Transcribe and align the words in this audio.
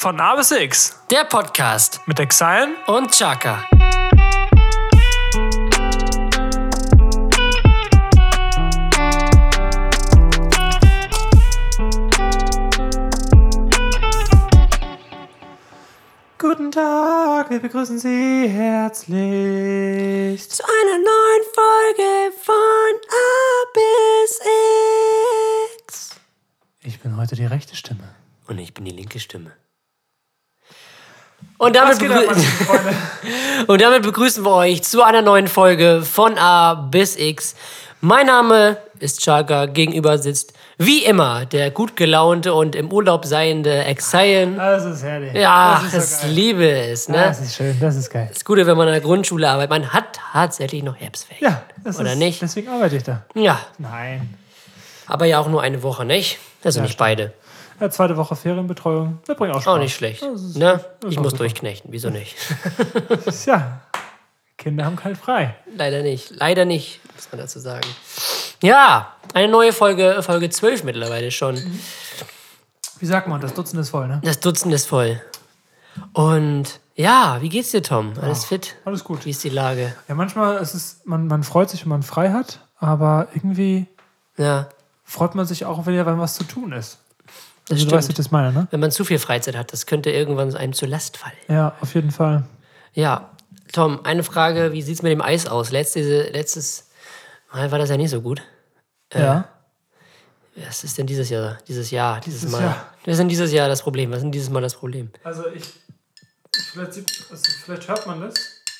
Von 0.00 0.20
A 0.20 0.36
bis 0.36 0.52
X 0.52 0.94
Der 1.10 1.24
Podcast 1.24 2.00
mit 2.06 2.20
Exilen. 2.20 2.76
und 2.86 3.10
Chaka. 3.10 3.64
Guten 16.38 16.70
Tag, 16.70 17.50
wir 17.50 17.58
begrüßen 17.58 17.98
Sie 17.98 18.48
herzlich. 18.48 20.48
Zu 20.48 20.62
einer 20.62 20.98
neuen 20.98 21.42
Folge 21.52 22.30
von 22.40 22.54
A 22.54 23.64
bis 23.74 24.40
X. 25.82 26.10
Ich 26.84 27.00
bin 27.00 27.16
heute 27.16 27.34
die 27.34 27.46
rechte 27.46 27.74
Stimme. 27.74 28.14
Und 28.46 28.58
ich 28.58 28.72
bin 28.72 28.84
die 28.84 28.92
linke 28.92 29.18
Stimme. 29.18 29.54
Und 31.58 31.74
damit, 31.74 32.00
ab, 32.10 32.36
und 33.66 33.80
damit 33.80 34.02
begrüßen 34.02 34.44
wir 34.44 34.52
euch 34.52 34.84
zu 34.84 35.02
einer 35.02 35.22
neuen 35.22 35.48
Folge 35.48 36.02
von 36.02 36.38
A 36.38 36.74
bis 36.74 37.16
X. 37.16 37.56
Mein 38.00 38.26
Name 38.26 38.78
ist 39.00 39.20
Chaka, 39.20 39.66
gegenüber 39.66 40.18
sitzt 40.18 40.52
wie 40.78 41.04
immer 41.04 41.44
der 41.46 41.72
gut 41.72 41.96
gelaunte 41.96 42.54
und 42.54 42.76
im 42.76 42.92
Urlaub 42.92 43.24
seiende 43.24 43.84
Exilen. 43.84 44.56
Das 44.56 44.84
ist 44.84 45.02
herrlich. 45.02 45.34
Ja, 45.34 45.82
das 45.82 45.94
ist 45.94 46.20
so 46.20 46.28
liebe 46.28 46.70
es, 46.70 47.08
ne? 47.08 47.16
Das 47.16 47.40
ist 47.40 47.56
schön, 47.56 47.76
das 47.80 47.96
ist 47.96 48.10
geil. 48.10 48.30
Das 48.32 48.44
Gute, 48.44 48.64
wenn 48.64 48.76
man 48.76 48.86
in 48.86 48.92
der 48.92 49.02
Grundschule 49.02 49.48
arbeitet, 49.48 49.70
man 49.70 49.92
hat 49.92 50.20
tatsächlich 50.32 50.84
noch 50.84 50.94
Herbstferien. 50.94 51.44
Ja, 51.44 51.62
das 51.82 51.98
Oder 51.98 52.12
ist, 52.12 52.18
nicht? 52.18 52.40
Deswegen 52.40 52.68
arbeite 52.68 52.94
ich 52.94 53.02
da. 53.02 53.24
Ja, 53.34 53.58
Nein. 53.78 54.32
aber 55.08 55.26
ja 55.26 55.40
auch 55.40 55.48
nur 55.48 55.60
eine 55.60 55.82
Woche, 55.82 56.04
nicht? 56.04 56.38
Also 56.62 56.80
nicht 56.80 56.98
beide. 56.98 57.32
Ja, 57.80 57.90
zweite 57.90 58.16
Woche 58.16 58.34
Ferienbetreuung. 58.36 59.18
Das 59.26 59.36
bringt 59.36 59.54
auch 59.54 59.60
Spaß. 59.62 59.74
Auch 59.74 59.78
nicht 59.78 59.94
schlecht. 59.94 60.22
Ist, 60.22 60.56
Ne? 60.56 60.84
Ich 61.08 61.16
muss 61.18 61.30
super. 61.30 61.38
durchknechten, 61.44 61.92
wieso 61.92 62.10
nicht? 62.10 62.36
Ja, 63.46 63.80
Kinder 64.56 64.84
haben 64.84 64.96
kein 64.96 65.14
frei. 65.16 65.54
Leider 65.76 66.02
nicht. 66.02 66.30
Leider 66.30 66.64
nicht, 66.64 67.00
muss 67.14 67.28
man 67.30 67.40
dazu 67.40 67.60
sagen. 67.60 67.86
Ja, 68.62 69.14
eine 69.34 69.48
neue 69.48 69.72
Folge, 69.72 70.20
Folge 70.22 70.50
12 70.50 70.82
mittlerweile 70.84 71.30
schon. 71.30 71.56
Wie 72.98 73.06
sagt 73.06 73.28
man, 73.28 73.40
das 73.40 73.54
Dutzend 73.54 73.80
ist 73.80 73.90
voll, 73.90 74.08
ne? 74.08 74.20
Das 74.24 74.40
Dutzend 74.40 74.74
ist 74.74 74.86
voll. 74.86 75.20
Und 76.12 76.80
ja, 76.96 77.38
wie 77.40 77.48
geht's 77.48 77.70
dir, 77.70 77.82
Tom? 77.82 78.12
Alles 78.20 78.44
fit? 78.44 78.74
Alles 78.84 79.04
gut. 79.04 79.24
Wie 79.24 79.30
ist 79.30 79.44
die 79.44 79.48
Lage? 79.50 79.94
Ja, 80.08 80.16
manchmal 80.16 80.56
ist 80.56 80.74
es, 80.74 81.00
man, 81.04 81.28
man 81.28 81.44
freut 81.44 81.70
sich, 81.70 81.82
wenn 81.82 81.90
man 81.90 82.02
frei 82.02 82.30
hat, 82.32 82.60
aber 82.78 83.28
irgendwie 83.34 83.86
Ja, 84.36 84.68
freut 85.04 85.36
man 85.36 85.46
sich 85.46 85.64
auch, 85.64 85.86
wenn 85.86 85.94
ja 85.94 86.04
wenn 86.06 86.18
was 86.18 86.34
zu 86.34 86.42
tun 86.44 86.72
ist. 86.72 86.98
Das 87.68 87.76
Also, 87.78 87.86
du 87.86 87.96
weißt, 87.96 88.08
wie 88.08 88.12
ich 88.12 88.16
das 88.16 88.30
meine, 88.30 88.52
ne? 88.52 88.66
Wenn 88.70 88.80
man 88.80 88.90
zu 88.90 89.04
viel 89.04 89.18
Freizeit 89.18 89.56
hat, 89.56 89.72
das 89.72 89.86
könnte 89.86 90.10
irgendwann 90.10 90.54
einem 90.54 90.72
zur 90.72 90.88
Last 90.88 91.16
fallen. 91.16 91.36
Ja, 91.48 91.74
auf 91.80 91.94
jeden 91.94 92.10
Fall. 92.10 92.44
Ja, 92.94 93.30
Tom, 93.72 94.04
eine 94.04 94.22
Frage, 94.24 94.72
wie 94.72 94.82
sieht's 94.82 95.02
mit 95.02 95.12
dem 95.12 95.20
Eis 95.22 95.46
aus? 95.46 95.70
Letzte, 95.70 96.00
letztes 96.30 96.88
Mal 97.52 97.70
war 97.70 97.78
das 97.78 97.90
ja 97.90 97.96
nicht 97.96 98.10
so 98.10 98.20
gut. 98.20 98.42
ja. 99.14 99.48
Was 100.66 100.82
ist 100.82 100.98
denn 100.98 101.06
dieses 101.06 101.28
Jahr, 101.28 101.56
dieses 101.68 101.92
Jahr, 101.92 102.18
dieses, 102.20 102.40
Dieses 102.40 102.52
Mal? 102.52 102.62
Jahr. 102.64 102.86
Was 103.04 103.12
ist 103.12 103.18
denn 103.18 103.28
dieses 103.28 103.52
Jahr 103.52 103.68
das 103.68 103.80
Problem? 103.80 104.10
Was 104.10 104.16
ist 104.18 104.22
denn 104.24 104.32
dieses 104.32 104.50
Mal 104.50 104.60
das 104.60 104.74
Problem? 104.74 105.08
Also 105.22 105.46
ich, 105.54 105.62
vielleicht, 106.72 106.94
sieht, 106.94 107.24
also 107.30 107.44
vielleicht 107.64 107.86
hört 107.86 108.06
man 108.08 108.20
das. 108.22 108.34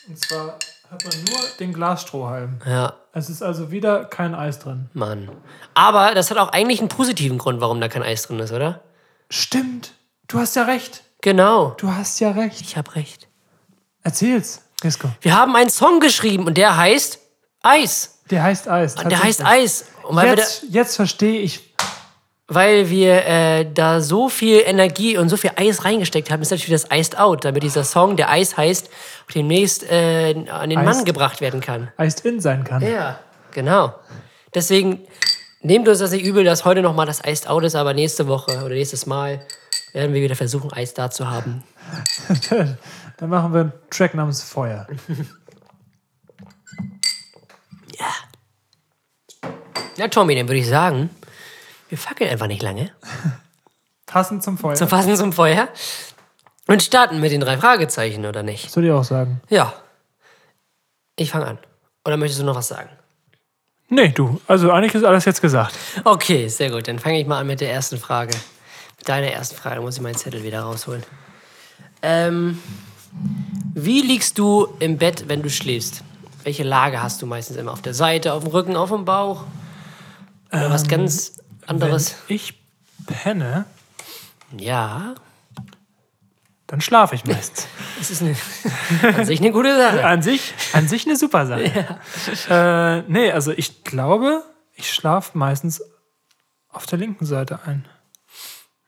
Und 0.09 0.19
zwar 0.19 0.59
hört 0.89 1.05
man 1.05 1.14
nur 1.25 1.39
den 1.61 1.72
Glasstrohhalm. 1.72 2.59
Ja, 2.66 2.94
Es 3.19 3.28
ist 3.28 3.42
also 3.42 3.72
wieder 3.72 4.05
kein 4.05 4.33
Eis 4.34 4.61
drin. 4.61 4.88
Mann. 4.94 5.28
Aber 5.74 6.14
das 6.14 6.30
hat 6.30 6.38
auch 6.38 6.50
eigentlich 6.52 6.78
einen 6.78 6.88
positiven 6.88 7.36
Grund, 7.36 7.60
warum 7.60 7.80
da 7.80 7.88
kein 7.88 8.05
Eis 8.05 8.22
drin 8.22 8.38
ist, 8.38 8.52
oder? 8.52 8.80
Stimmt. 9.28 9.92
Du 10.28 10.38
hast 10.38 10.55
ja 10.55 10.62
recht. 10.62 11.02
Genau. 11.20 11.70
Du 11.78 11.92
hast 11.92 12.20
ja 12.20 12.30
recht. 12.30 12.60
Ich 12.60 12.77
habe 12.77 12.94
recht. 12.94 13.27
Erzähl's, 14.05 14.62
Risco. 14.84 15.08
Wir 15.20 15.36
haben 15.36 15.56
einen 15.56 15.69
Song 15.69 15.98
geschrieben 15.98 16.47
und 16.47 16.56
der 16.56 16.77
heißt 16.77 17.19
Eis. 17.62 18.20
Der 18.30 18.44
heißt 18.44 18.69
Eis. 18.69 18.94
Der 18.94 19.21
heißt. 19.21 19.44
Eis. 19.44 19.87
Und 20.04 20.15
weil 20.15 20.28
wir, 20.28 20.37
da, 20.37 20.42
Jetzt, 20.42 20.65
jetzt 20.71 20.97
verstehe 20.97 21.41
ich. 21.41 21.67
Weil 22.48 22.88
wir 22.88 23.26
äh, 23.26 23.70
da 23.70 24.00
so 24.00 24.31
viel 24.31 24.62
Energie 24.64 25.19
und 25.19 25.28
so 25.28 25.36
viel 25.36 25.50
Eis 25.56 25.84
reingesteckt 25.84 26.31
haben, 26.31 26.41
ist 26.41 26.50
natürlich 26.50 26.82
das 26.82 26.91
Iced 26.91 27.19
Out, 27.19 27.44
damit 27.44 27.62
dieser 27.62 27.84
Song, 27.84 28.16
der 28.16 28.31
Eis 28.31 28.56
heißt, 28.56 28.88
demnächst 29.34 29.84
äh, 29.91 30.34
an 30.48 30.70
den 30.70 30.82
Mann 30.82 30.97
Iced. 30.97 31.04
gebracht 31.04 31.42
werden 31.42 31.60
kann. 31.60 31.91
Iced 31.98 32.25
in 32.25 32.41
sein 32.41 32.64
kann. 32.64 32.82
Ja, 32.82 33.20
genau. 33.53 33.94
Deswegen 34.54 35.06
nehmt 35.60 35.86
uns 35.88 35.98
das 35.98 36.10
nicht 36.10 36.25
übel, 36.25 36.42
dass 36.42 36.64
heute 36.64 36.81
noch 36.81 36.94
mal 36.94 37.04
das 37.04 37.20
Iced 37.25 37.48
Out 37.48 37.64
ist, 37.64 37.75
aber 37.75 37.92
nächste 37.92 38.26
Woche 38.28 38.65
oder 38.65 38.75
nächstes 38.75 39.04
Mal 39.04 39.42
werden 39.92 40.15
wir 40.15 40.22
wieder 40.22 40.36
versuchen, 40.36 40.72
Eis 40.72 40.94
da 40.94 41.10
zu 41.10 41.30
haben. 41.30 41.62
Dann 43.19 43.30
machen 43.30 43.53
wir 43.53 43.60
einen 43.60 43.72
Track 43.91 44.15
namens 44.15 44.42
Feuer. 44.42 44.86
Ja, 49.97 50.06
Tommy, 50.06 50.36
dann 50.36 50.47
würde 50.47 50.60
ich 50.60 50.69
sagen, 50.69 51.10
wir 51.88 51.99
fackeln 51.99 52.31
einfach 52.31 52.47
nicht 52.47 52.62
lange. 52.62 52.91
Passend 54.06 54.43
zum 54.43 54.56
Feuer. 54.56 54.75
Zum 54.75 54.88
Fassen 54.88 55.16
zum 55.16 55.32
Feuer. 55.32 55.69
Und 56.66 56.82
starten 56.82 57.21
mit 57.21 57.32
den 57.32 57.41
drei 57.41 57.59
Fragezeichen, 57.59 58.26
oder 58.26 58.43
nicht? 58.43 58.71
Soll 58.71 58.84
ich 58.84 58.91
auch 58.91 59.04
sagen? 59.04 59.41
Ja. 59.49 59.72
Ich 61.16 61.31
fange 61.31 61.47
an. 61.47 61.59
Oder 62.04 62.16
möchtest 62.16 62.41
du 62.41 62.44
noch 62.44 62.54
was 62.54 62.69
sagen? 62.69 62.91
Nee, 63.88 64.09
du. 64.09 64.41
Also 64.47 64.71
eigentlich 64.71 64.94
ist 64.94 65.04
alles 65.04 65.25
jetzt 65.25 65.41
gesagt. 65.41 65.75
Okay, 66.04 66.48
sehr 66.48 66.71
gut. 66.71 66.88
Dann 66.88 66.98
fange 66.98 67.21
ich 67.21 67.27
mal 67.27 67.38
an 67.38 67.47
mit 67.47 67.60
der 67.60 67.72
ersten 67.72 67.98
Frage. 67.98 68.34
Mit 68.98 69.09
deiner 69.09 69.28
ersten 69.28 69.56
Frage. 69.56 69.77
Da 69.77 69.81
muss 69.81 69.97
ich 69.97 70.03
meinen 70.03 70.16
Zettel 70.16 70.43
wieder 70.43 70.60
rausholen. 70.60 71.03
Ähm, 72.03 72.59
wie 73.75 74.03
liegst 74.03 74.38
du 74.38 74.69
im 74.78 74.98
Bett, 74.98 75.25
wenn 75.28 75.43
du 75.43 75.50
schläfst? 75.50 76.03
Welche 76.44 76.65
Lage 76.65 77.03
hast 77.03 77.21
du 77.22 77.27
meistens 77.27 77.56
immer? 77.56 77.72
Auf 77.72 77.82
der 77.82 77.94
Seite, 77.94 78.32
auf 78.34 78.44
dem 78.44 78.53
Rücken, 78.53 78.77
auf 78.77 78.91
dem 78.91 79.04
Bauch? 79.04 79.44
Oder 80.53 80.71
was 80.71 80.87
ganz 80.87 81.38
anderes? 81.68 82.16
Wenn 82.26 82.36
ich 82.36 82.54
penne, 83.06 83.64
Ja, 84.56 85.14
dann 86.66 86.80
schlafe 86.80 87.14
ich 87.14 87.24
meistens. 87.24 87.66
das 87.98 88.10
ist 88.10 88.22
eine, 88.22 88.36
an 89.16 89.24
sich 89.24 89.40
eine 89.40 89.52
gute 89.52 89.74
Sache. 89.76 90.04
an, 90.06 90.22
sich, 90.22 90.52
an 90.74 90.86
sich 90.88 91.06
eine 91.06 91.16
super 91.16 91.46
Sache. 91.46 91.96
Äh, 92.50 93.02
nee, 93.10 93.30
also 93.32 93.52
ich 93.52 93.84
glaube, 93.84 94.42
ich 94.74 94.92
schlafe 94.92 95.36
meistens 95.38 95.82
auf 96.70 96.84
der 96.86 96.98
linken 96.98 97.24
Seite 97.24 97.60
ein. 97.64 97.86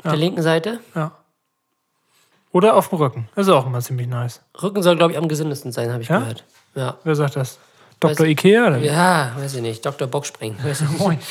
Auf 0.04 0.10
der 0.12 0.16
linken 0.16 0.42
Seite. 0.42 0.80
Ja. 0.94 1.12
Oder 2.52 2.74
auf 2.74 2.88
dem 2.88 2.98
Rücken. 2.98 3.28
Das 3.34 3.47
ist 3.47 3.52
auch 3.52 3.66
immer 3.66 3.80
ziemlich 3.80 4.08
nice. 4.08 4.41
Rücken 4.60 4.82
soll, 4.82 4.97
glaube 4.97 5.12
ich, 5.12 5.18
am 5.18 5.28
gesündesten 5.28 5.72
sein, 5.72 5.92
habe 5.92 6.02
ich 6.02 6.08
Ja? 6.08 6.18
gehört. 6.18 6.44
Ja. 6.74 6.98
Wer 7.04 7.14
sagt 7.14 7.36
das? 7.36 7.58
Dr. 8.00 8.26
Weiß- 8.26 8.28
Ikea? 8.30 8.66
Oder? 8.66 8.78
Ja, 8.78 9.32
weiß 9.36 9.54
ich 9.54 9.62
nicht. 9.62 9.84
Dr. 9.86 10.06
Bockspring. 10.08 10.56
Weiß 10.62 10.80
ich 10.82 10.88
nicht. 11.08 11.22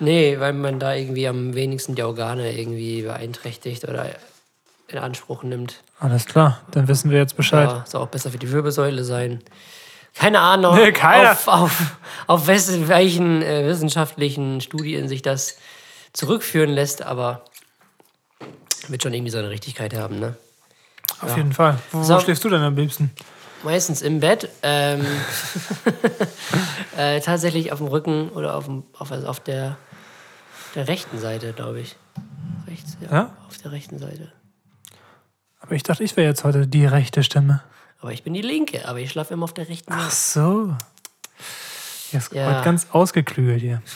Nee, 0.00 0.38
weil 0.38 0.52
man 0.52 0.78
da 0.78 0.94
irgendwie 0.94 1.26
am 1.26 1.54
wenigsten 1.54 1.94
die 1.94 2.02
Organe 2.02 2.56
irgendwie 2.56 3.02
beeinträchtigt 3.02 3.84
oder 3.88 4.06
in 4.88 4.98
Anspruch 4.98 5.42
nimmt. 5.42 5.82
Alles 5.98 6.26
klar, 6.26 6.60
dann 6.70 6.86
wissen 6.88 7.10
wir 7.10 7.18
jetzt 7.18 7.36
Bescheid. 7.36 7.68
Ja, 7.68 7.84
soll 7.86 8.02
auch 8.02 8.08
besser 8.08 8.30
für 8.30 8.38
die 8.38 8.50
Wirbelsäule 8.52 9.04
sein. 9.04 9.42
Keine 10.14 10.40
Ahnung, 10.40 10.76
Nee, 10.76 10.92
keiner. 10.92 11.32
auf, 11.32 11.48
auf, 11.48 11.96
auf 12.26 12.46
welchen 12.46 13.42
äh, 13.42 13.66
wissenschaftlichen 13.66 14.60
Studien 14.60 15.08
sich 15.08 15.22
das 15.22 15.56
zurückführen 16.12 16.70
lässt, 16.70 17.02
aber 17.02 17.42
wird 18.88 19.02
schon 19.02 19.12
irgendwie 19.12 19.30
seine 19.30 19.50
Richtigkeit 19.50 19.94
haben, 19.94 20.18
ne? 20.18 20.36
Auf 21.20 21.36
jeden 21.36 21.52
Fall. 21.52 21.78
Wo, 21.92 22.02
So. 22.02 22.20
schläfst 22.20 22.44
du 22.44 22.48
denn 22.50 22.62
am 22.62 22.76
liebsten? 22.76 23.10
Meistens 23.62 24.02
im 24.02 24.20
Bett. 24.20 24.48
Ähm, 24.62 25.04
äh, 26.96 27.20
tatsächlich 27.20 27.72
auf 27.72 27.78
dem 27.78 27.88
Rücken 27.88 28.28
oder 28.30 28.54
auf, 28.54 28.66
dem, 28.66 28.84
auf, 28.98 29.10
also 29.12 29.26
auf 29.26 29.40
der, 29.40 29.76
der 30.76 30.86
rechten 30.88 31.18
Seite, 31.18 31.52
glaube 31.52 31.80
ich. 31.80 31.96
Rechts, 32.68 32.96
ja, 33.00 33.10
Ja? 33.12 33.36
Auf 33.48 33.58
der 33.58 33.72
rechten 33.72 33.98
Seite. 33.98 34.32
Aber 35.60 35.72
ich 35.74 35.82
dachte, 35.82 36.04
ich 36.04 36.16
wäre 36.16 36.28
jetzt 36.28 36.44
heute 36.44 36.66
die 36.68 36.86
rechte 36.86 37.22
Stimme. 37.24 37.62
Aber 38.00 38.12
ich 38.12 38.22
bin 38.22 38.34
die 38.34 38.42
linke, 38.42 38.86
aber 38.88 39.00
ich 39.00 39.10
schlafe 39.10 39.34
immer 39.34 39.44
auf 39.44 39.54
der 39.54 39.68
rechten 39.68 39.92
Ach 39.92 40.10
Seite. 40.10 40.76
so. 40.76 40.76
Jetzt 42.12 42.32
Ja. 42.32 42.62
ganz 42.62 42.86
ausgeklügelt 42.92 43.60
hier. 43.60 43.82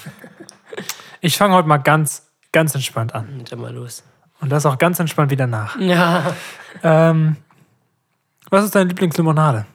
Ich 1.23 1.37
fange 1.37 1.53
heute 1.55 1.69
mal 1.69 1.77
ganz, 1.77 2.23
ganz 2.50 2.75
entspannt 2.75 3.15
an. 3.15 3.29
Und 3.41 3.53
dann 3.53 3.61
mal 3.61 3.75
los. 3.75 4.03
Und 4.41 4.49
das 4.49 4.65
auch 4.65 4.79
ganz 4.79 4.99
entspannt 5.00 5.31
wieder 5.31 5.47
nach. 5.47 5.79
Ja. 5.79 6.35
Ähm, 6.82 7.37
was 8.49 8.65
ist 8.65 8.75
deine 8.75 8.88
Lieblingslimonade? 8.88 9.67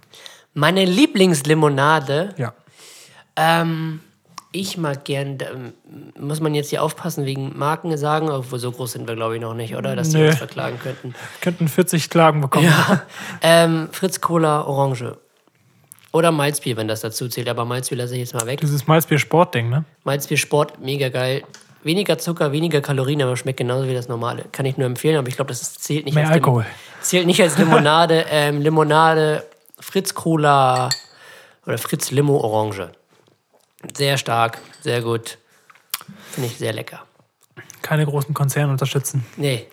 Meine 0.56 0.86
Lieblingslimonade, 0.86 2.34
Ja. 2.38 2.54
ähm, 3.36 4.00
ich 4.56 4.78
mag 4.78 5.04
gern, 5.06 5.38
muss 6.20 6.40
man 6.40 6.56
jetzt 6.56 6.70
hier 6.70 6.82
aufpassen 6.82 7.26
wegen 7.26 7.58
Marken 7.58 7.96
sagen, 7.98 8.30
obwohl 8.30 8.60
so 8.60 8.72
groß 8.72 8.94
sind 8.94 9.08
wir, 9.08 9.16
glaube 9.16 9.36
ich, 9.36 9.42
noch 9.42 9.54
nicht, 9.54 9.76
oder? 9.76 9.96
Dass 9.96 10.10
die 10.10 10.18
Nee. 10.18 10.28
uns 10.28 10.38
verklagen 10.38 10.80
könnten. 10.82 11.14
Könnten 11.42 11.68
40 11.68 12.10
Klagen 12.10 12.42
bekommen. 12.42 12.74
Ähm, 13.42 13.90
Fritz 13.92 14.22
Cola 14.22 14.64
Orange. 14.64 15.18
Oder 16.12 16.32
Malzbier, 16.32 16.78
wenn 16.78 16.88
das 16.88 17.02
dazu 17.02 17.28
zählt. 17.28 17.50
Aber 17.50 17.66
Malzbier 17.66 17.98
lasse 17.98 18.14
ich 18.14 18.22
jetzt 18.22 18.34
mal 18.34 18.46
weg. 18.46 18.62
Dieses 18.62 18.88
Malzbier-Sportding, 18.88 19.70
ne? 19.70 19.84
Malzbier 20.06 20.38
Sport, 20.38 20.80
mega 20.80 21.10
geil. 21.10 21.44
weniger 21.84 22.18
Zucker, 22.18 22.52
weniger 22.52 22.82
Kalorien, 22.82 23.22
aber 23.22 23.36
schmeckt 23.38 23.58
genauso 23.58 23.88
wie 23.88 23.94
das 23.94 24.08
normale. 24.08 24.46
Kann 24.52 24.66
ich 24.66 24.76
nur 24.78 24.88
empfehlen, 24.88 25.18
aber 25.18 25.28
ich 25.28 25.36
glaube, 25.36 25.50
das 25.50 25.76
zählt 25.76 26.06
nicht 26.06 26.16
Mehr 26.16 26.24
als 26.24 26.30
Lim- 26.34 26.44
Alkohol. 26.44 26.66
Zählt 27.02 27.28
nicht 27.28 27.42
als 27.42 27.58
Limonade. 27.60 28.26
ähm, 28.32 28.60
Limonade, 28.62 29.44
Fritz 29.80 30.14
Cola 30.16 30.90
oder 31.68 31.78
Fritz 31.78 32.10
Limo 32.12 32.38
Orange. 32.38 32.90
Sehr 33.96 34.18
stark, 34.18 34.60
sehr 34.82 35.02
gut. 35.02 35.38
Finde 36.32 36.50
ich 36.50 36.58
sehr 36.58 36.74
lecker. 36.74 37.04
Keine 37.82 38.06
großen 38.06 38.34
Konzerne 38.34 38.72
unterstützen. 38.72 39.26
Nee. 39.38 39.68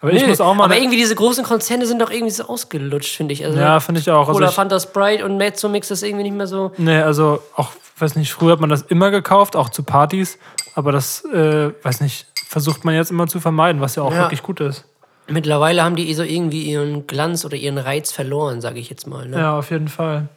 Aber 0.00 0.12
ich 0.12 0.20
Nö, 0.22 0.28
muss 0.28 0.40
auch 0.40 0.52
mal. 0.54 0.64
aber 0.64 0.76
irgendwie 0.76 0.96
diese 0.98 1.14
großen 1.14 1.44
Konzerne 1.44 1.86
sind 1.86 2.00
doch 2.02 2.10
irgendwie 2.10 2.30
so 2.32 2.44
ausgelutscht, 2.46 3.16
finde 3.16 3.32
ich. 3.32 3.44
Also 3.44 3.58
ja, 3.58 3.80
finde 3.80 4.00
ich 4.00 4.10
auch. 4.10 4.28
Also 4.28 4.32
Cola, 4.32 4.48
ich, 4.48 4.54
Fanta, 4.54 4.78
Sprite 4.78 5.24
und 5.24 5.36
Mezzo 5.38 5.68
Mix 5.68 5.90
ist 5.90 6.02
irgendwie 6.02 6.24
nicht 6.24 6.34
mehr 6.36 6.46
so. 6.46 6.72
nee, 6.76 6.98
also 7.00 7.40
auch, 7.56 7.70
weiß 7.98 8.16
nicht, 8.16 8.32
früher 8.32 8.52
hat 8.52 8.60
man 8.60 8.68
das 8.68 8.82
immer 8.82 9.10
gekauft, 9.10 9.56
auch 9.56 9.70
zu 9.70 9.82
Partys. 9.82 10.38
Aber 10.74 10.92
das, 10.92 11.24
äh, 11.26 11.70
weiß 11.82 12.00
nicht, 12.00 12.26
versucht 12.48 12.84
man 12.84 12.94
jetzt 12.94 13.10
immer 13.10 13.26
zu 13.28 13.40
vermeiden, 13.40 13.80
was 13.80 13.94
ja 13.94 14.02
auch 14.02 14.12
Ja. 14.12 14.22
wirklich 14.22 14.42
gut 14.42 14.60
ist. 14.60 14.84
Mittlerweile 15.26 15.82
haben 15.82 15.96
die 15.96 16.12
so 16.12 16.22
irgendwie 16.22 16.64
ihren 16.64 17.06
Glanz 17.06 17.46
oder 17.46 17.56
ihren 17.56 17.78
Reiz 17.78 18.12
verloren, 18.12 18.60
sage 18.60 18.78
ich 18.80 18.90
jetzt 18.90 19.06
mal. 19.06 19.26
Ne? 19.26 19.38
Ja, 19.38 19.58
auf 19.58 19.70
jeden 19.70 19.88
Fall. 19.88 20.28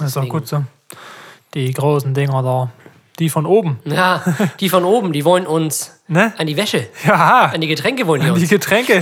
Das 0.00 0.08
ist 0.08 0.16
auch 0.16 0.28
gut 0.28 0.48
so. 0.48 0.64
Die 1.54 1.72
großen 1.72 2.14
Dinger 2.14 2.42
da. 2.42 2.70
Die 3.18 3.30
von 3.30 3.46
oben. 3.46 3.78
Ja, 3.84 4.22
die 4.58 4.68
von 4.68 4.84
oben, 4.84 5.12
die 5.12 5.24
wollen 5.24 5.46
uns 5.46 5.92
Ne? 6.06 6.34
an 6.36 6.46
die 6.46 6.56
Wäsche, 6.58 6.86
Ja, 7.06 7.46
an 7.46 7.62
die 7.62 7.66
Getränke 7.66 8.06
wollen 8.06 8.20
die 8.20 8.26
die 8.26 8.40
uns. 8.42 8.48
Getränke. 8.50 9.00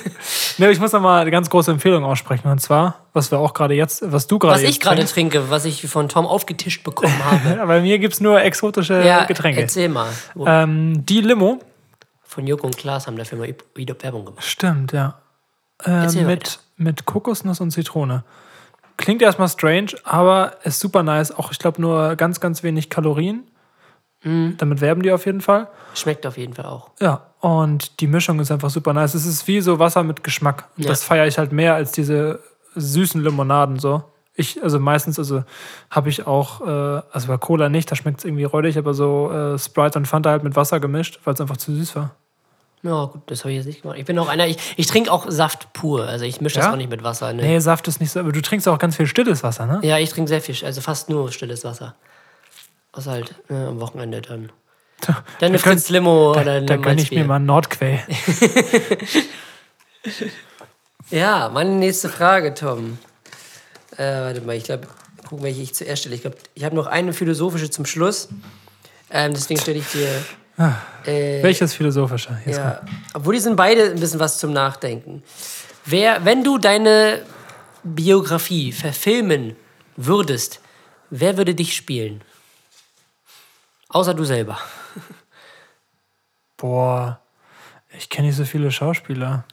ne, 0.58 0.70
ich 0.70 0.80
muss 0.80 0.92
noch 0.92 1.02
mal 1.02 1.20
eine 1.20 1.30
ganz 1.30 1.50
große 1.50 1.70
Empfehlung 1.70 2.04
aussprechen. 2.04 2.48
Und 2.48 2.58
zwar, 2.58 3.04
was 3.12 3.30
wir 3.30 3.38
auch 3.38 3.52
gerade 3.52 3.74
jetzt, 3.74 4.00
was 4.10 4.28
du 4.28 4.38
gerade 4.38 4.54
Was 4.54 4.62
ich 4.62 4.80
gerade 4.80 5.04
trinke, 5.04 5.50
was 5.50 5.66
ich 5.66 5.86
von 5.86 6.08
Tom 6.08 6.24
aufgetischt 6.24 6.84
bekommen 6.84 7.22
habe. 7.22 7.56
Bei 7.66 7.82
mir 7.82 7.98
gibt 7.98 8.14
es 8.14 8.20
nur 8.20 8.40
exotische 8.40 9.04
ja, 9.04 9.24
Getränke. 9.24 9.60
erzähl 9.60 9.90
mal. 9.90 10.08
Ähm, 10.46 11.04
die 11.04 11.20
Limo. 11.20 11.58
Von 12.22 12.46
Joko 12.46 12.66
und 12.66 12.78
Klaas 12.78 13.06
haben 13.06 13.18
dafür 13.18 13.36
mal 13.36 13.54
wieder 13.74 13.94
Werbung 14.00 14.24
gemacht. 14.24 14.44
Stimmt, 14.44 14.92
ja. 14.92 15.18
Äh, 15.84 16.06
mit, 16.24 16.60
mit 16.78 17.04
Kokosnuss 17.04 17.60
und 17.60 17.72
Zitrone. 17.72 18.24
Klingt 18.98 19.22
erstmal 19.22 19.48
strange, 19.48 19.92
aber 20.02 20.56
ist 20.64 20.80
super 20.80 21.02
nice. 21.02 21.30
Auch, 21.32 21.52
ich 21.52 21.58
glaube, 21.58 21.80
nur 21.80 22.16
ganz, 22.16 22.40
ganz 22.40 22.62
wenig 22.64 22.90
Kalorien. 22.90 23.44
Mhm. 24.24 24.56
Damit 24.58 24.80
werben 24.80 25.02
die 25.02 25.12
auf 25.12 25.24
jeden 25.24 25.40
Fall. 25.40 25.68
Schmeckt 25.94 26.26
auf 26.26 26.36
jeden 26.36 26.52
Fall 26.52 26.66
auch. 26.66 26.90
Ja, 27.00 27.28
und 27.40 28.00
die 28.00 28.08
Mischung 28.08 28.40
ist 28.40 28.50
einfach 28.50 28.70
super 28.70 28.92
nice. 28.92 29.14
Es 29.14 29.24
ist 29.24 29.46
wie 29.46 29.60
so 29.60 29.78
Wasser 29.78 30.02
mit 30.02 30.24
Geschmack. 30.24 30.68
Ja. 30.76 30.88
das 30.88 31.04
feiere 31.04 31.28
ich 31.28 31.38
halt 31.38 31.52
mehr 31.52 31.74
als 31.74 31.92
diese 31.92 32.40
süßen 32.74 33.22
Limonaden 33.22 33.78
so. 33.78 34.02
Ich, 34.34 34.62
also 34.62 34.80
meistens, 34.80 35.18
also 35.18 35.44
habe 35.90 36.08
ich 36.08 36.26
auch, 36.26 36.60
äh, 36.60 37.02
also 37.12 37.28
bei 37.28 37.36
Cola 37.38 37.68
nicht, 37.68 37.90
da 37.90 37.96
schmeckt 37.96 38.18
es 38.18 38.24
irgendwie 38.24 38.44
räudig, 38.44 38.78
aber 38.78 38.94
so 38.94 39.30
äh, 39.30 39.58
Sprite 39.58 39.98
und 39.98 40.06
Fanta 40.06 40.30
halt 40.30 40.42
mit 40.42 40.56
Wasser 40.56 40.80
gemischt, 40.80 41.20
weil 41.22 41.34
es 41.34 41.40
einfach 41.40 41.56
zu 41.56 41.72
süß 41.72 41.94
war. 41.96 42.16
Ja, 42.82 43.06
gut, 43.06 43.22
das 43.26 43.40
habe 43.40 43.50
ich 43.50 43.56
jetzt 43.56 43.66
nicht 43.66 43.82
gemacht. 43.82 43.98
Ich 43.98 44.04
bin 44.04 44.18
auch 44.18 44.28
einer, 44.28 44.46
ich, 44.46 44.56
ich 44.76 44.86
trinke 44.86 45.10
auch 45.10 45.26
Saft 45.28 45.72
pur. 45.72 46.06
Also 46.06 46.24
ich 46.24 46.40
mische 46.40 46.56
das 46.56 46.66
Ja? 46.66 46.72
auch 46.72 46.76
nicht 46.76 46.90
mit 46.90 47.02
Wasser. 47.02 47.32
Ne? 47.32 47.42
Nee, 47.42 47.58
Saft 47.58 47.88
ist 47.88 48.00
nicht 48.00 48.12
so, 48.12 48.20
aber 48.20 48.30
du 48.32 48.40
trinkst 48.40 48.68
auch 48.68 48.78
ganz 48.78 48.96
viel 48.96 49.06
stilles 49.08 49.42
Wasser, 49.42 49.66
ne? 49.66 49.80
Ja, 49.82 49.98
ich 49.98 50.10
trinke 50.10 50.28
sehr 50.28 50.40
viel, 50.40 50.54
also 50.64 50.80
fast 50.80 51.08
nur 51.10 51.32
stilles 51.32 51.64
Wasser. 51.64 51.96
Außer 52.92 53.10
halt 53.10 53.34
ne, 53.50 53.66
am 53.68 53.80
Wochenende 53.80 54.20
dann. 54.22 54.50
Dann 55.06 55.16
eine 55.40 55.58
könnt- 55.58 55.80
Fritz 55.80 55.88
Limo 55.90 56.30
oder 56.32 56.44
Da, 56.44 56.52
eine 56.54 56.66
da 56.66 56.76
gönne 56.76 57.00
ich 57.02 57.10
mir 57.10 57.18
Malzbier. 57.18 57.24
mal 57.24 57.36
einen 57.36 57.46
Nordquell. 57.46 58.00
Ja, 61.10 61.48
meine 61.48 61.70
nächste 61.70 62.08
Frage, 62.08 62.54
Tom. 62.54 62.98
Äh, 63.96 64.04
warte 64.04 64.40
mal, 64.42 64.56
ich 64.56 64.64
glaube, 64.64 64.86
gucken, 65.28 65.42
welche 65.44 65.62
ich 65.62 65.74
zuerst 65.74 66.02
stelle. 66.02 66.14
Ich 66.14 66.20
glaube, 66.22 66.36
ich 66.54 66.64
habe 66.64 66.76
noch 66.76 66.86
eine 66.86 67.12
philosophische 67.12 67.70
zum 67.70 67.86
Schluss. 67.86 68.28
Ähm, 69.10 69.32
deswegen 69.32 69.58
stelle 69.60 69.78
ich 69.78 69.86
dir. 69.90 70.08
Äh, 71.04 71.42
Welches 71.42 71.74
philosophische? 71.74 72.40
Jetzt 72.44 72.56
Ja, 72.58 72.80
obwohl 73.14 73.34
die 73.34 73.40
sind 73.40 73.56
beide 73.56 73.90
ein 73.90 74.00
bisschen 74.00 74.20
was 74.20 74.38
zum 74.38 74.52
Nachdenken. 74.52 75.22
Wer, 75.84 76.24
wenn 76.24 76.42
du 76.42 76.58
deine 76.58 77.22
Biografie 77.84 78.72
verfilmen 78.72 79.56
würdest, 79.96 80.60
wer 81.10 81.36
würde 81.36 81.54
dich 81.54 81.76
spielen? 81.76 82.22
Außer 83.88 84.14
du 84.14 84.24
selber. 84.24 84.58
Boah, 86.56 87.20
ich 87.96 88.10
kenne 88.10 88.26
nicht 88.26 88.36
so 88.36 88.44
viele 88.44 88.70
Schauspieler. 88.70 89.44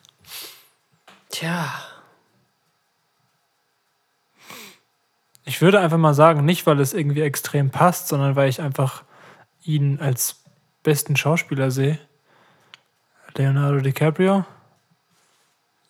Tja. 1.29 1.71
Ich 5.45 5.61
würde 5.61 5.79
einfach 5.79 5.99
mal 5.99 6.15
sagen, 6.15 6.43
nicht 6.43 6.65
weil 6.65 6.79
es 6.79 6.93
irgendwie 6.93 7.21
extrem 7.21 7.69
passt, 7.69 8.07
sondern 8.07 8.35
weil 8.35 8.49
ich 8.49 8.61
einfach 8.61 9.03
ihn 9.63 9.99
als 9.99 10.44
besten 10.85 11.17
Schauspieler 11.17 11.71
sehe. 11.71 11.99
Leonardo 13.35 13.79
DiCaprio. 13.79 14.45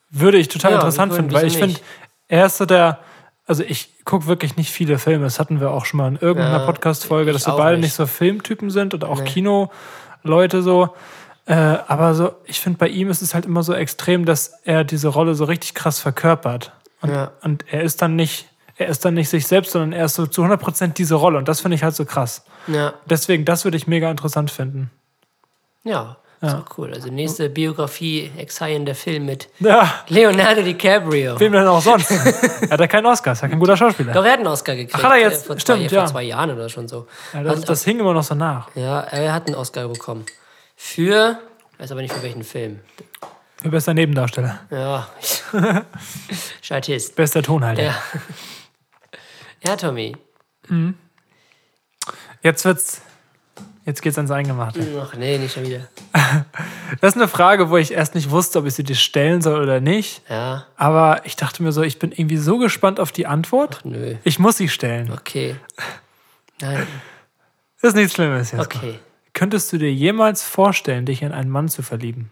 Würde 0.10 0.38
ich 0.38 0.48
total 0.48 0.72
Ja, 0.72 0.78
interessant 0.78 1.14
finden, 1.14 1.34
weil 1.34 1.46
ich 1.46 1.58
finde, 1.58 1.80
er 2.28 2.46
ist 2.48 2.58
so 2.58 2.66
der, 2.66 3.00
also 3.46 3.64
ich 3.64 4.04
gucke 4.06 4.26
wirklich 4.28 4.56
nicht 4.56 4.72
viele 4.72 4.98
Filme. 4.98 5.26
Das 5.26 5.40
hatten 5.40 5.60
wir 5.60 5.72
auch 5.72 5.86
schon 5.86 5.98
mal 6.00 6.08
in 6.08 6.16
irgendeiner 6.16 6.60
Ja, 6.60 6.66
Podcast-Folge, 6.66 7.32
dass 7.34 7.46
wir 7.46 7.56
beide 7.58 7.78
nicht. 7.78 7.88
nicht 7.88 7.94
so 7.96 8.06
Filmtypen 8.08 8.70
sind 8.72 8.94
oder 8.94 9.10
auch 9.10 9.20
Nee. 9.22 9.26
Kinoleute 10.24 10.62
so. 10.64 10.96
Äh, 11.48 11.54
aber 11.54 12.16
so, 12.16 12.32
ich 12.46 12.60
finde, 12.60 12.80
bei 12.80 12.88
ihm 12.88 13.10
ist 13.10 13.22
es 13.22 13.36
halt 13.36 13.46
immer 13.46 13.62
so 13.62 13.74
extrem, 13.74 14.26
dass 14.26 14.48
er 14.64 14.84
diese 14.84 15.10
Rolle 15.10 15.36
so 15.36 15.44
richtig 15.46 15.76
krass 15.76 16.00
verkörpert. 16.00 16.72
Und, 17.02 17.12
Ja. 17.12 17.32
und 17.44 17.66
er 17.72 17.84
ist 17.84 18.02
dann 18.02 18.16
nicht, 18.16 18.48
er 18.78 18.88
ist 18.88 19.06
dann 19.06 19.14
nicht 19.14 19.30
sich 19.30 19.46
selbst, 19.46 19.72
sondern 19.74 19.92
er 19.94 20.06
ist 20.06 20.16
so 20.16 20.26
zu 20.26 20.44
100% 20.44 20.98
diese 20.98 21.16
Rolle. 21.16 21.38
Und 21.38 21.48
das 21.48 21.62
finde 21.62 21.76
ich 21.76 21.84
halt 21.84 21.96
so 21.96 22.06
krass. 22.06 22.44
Ja. 22.68 22.94
Deswegen, 23.06 23.46
das 23.46 23.64
würde 23.64 23.78
ich 23.78 23.88
mega 23.88 24.10
interessant 24.12 24.52
finden. 24.52 24.90
Ja. 25.84 26.18
Ja. 26.42 26.60
auch 26.60 26.78
cool. 26.78 26.94
Also 26.94 27.10
nächste 27.10 27.50
Biografie, 27.50 28.30
Exile, 28.38 28.84
der 28.84 28.94
Film 28.96 29.26
mit 29.26 29.48
Ja, 29.60 30.04
Leonardo 30.10 30.62
DiCaprio. 30.62 31.40
wem 31.40 31.54
denn 31.54 31.66
auch 31.66 31.82
sonst? 31.82 32.12
er 32.12 32.70
hat 32.72 32.80
ja 32.80 32.88
keinen 32.88 33.06
Oscar, 33.06 33.32
ist 33.32 33.42
ja 33.42 33.48
kein 33.48 33.58
guter 33.58 33.78
Schauspieler. 33.78 34.12
Doch, 34.14 34.24
er 34.26 34.34
hat 34.34 34.40
einen 34.40 34.48
Oscar 34.48 34.76
gekriegt. 34.76 34.94
Ach, 34.96 35.04
hat 35.04 35.12
er 35.14 35.18
jetzt? 35.22 35.46
Vor, 35.48 35.58
Stimmt, 35.58 35.90
zwei, 35.90 35.96
ja. 35.96 36.02
vor 36.02 36.12
zwei 36.12 36.24
Jahren 36.24 36.52
oder 36.52 36.68
schon 36.70 36.88
so. 36.88 37.08
Ja, 37.34 37.42
das, 37.42 37.56
Und- 37.60 37.70
das 37.70 37.84
hing 37.86 38.00
immer 38.00 38.14
noch 38.14 38.24
so 38.24 38.36
nach. 38.36 38.68
ja, 38.76 39.00
er 39.02 39.34
hat 39.34 39.48
einen 39.48 39.56
Oscar 39.56 39.88
bekommen. 39.88 40.26
Für, 40.76 41.40
weiß 41.80 41.92
aber 41.94 42.02
nicht 42.02 42.14
für 42.14 42.22
welchen 42.22 42.44
Film. 42.44 42.82
Für 43.62 43.70
bester 43.70 43.94
Nebendarsteller. 43.94 44.60
Ja. 44.70 45.08
Schaltist. 46.62 47.16
Bester 47.16 47.42
Tonhalter. 47.42 47.82
Ja. 47.84 47.96
Ja, 49.66 49.76
Tommy. 49.78 50.16
Jetzt 52.46 52.64
wird's. 52.64 53.02
Jetzt 53.86 54.02
geht's 54.02 54.18
ans 54.18 54.32
Eingemachte. 54.32 54.80
Ach 55.02 55.14
nee, 55.16 55.38
nicht 55.38 55.54
schon 55.54 55.64
wieder. 55.66 55.88
Das 57.02 57.16
ist 57.16 57.18
eine 57.22 57.28
Frage, 57.28 57.70
wo 57.72 57.78
ich 57.78 57.92
erst 57.92 58.14
nicht 58.16 58.30
wusste, 58.30 58.60
ob 58.60 58.66
ich 58.68 58.76
sie 58.76 58.84
dir 58.84 58.96
stellen 58.96 59.42
soll 59.42 59.60
oder 59.62 59.80
nicht. 59.80 60.22
Ja, 60.30 60.66
Aber 60.78 61.26
ich 61.26 61.36
dachte 61.36 61.64
mir 61.64 61.72
so, 61.72 61.82
ich 61.82 61.98
bin 62.00 62.12
irgendwie 62.12 62.38
so 62.38 62.58
gespannt 62.60 63.00
auf 63.00 63.12
die 63.12 63.26
Antwort. 63.26 63.82
nö. 63.84 64.16
Ich 64.24 64.38
muss 64.40 64.58
sie 64.58 64.70
stellen. 64.70 65.12
Okay. 65.12 65.56
Nein, 66.62 66.86
Das 67.82 67.90
ist 67.90 67.96
nichts 67.96 68.14
Schlimmes 68.14 68.52
jetzt. 68.52 68.62
okay. 68.62 69.00
Könntest 69.34 69.74
du 69.74 69.78
dir 69.80 69.92
jemals 69.92 70.44
vorstellen, 70.44 71.06
dich 71.06 71.22
in 71.24 71.32
einen 71.32 71.50
Mann 71.50 71.68
zu 71.70 71.82
verlieben? 71.82 72.32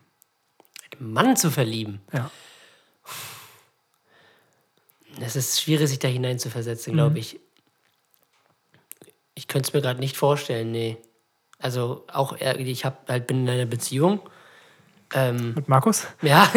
Einen 1.00 1.12
Mann 1.14 1.36
zu 1.36 1.50
verlieben. 1.52 2.02
Ja. 2.14 2.30
Das 5.20 5.36
ist 5.36 5.62
schwierig, 5.62 5.90
sich 5.90 6.00
da 6.00 6.08
hinein 6.08 6.40
zu 6.40 6.50
versetzen, 6.50 6.92
Mhm. 6.92 6.96
glaube 6.98 7.20
ich. 7.20 7.40
Ich 9.36 9.48
könnte 9.48 9.68
es 9.68 9.74
mir 9.74 9.82
gerade 9.82 10.00
nicht 10.00 10.16
vorstellen, 10.18 10.72
nee. 10.72 10.98
Also 11.60 12.04
auch, 12.12 12.38
eher- 12.38 12.60
ich 12.60 12.86
hab, 12.86 13.08
halt, 13.10 13.28
bin 13.28 13.44
in 13.44 13.50
einer 13.50 13.66
Beziehung. 13.66 14.20
Ähm, 15.14 15.54
Mit 15.56 15.68
Markus? 15.70 16.08
Ja, 16.22 16.48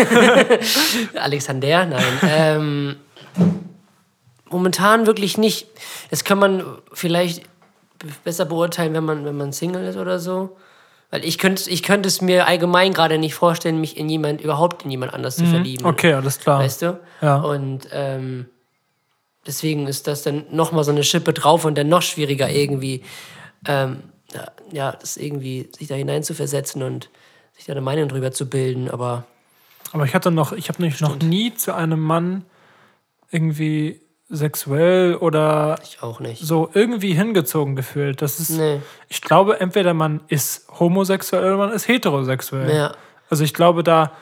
Alexander, 1.15 1.87
nein. 1.87 2.03
Ähm, 2.23 2.97
momentan 4.49 5.07
wirklich 5.07 5.39
nicht. 5.39 5.67
Das 6.11 6.25
kann 6.25 6.39
man 6.39 6.63
vielleicht 6.93 7.43
besser 8.25 8.45
beurteilen, 8.45 8.95
wenn 8.95 9.05
man, 9.05 9.25
wenn 9.25 9.37
man 9.37 9.53
Single 9.53 9.85
ist 9.87 9.97
oder 9.97 10.19
so. 10.19 10.57
Weil 11.11 11.25
ich 11.25 11.39
könnte 11.39 11.71
ich 11.71 11.83
könnte 11.83 12.09
es 12.09 12.21
mir 12.21 12.47
allgemein 12.47 12.93
gerade 12.93 13.19
nicht 13.19 13.35
vorstellen, 13.35 13.81
mich 13.81 13.97
in 13.97 14.09
jemand, 14.09 14.41
überhaupt 14.41 14.85
in 14.85 14.91
jemand 14.91 15.15
anders 15.15 15.37
zu 15.37 15.47
verlieben. 15.47 15.85
Mhm. 15.85 15.91
Okay, 15.91 16.13
alles 16.13 16.39
klar. 16.41 16.59
Weißt 16.61 16.83
du? 16.83 16.99
Ja. 17.23 17.37
Und 17.37 17.89
ähm, 17.93 18.47
deswegen 19.47 19.87
ist 19.87 20.07
das 20.07 20.23
dann 20.23 20.45
nochmal 20.51 20.85
so 20.85 20.91
eine 20.91 21.05
Schippe 21.05 21.33
drauf 21.33 21.65
und 21.65 21.77
dann 21.79 21.89
noch 21.89 22.03
schwieriger 22.03 22.49
irgendwie, 22.51 23.03
ähm, 23.67 24.03
ja, 24.73 24.93
das 24.93 25.17
irgendwie 25.17 25.69
sich 25.77 25.89
da 25.89 25.95
hineinzuversetzen 25.95 26.83
und 26.83 27.09
sich 27.55 27.65
da 27.67 27.73
eine 27.73 27.81
Meinung 27.81 28.09
drüber 28.09 28.33
zu 28.33 28.49
bilden. 28.51 28.91
Aber 28.91 29.25
Aber 29.93 30.05
ich 30.05 30.15
hatte 30.15 30.31
noch, 30.31 30.53
ich 30.53 30.69
habe 30.69 30.83
mich 30.83 31.01
noch 31.01 31.19
nie 31.21 31.55
zu 31.55 31.75
einem 31.75 32.01
Mann 32.01 32.45
irgendwie 33.31 34.01
sexuell 34.29 35.15
oder 35.15 35.79
ich 35.85 36.03
auch 36.03 36.19
nicht. 36.21 36.43
so 36.45 36.69
irgendwie 36.75 37.15
hingezogen 37.15 37.77
gefühlt. 37.77 38.21
Das 38.23 38.41
ist, 38.41 38.51
Nee. 38.51 38.81
ich 39.09 39.23
glaube, 39.23 39.61
entweder 39.61 39.95
man 39.95 40.21
ist 40.29 40.67
homosexuell 40.81 41.45
oder 41.45 41.57
man 41.57 41.73
ist 41.73 41.87
heterosexuell. 41.87 42.75
Ja. 42.75 42.95
Also 43.31 43.45
ich 43.45 43.55
glaube, 43.55 43.85
da, 43.85 44.13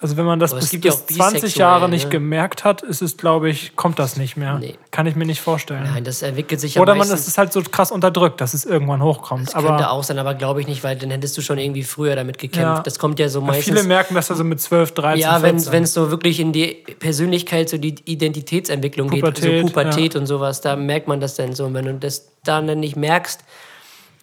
Also 0.00 0.16
wenn 0.16 0.26
man 0.26 0.38
das 0.38 0.52
Aber 0.52 0.60
bis, 0.60 0.70
ja 0.70 0.78
bis 0.78 0.94
auch 0.94 1.06
20 1.06 1.16
bisexuell, 1.16 1.60
Jahre 1.60 1.88
nicht 1.88 2.04
ne? 2.04 2.10
gemerkt 2.10 2.64
hat, 2.64 2.82
ist 2.82 3.02
es, 3.02 3.16
glaube 3.16 3.50
ich, 3.50 3.74
kommt 3.74 3.98
das 3.98 4.16
nicht 4.16 4.36
mehr. 4.36 4.58
Nee. 4.58 4.76
Kann 4.92 5.06
ich 5.06 5.16
mir 5.16 5.26
nicht 5.26 5.40
vorstellen. 5.40 5.82
Nein, 5.92 6.04
das 6.04 6.22
entwickelt 6.22 6.60
sich 6.60 6.76
ja 6.76 6.82
Oder 6.82 6.94
man 6.94 7.10
ist 7.10 7.26
es 7.26 7.36
halt 7.36 7.52
so 7.52 7.60
krass 7.62 7.90
unterdrückt, 7.90 8.40
dass 8.40 8.54
es 8.54 8.64
irgendwann 8.64 9.02
hochkommt. 9.02 9.48
das 9.48 9.54
könnte 9.54 9.72
aber 9.72 9.90
auch 9.90 10.04
sein, 10.04 10.20
aber 10.20 10.34
glaube 10.34 10.60
ich 10.60 10.68
nicht, 10.68 10.84
weil 10.84 10.94
dann 10.94 11.10
hättest 11.10 11.36
du 11.36 11.42
schon 11.42 11.58
irgendwie 11.58 11.82
früher 11.82 12.14
damit 12.14 12.38
gekämpft. 12.38 12.78
Ja. 12.78 12.82
Das 12.82 13.00
kommt 13.00 13.18
ja 13.18 13.28
so 13.28 13.40
meistens. 13.40 13.64
viele 13.64 13.82
merken 13.82 14.14
das 14.14 14.30
also 14.30 14.44
mit 14.44 14.60
12, 14.60 14.92
13, 14.92 15.20
ja, 15.20 15.42
wenn 15.42 15.58
14. 15.58 15.82
es 15.82 15.94
so 15.94 16.10
wirklich 16.12 16.38
in 16.38 16.52
die 16.52 16.84
Persönlichkeit, 17.00 17.68
so 17.68 17.76
die 17.76 17.96
Identitätsentwicklung 18.04 19.10
geht, 19.10 19.20
Pubertät, 19.20 19.62
so 19.62 19.66
Pubertät 19.66 20.14
und 20.14 20.26
sowas, 20.26 20.60
da 20.60 20.76
merkt 20.76 21.08
man 21.08 21.20
das 21.20 21.34
dann 21.34 21.54
so. 21.54 21.64
Und 21.64 21.74
wenn 21.74 21.86
du 21.86 21.94
das 21.94 22.30
dann 22.44 22.66
nicht 22.78 22.94
merkst, 22.94 23.40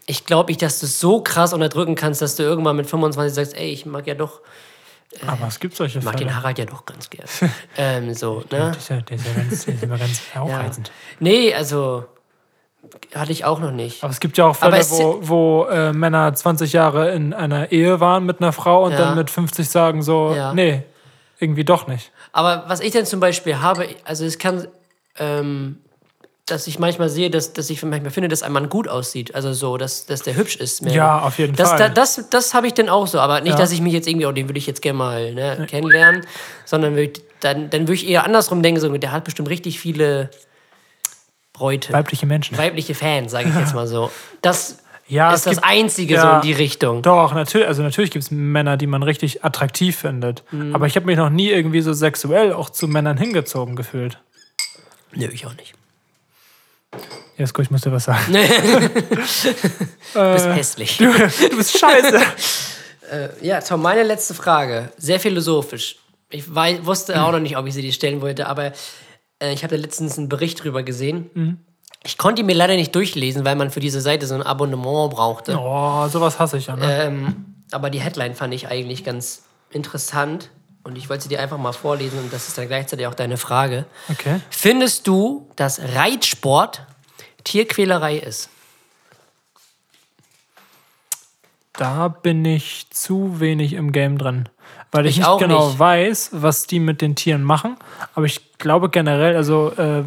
ich 0.07 0.25
glaube 0.25 0.51
nicht, 0.51 0.61
dass 0.61 0.79
du 0.79 0.85
es 0.85 1.01
so 1.01 1.21
krass 1.21 1.51
unterdrücken 1.51 1.95
kannst, 1.95 2.21
dass 2.21 2.37
du 2.37 2.43
irgendwann 2.43 2.77
mit 2.77 2.89
25 2.89 3.33
sagst, 3.33 3.57
ey, 3.57 3.71
ich 3.71 3.85
mag 3.85 4.07
ja 4.07 4.13
doch, 4.13 4.39
aber 5.27 5.47
es 5.47 5.59
gibt 5.59 5.75
solche 5.75 5.99
mag 6.01 6.13
Fälle. 6.15 6.25
den 6.25 6.35
Harald 6.35 6.57
ja 6.59 6.65
doch 6.65 6.85
ganz 6.85 7.09
gern. 7.09 7.27
ähm, 7.77 8.13
so, 8.13 8.39
ne? 8.39 8.45
Der 8.49 8.71
ist 8.71 8.89
ja, 8.89 9.01
der 9.01 9.15
ist 9.17 9.25
ja 9.25 9.33
ganz, 9.33 9.65
der 9.65 9.73
ist 9.75 9.83
immer 9.83 9.97
ganz 9.97 10.21
aufreizend. 10.35 10.91
Nee, 11.19 11.53
also 11.53 12.05
hatte 13.15 13.31
ich 13.31 13.45
auch 13.45 13.59
noch 13.59 13.71
nicht. 13.71 14.03
Aber 14.03 14.11
es 14.11 14.19
gibt 14.19 14.37
ja 14.37 14.45
auch 14.45 14.55
Fälle, 14.55 14.79
wo, 14.89 15.19
wo 15.21 15.65
äh, 15.65 15.91
Männer 15.91 16.33
20 16.33 16.71
Jahre 16.73 17.11
in 17.11 17.33
einer 17.33 17.71
Ehe 17.71 17.99
waren 17.99 18.25
mit 18.25 18.41
einer 18.41 18.51
Frau 18.53 18.85
und 18.85 18.91
Ja. 18.91 18.97
dann 18.99 19.15
mit 19.15 19.29
50 19.29 19.67
sagen 19.69 20.03
so, 20.03 20.33
Ja. 20.35 20.53
nee, 20.53 20.83
irgendwie 21.39 21.63
doch 21.65 21.87
nicht. 21.87 22.11
Aber 22.31 22.65
was 22.67 22.79
ich 22.81 22.91
dann 22.91 23.05
zum 23.05 23.19
Beispiel 23.19 23.59
habe, 23.59 23.87
also 24.05 24.23
es 24.25 24.37
kann, 24.37 24.67
ähm, 25.17 25.79
dass 26.45 26.67
ich 26.67 26.77
manchmal 26.77 27.09
sehe, 27.09 27.31
dass, 27.31 27.53
dass 27.53 27.69
ich 27.71 27.81
manchmal 27.83 28.11
finde, 28.11 28.27
dass 28.29 28.43
ein 28.43 28.51
Mann 28.51 28.69
gut 28.69 28.87
aussieht. 28.87 29.33
Also 29.33 29.53
so, 29.53 29.77
dass, 29.77 30.05
dass 30.05 30.21
der 30.21 30.35
hübsch 30.35 30.55
ist. 30.57 30.83
Mehr. 30.83 30.93
Ja, 30.93 31.19
auf 31.21 31.39
jeden 31.39 31.55
das, 31.55 31.69
Fall. 31.69 31.79
Da, 31.79 31.89
das 31.89 32.29
das 32.29 32.53
habe 32.53 32.67
ich 32.67 32.73
dann 32.73 32.87
auch 32.87 33.07
so. 33.07 33.19
Aber 33.19 33.41
nicht, 33.41 33.53
Ja. 33.53 33.57
dass 33.57 33.71
ich 33.71 33.81
mich 33.81 33.93
jetzt 33.93 34.07
irgendwie, 34.07 34.27
oh, 34.27 34.31
den 34.31 34.47
würde 34.47 34.59
ich 34.59 34.67
jetzt 34.67 34.81
gerne 34.83 34.97
mal 34.97 35.33
ne, 35.33 35.65
kennenlernen, 35.67 36.21
sondern 36.65 36.95
würd, 36.95 37.21
dann, 37.39 37.69
dann 37.71 37.81
würde 37.81 37.93
ich 37.93 38.07
eher 38.07 38.25
andersrum 38.25 38.61
denken, 38.61 38.79
so, 38.79 38.95
der 38.95 39.11
hat 39.11 39.23
bestimmt 39.23 39.49
richtig 39.49 39.79
viele 39.79 40.29
Bräute. 41.53 41.93
Weibliche 41.93 42.25
Menschen. 42.25 42.57
weibliche 42.57 42.93
Fans, 42.95 43.31
sage 43.31 43.49
ich 43.49 43.55
jetzt 43.55 43.73
mal 43.73 43.87
so. 43.87 44.11
Das 44.41 44.77
Ja, 45.07 45.33
ist 45.33 45.45
das 45.47 45.55
gibt- 45.55 45.65
Einzige 45.67 46.19
so 46.19 46.27
ja. 46.27 46.35
in 46.37 46.41
die 46.43 46.53
Richtung. 46.53 47.01
Doch, 47.01 47.33
natürlich, 47.33 47.67
also 47.67 47.81
natürlich 47.81 48.11
gibt 48.11 48.23
es 48.25 48.29
Männer, 48.31 48.77
die 48.77 48.87
man 48.87 49.01
richtig 49.03 49.43
attraktiv 49.43 49.95
findet. 49.97 50.43
Mhm. 50.51 50.75
Aber 50.75 50.85
ich 50.85 50.95
habe 50.95 51.05
mich 51.07 51.17
noch 51.17 51.29
nie 51.31 51.49
irgendwie 51.49 51.81
so 51.81 51.93
sexuell 51.93 52.53
auch 52.53 52.69
zu 52.69 52.87
Männern 52.87 53.17
hingezogen 53.17 53.75
gefühlt. 53.75 54.19
Nö, 55.13 55.27
ich 55.31 55.45
auch 55.47 55.55
nicht. 55.55 55.74
Gut, 57.53 57.65
ich 57.65 57.71
muss 57.71 57.81
dir 57.81 57.91
was 57.91 58.05
sagen. 58.05 58.33
Du 60.13 60.33
bist 60.33 60.47
hässlich. 60.47 60.97
Du, 60.97 61.11
du 61.11 61.57
bist 61.57 61.77
scheiße. 61.77 62.19
Ja, 63.41 63.61
Tom, 63.61 63.83
meine 63.83 64.01
letzte 64.01 64.33
Frage. 64.33 64.91
Sehr 64.97 65.19
philosophisch. 65.19 65.97
Ich 66.31 66.55
wei- 66.55 66.83
wusste 66.83 67.21
auch 67.23 67.31
noch 67.31 67.39
nicht, 67.39 67.55
ob 67.55 67.67
ich 67.67 67.75
sie 67.75 67.83
dir 67.83 67.93
stellen 67.93 68.19
wollte, 68.19 68.47
aber 68.47 68.71
äh, 69.39 69.53
ich 69.53 69.63
habe 69.63 69.75
da 69.75 69.81
letztens 69.81 70.17
einen 70.17 70.27
Bericht 70.27 70.63
drüber 70.63 70.81
gesehen. 70.81 71.59
Ich 72.03 72.17
konnte 72.17 72.41
ihn 72.41 72.47
mir 72.47 72.55
leider 72.55 72.75
nicht 72.75 72.95
durchlesen, 72.95 73.45
weil 73.45 73.55
man 73.57 73.69
für 73.69 73.79
diese 73.79 74.01
Seite 74.01 74.25
so 74.25 74.33
ein 74.33 74.41
Abonnement 74.41 75.11
brauchte. 75.13 75.55
Oh, 75.59 76.07
sowas 76.07 76.39
hasse 76.39 76.57
ich 76.57 76.65
ja. 76.65 76.75
Ne? 76.77 77.03
Ähm, 77.03 77.45
aber 77.71 77.91
die 77.91 77.99
Headline 77.99 78.33
fand 78.33 78.55
ich 78.55 78.69
eigentlich 78.69 79.03
ganz 79.03 79.43
interessant 79.69 80.49
und 80.85 80.95
ich 80.97 81.09
wollte 81.09 81.23
sie 81.23 81.29
dir 81.29 81.41
einfach 81.41 81.57
mal 81.57 81.73
vorlesen 81.73 82.19
und 82.19 82.31
das 82.31 82.47
ist 82.47 82.57
dann 82.57 82.67
gleichzeitig 82.67 83.07
auch 83.07 83.15
deine 83.15 83.37
Frage. 83.37 83.85
Okay. 84.09 84.39
Findest 84.51 85.07
du, 85.07 85.49
dass 85.55 85.79
Reitsport 85.81 86.83
Tierquälerei 87.43 88.17
ist? 88.17 88.49
Da 91.73 92.07
bin 92.07 92.45
ich 92.45 92.87
zu 92.91 93.39
wenig 93.39 93.73
im 93.73 93.91
Game 93.91 94.17
drin. 94.17 94.47
Weil 94.91 95.07
ich, 95.07 95.19
Ich 95.19 95.27
nicht 95.27 95.39
genau 95.39 95.69
nicht. 95.69 95.79
weiß, 95.79 96.29
was 96.33 96.67
die 96.67 96.79
mit 96.79 97.01
den 97.01 97.15
Tieren 97.15 97.43
machen. 97.43 97.77
Aber 98.13 98.25
ich 98.25 98.57
glaube 98.59 98.89
generell, 98.89 99.35
also 99.35 99.71
äh, 99.71 100.03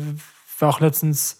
war 0.58 0.68
auch 0.70 0.80
letztens. 0.80 1.37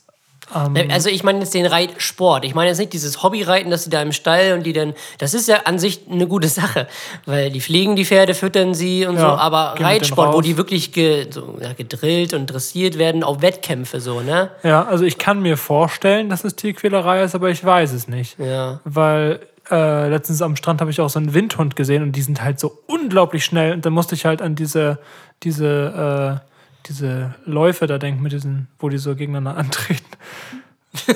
Ähm, 0.55 0.91
Also 0.91 1.09
ich 1.09 1.25
meine 1.25 1.41
jetzt 1.41 1.55
den 1.55 1.67
Reitsport. 1.67 2.45
Ich 2.45 2.55
meine 2.55 2.69
jetzt 2.69 2.79
nicht 2.79 2.93
dieses 2.93 3.23
Hobbyreiten, 3.23 3.71
dass 3.71 3.85
sie 3.85 3.91
da 3.91 4.03
im 4.03 4.13
Stall 4.13 4.53
und 4.53 4.65
die 4.65 4.73
dann. 4.73 4.95
Das 5.19 5.35
ist 5.35 5.49
ja 5.49 5.63
an 5.65 5.79
sich 5.79 6.01
eine 6.11 6.27
gute 6.27 6.49
Sache, 6.49 6.87
weil 7.27 7.51
die 7.51 7.61
pflegen 7.61 7.97
die 7.97 8.05
Pferde, 8.05 8.35
füttern 8.35 8.75
sie 8.75 9.07
und 9.07 9.17
so. 9.17 9.23
Ja, 9.23 9.37
Aber 9.37 9.71
mit 9.71 9.81
denen 9.81 9.89
Reitsport, 9.89 10.35
wo 10.35 10.41
die 10.41 10.57
wirklich 10.57 10.93
ge, 10.93 11.27
so, 11.31 11.59
ja, 11.61 11.73
gedrillt 11.73 12.35
und 12.35 12.47
dressiert 12.47 12.99
werden 12.99 13.23
auf 13.23 13.43
Wettkämpfe 13.43 14.01
so, 14.01 14.21
ne? 14.21 14.51
ja, 14.63 14.85
also 14.85 15.05
ich 15.05 15.19
kann 15.19 15.41
mir 15.41 15.57
vorstellen, 15.57 16.29
dass 16.29 16.45
es 16.45 16.57
Tierquälerei 16.57 17.23
ist, 17.23 17.35
aber 17.35 17.51
ich 17.51 17.65
weiß 17.65 17.93
es 17.93 18.09
nicht. 18.09 18.39
Ja. 18.39 18.81
Weil 18.85 19.41
äh, 19.71 20.09
letztens 20.09 20.43
am 20.43 20.57
Strand 20.57 20.81
habe 20.81 20.91
ich 20.91 21.01
auch 21.01 21.11
so 21.11 21.19
einen 21.19 21.35
Windhund 21.35 21.77
gesehen 21.77 22.03
und 22.03 22.13
die 22.13 22.23
sind 22.23 22.43
halt 22.43 22.59
so 22.59 22.79
unglaublich 22.87 23.45
schnell. 23.45 23.73
Und 23.73 23.85
dann 23.85 23.93
musste 23.93 24.15
ich 24.15 24.25
halt 24.25 24.41
an 24.43 24.55
diese, 24.55 24.99
diese, 25.43 26.41
äh, 26.43 26.48
diese 26.89 27.35
Läufe 27.45 27.87
da 27.87 27.99
denken, 27.99 28.23
mit 28.23 28.33
diesen, 28.33 28.69
wo 28.79 28.89
die 28.89 28.99
so 28.99 29.15
gegeneinander 29.15 29.57
antreten. 29.61 30.07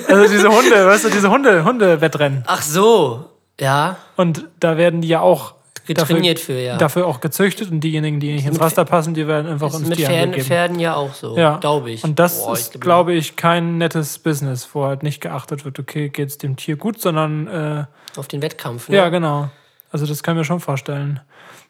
Also 0.07 0.31
diese 0.31 0.49
Hunde, 0.49 0.85
weißt 0.85 1.05
du, 1.05 1.09
diese 1.09 1.29
Hunde, 1.29 1.65
Hunde-Wettrennen. 1.65 2.43
Ach 2.45 2.61
so, 2.61 3.29
ja. 3.59 3.97
Und 4.15 4.45
da 4.59 4.77
werden 4.77 5.01
die 5.01 5.07
ja 5.07 5.21
auch 5.21 5.55
Getrainiert 5.85 6.39
für, 6.39 6.53
ja. 6.53 6.77
dafür 6.77 7.05
auch 7.07 7.19
gezüchtet 7.19 7.69
und 7.69 7.81
diejenigen, 7.81 8.21
die 8.21 8.31
nicht 8.31 8.45
ins 8.45 8.59
Raster 8.61 8.85
passen, 8.85 9.13
die 9.13 9.27
werden 9.27 9.51
einfach 9.51 9.73
ins 9.73 9.89
mit 9.89 9.97
Tierheim 9.97 10.13
Pferden, 10.13 10.31
gegeben. 10.31 10.47
Pferden 10.47 10.79
ja 10.79 10.95
auch 10.95 11.13
so, 11.13 11.37
Ja, 11.37 11.57
glaube 11.57 11.91
ich. 11.91 12.05
Und 12.05 12.19
das 12.19 12.41
Boah, 12.41 12.53
ist, 12.53 12.71
glaub- 12.71 12.81
glaube 12.81 13.13
ich, 13.13 13.35
kein 13.35 13.79
nettes 13.79 14.17
Business, 14.19 14.69
wo 14.71 14.85
halt 14.85 15.03
nicht 15.03 15.19
geachtet 15.19 15.65
wird, 15.65 15.77
okay, 15.79 16.07
geht 16.07 16.29
es 16.29 16.37
dem 16.37 16.55
Tier 16.55 16.77
gut, 16.77 17.01
sondern 17.01 17.47
äh, 17.47 17.85
Auf 18.15 18.29
den 18.29 18.41
Wettkampf, 18.41 18.87
ne? 18.87 18.95
ja, 18.95 19.09
genau. 19.09 19.49
Also 19.91 20.05
das 20.05 20.23
kann 20.23 20.35
ich 20.35 20.39
mir 20.39 20.45
schon 20.45 20.61
vorstellen. 20.61 21.19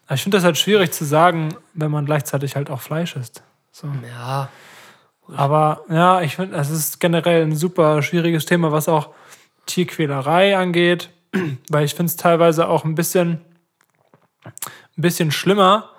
Aber 0.06 0.14
ich 0.14 0.22
finde 0.22 0.36
das 0.36 0.44
halt 0.44 0.58
schwierig 0.58 0.92
zu 0.92 1.04
sagen, 1.04 1.56
wenn 1.72 1.90
man 1.90 2.06
gleichzeitig 2.06 2.54
halt 2.54 2.70
auch 2.70 2.80
Fleisch 2.80 3.16
isst. 3.16 3.42
So. 3.74 3.88
Ja. 4.08 4.48
Aber 5.36 5.80
ja, 5.88 6.20
ich 6.20 6.36
finde, 6.36 6.56
es 6.56 6.70
ist 6.70 7.00
generell 7.00 7.42
ein 7.42 7.56
super 7.56 8.02
schwieriges 8.02 8.44
Thema, 8.46 8.70
was 8.70 8.88
auch 8.88 9.10
Tierquälerei 9.66 10.56
angeht, 10.56 11.10
weil 11.70 11.84
ich 11.84 11.94
finde 11.94 12.10
es 12.10 12.16
teilweise 12.16 12.68
auch 12.68 12.84
ein 12.84 12.94
bisschen, 12.94 13.44
ein 14.44 14.52
bisschen 15.02 15.32
schlimmer, 15.32 15.90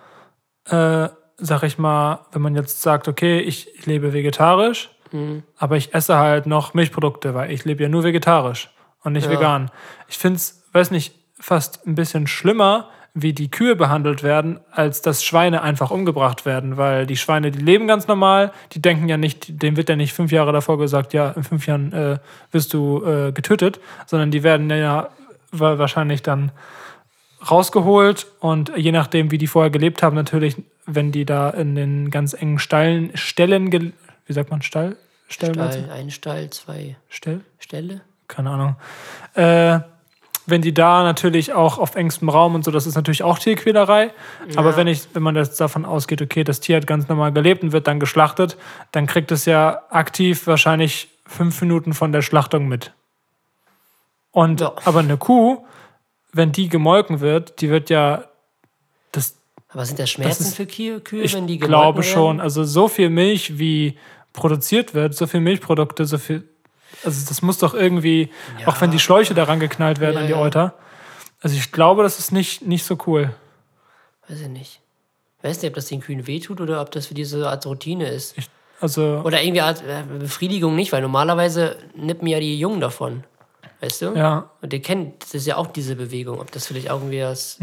äh, 0.69 1.09
sag 1.37 1.63
ich 1.63 1.77
mal, 1.77 2.25
wenn 2.31 2.43
man 2.43 2.55
jetzt 2.55 2.81
sagt, 2.81 3.09
okay, 3.09 3.39
ich 3.41 3.85
lebe 3.85 4.13
vegetarisch, 4.13 4.89
aber 5.57 5.77
ich 5.77 5.93
esse 5.93 6.17
halt 6.17 6.45
noch 6.45 6.73
Milchprodukte, 6.73 7.33
weil 7.33 7.49
ich 7.49 7.63
lebe 7.63 7.83
ja 7.83 7.87
nur 7.89 8.03
vegetarisch 8.03 8.69
und 9.01 9.13
nicht 9.13 9.25
Ja. 9.25 9.31
vegan. 9.31 9.71
Ich 10.09 10.17
finde 10.17 10.37
es, 10.37 10.63
weiß 10.73 10.91
nicht, 10.91 11.15
fast 11.39 11.85
ein 11.87 11.95
bisschen 11.95 12.27
schlimmer, 12.27 12.89
wie 13.17 13.31
die 13.31 13.49
Kühe 13.49 13.77
behandelt 13.77 14.23
werden, 14.23 14.59
als 14.71 15.01
dass 15.01 15.23
Schweine 15.23 15.61
einfach 15.61 15.89
umgebracht 15.89 16.45
werden, 16.45 16.75
weil 16.75 17.05
die 17.05 17.15
Schweine, 17.15 17.49
die 17.49 17.59
leben 17.59 17.87
ganz 17.87 18.07
normal, 18.09 18.51
die 18.73 18.81
denken 18.81 19.07
ja 19.07 19.15
nicht, 19.15 19.61
denen 19.63 19.77
wird 19.77 19.87
ja 19.87 19.95
nicht 19.95 20.11
fünf 20.11 20.33
Jahre 20.33 20.51
davor 20.51 20.77
gesagt, 20.77 21.13
ja, 21.13 21.31
in 21.31 21.43
fünf 21.45 21.65
Jahren 21.65 21.93
äh, 21.93 22.19
wirst 22.51 22.73
du 22.73 23.05
äh, 23.05 23.31
getötet, 23.31 23.79
sondern 24.05 24.31
die 24.31 24.43
werden 24.43 24.69
ja 24.69 25.09
wa- 25.51 25.77
wahrscheinlich 25.77 26.23
dann 26.23 26.51
rausgeholt 27.49 28.27
und 28.39 28.71
je 28.75 28.91
nachdem, 28.91 29.31
wie 29.31 29.37
die 29.37 29.47
vorher 29.47 29.69
gelebt 29.71 30.03
haben, 30.03 30.15
natürlich, 30.15 30.57
wenn 30.85 31.13
die 31.13 31.25
da 31.25 31.49
in 31.51 31.75
den 31.75 32.11
ganz 32.11 32.33
engen 32.33 32.59
Stallen, 32.59 33.11
Stellen, 33.15 33.71
wie 34.25 34.33
sagt 34.33 34.51
man, 34.51 34.61
Stall? 34.61 34.97
Stall, 35.29 35.57
ein 35.91 36.11
Stall, 36.11 36.49
zwei 36.49 36.97
Stell? 37.07 37.41
Ställe. 37.59 38.01
Keine 38.27 38.49
Ahnung. 38.49 38.75
Äh, 39.35 39.79
wenn 40.47 40.61
die 40.61 40.73
da 40.73 41.03
natürlich 41.03 41.53
auch 41.53 41.77
auf 41.77 41.95
engstem 41.95 42.29
Raum 42.29 42.55
und 42.55 42.63
so, 42.63 42.71
das 42.71 42.85
ist 42.87 42.95
natürlich 42.95 43.23
auch 43.23 43.39
Tierquälerei. 43.39 44.11
Aber 44.55 44.75
wenn 44.77 44.87
ich, 44.87 45.07
wenn 45.13 45.23
man 45.23 45.35
jetzt 45.35 45.59
davon 45.59 45.85
ausgeht, 45.85 46.21
okay, 46.21 46.43
das 46.43 46.59
Tier 46.59 46.77
hat 46.77 46.87
ganz 46.87 47.07
normal 47.07 47.31
gelebt 47.33 47.63
und 47.63 47.71
wird 47.71 47.87
dann 47.87 47.99
geschlachtet, 47.99 48.57
dann 48.91 49.07
kriegt 49.07 49.31
es 49.31 49.45
ja 49.45 49.81
aktiv 49.89 50.45
wahrscheinlich 50.47 51.09
fünf 51.27 51.59
Minuten 51.61 51.93
von 51.93 52.11
der 52.11 52.21
Schlachtung 52.21 52.67
mit. 52.67 52.91
Und 54.31 54.61
Ja. 54.61 54.73
aber 54.85 54.99
eine 54.99 55.17
Kuh, 55.17 55.65
wenn 56.33 56.51
die 56.51 56.67
gemolken 56.69 57.21
wird, 57.21 57.61
die 57.61 57.69
wird 57.69 57.89
ja 57.89 58.25
das 59.11 59.37
Aber 59.69 59.85
sind 59.85 59.97
das 59.99 60.09
Schmerzen 60.09 60.43
ist- 60.43 60.55
für 60.55 60.65
Kühe, 60.65 60.99
Kühe 60.99 61.23
ich 61.23 61.33
wenn 61.33 61.47
die 61.47 61.57
gemolken 61.57 61.67
glaube 61.67 61.99
werden? 62.03 62.13
schon. 62.13 62.39
Also 62.41 62.63
so 62.65 62.87
viel 62.87 63.09
Milch, 63.09 63.57
wie 63.57 63.97
produziert 64.33 64.93
wird, 64.93 65.15
so 65.15 65.25
viel 65.27 65.39
Milchprodukte, 65.39 66.05
so 66.05 66.17
viel. 66.17 66.47
Also 67.03 67.27
das 67.27 67.41
muss 67.41 67.57
doch 67.57 67.73
irgendwie, 67.73 68.29
auch 68.65 68.79
wenn 68.81 68.91
die 68.91 68.99
Schläuche 68.99 69.33
daran 69.33 69.59
geknallt 69.59 69.99
werden 69.99 70.15
Ja, 70.15 70.21
an 70.21 70.27
die 70.27 70.33
ja. 70.33 70.39
Euter. 70.39 70.73
Also 71.41 71.55
ich 71.55 71.71
glaube, 71.71 72.03
das 72.03 72.19
ist 72.19 72.31
nicht, 72.31 72.65
nicht 72.65 72.85
so 72.85 72.97
cool. 73.05 73.33
Weiß 74.27 74.41
ich 74.41 74.47
nicht. 74.47 74.81
Weiß 75.41 75.61
nicht, 75.61 75.69
ob 75.69 75.75
das 75.75 75.85
den 75.85 76.01
Kühen 76.01 76.25
wehtut 76.25 76.59
oder 76.61 76.81
ob 76.81 76.91
das 76.91 77.05
für 77.07 77.13
diese 77.13 77.47
Art 77.47 77.65
Routine 77.65 78.07
ist. 78.07 78.35
Also 78.81 79.21
Oder 79.23 79.41
irgendwie 79.43 79.61
Art 79.61 79.83
äh, 79.87 80.03
Befriedigung 80.19 80.75
nicht, 80.75 80.91
weil 80.91 81.01
normalerweise 81.01 81.77
nippen 81.95 82.27
ja 82.27 82.39
die 82.39 82.59
Jungen 82.59 82.81
davon. 82.81 83.23
Weißt 83.81 84.01
du? 84.01 84.13
ja, 84.15 84.49
Und 84.61 84.73
ihr 84.73 84.81
kennt, 84.81 85.21
das 85.21 85.33
ist 85.33 85.45
ja 85.45 85.57
auch 85.57 85.67
diese 85.67 85.95
Bewegung, 85.95 86.39
ob 86.39 86.51
das 86.51 86.65
vielleicht 86.65 86.87
irgendwie 86.87 87.21
was. 87.21 87.57
Ist. 87.59 87.61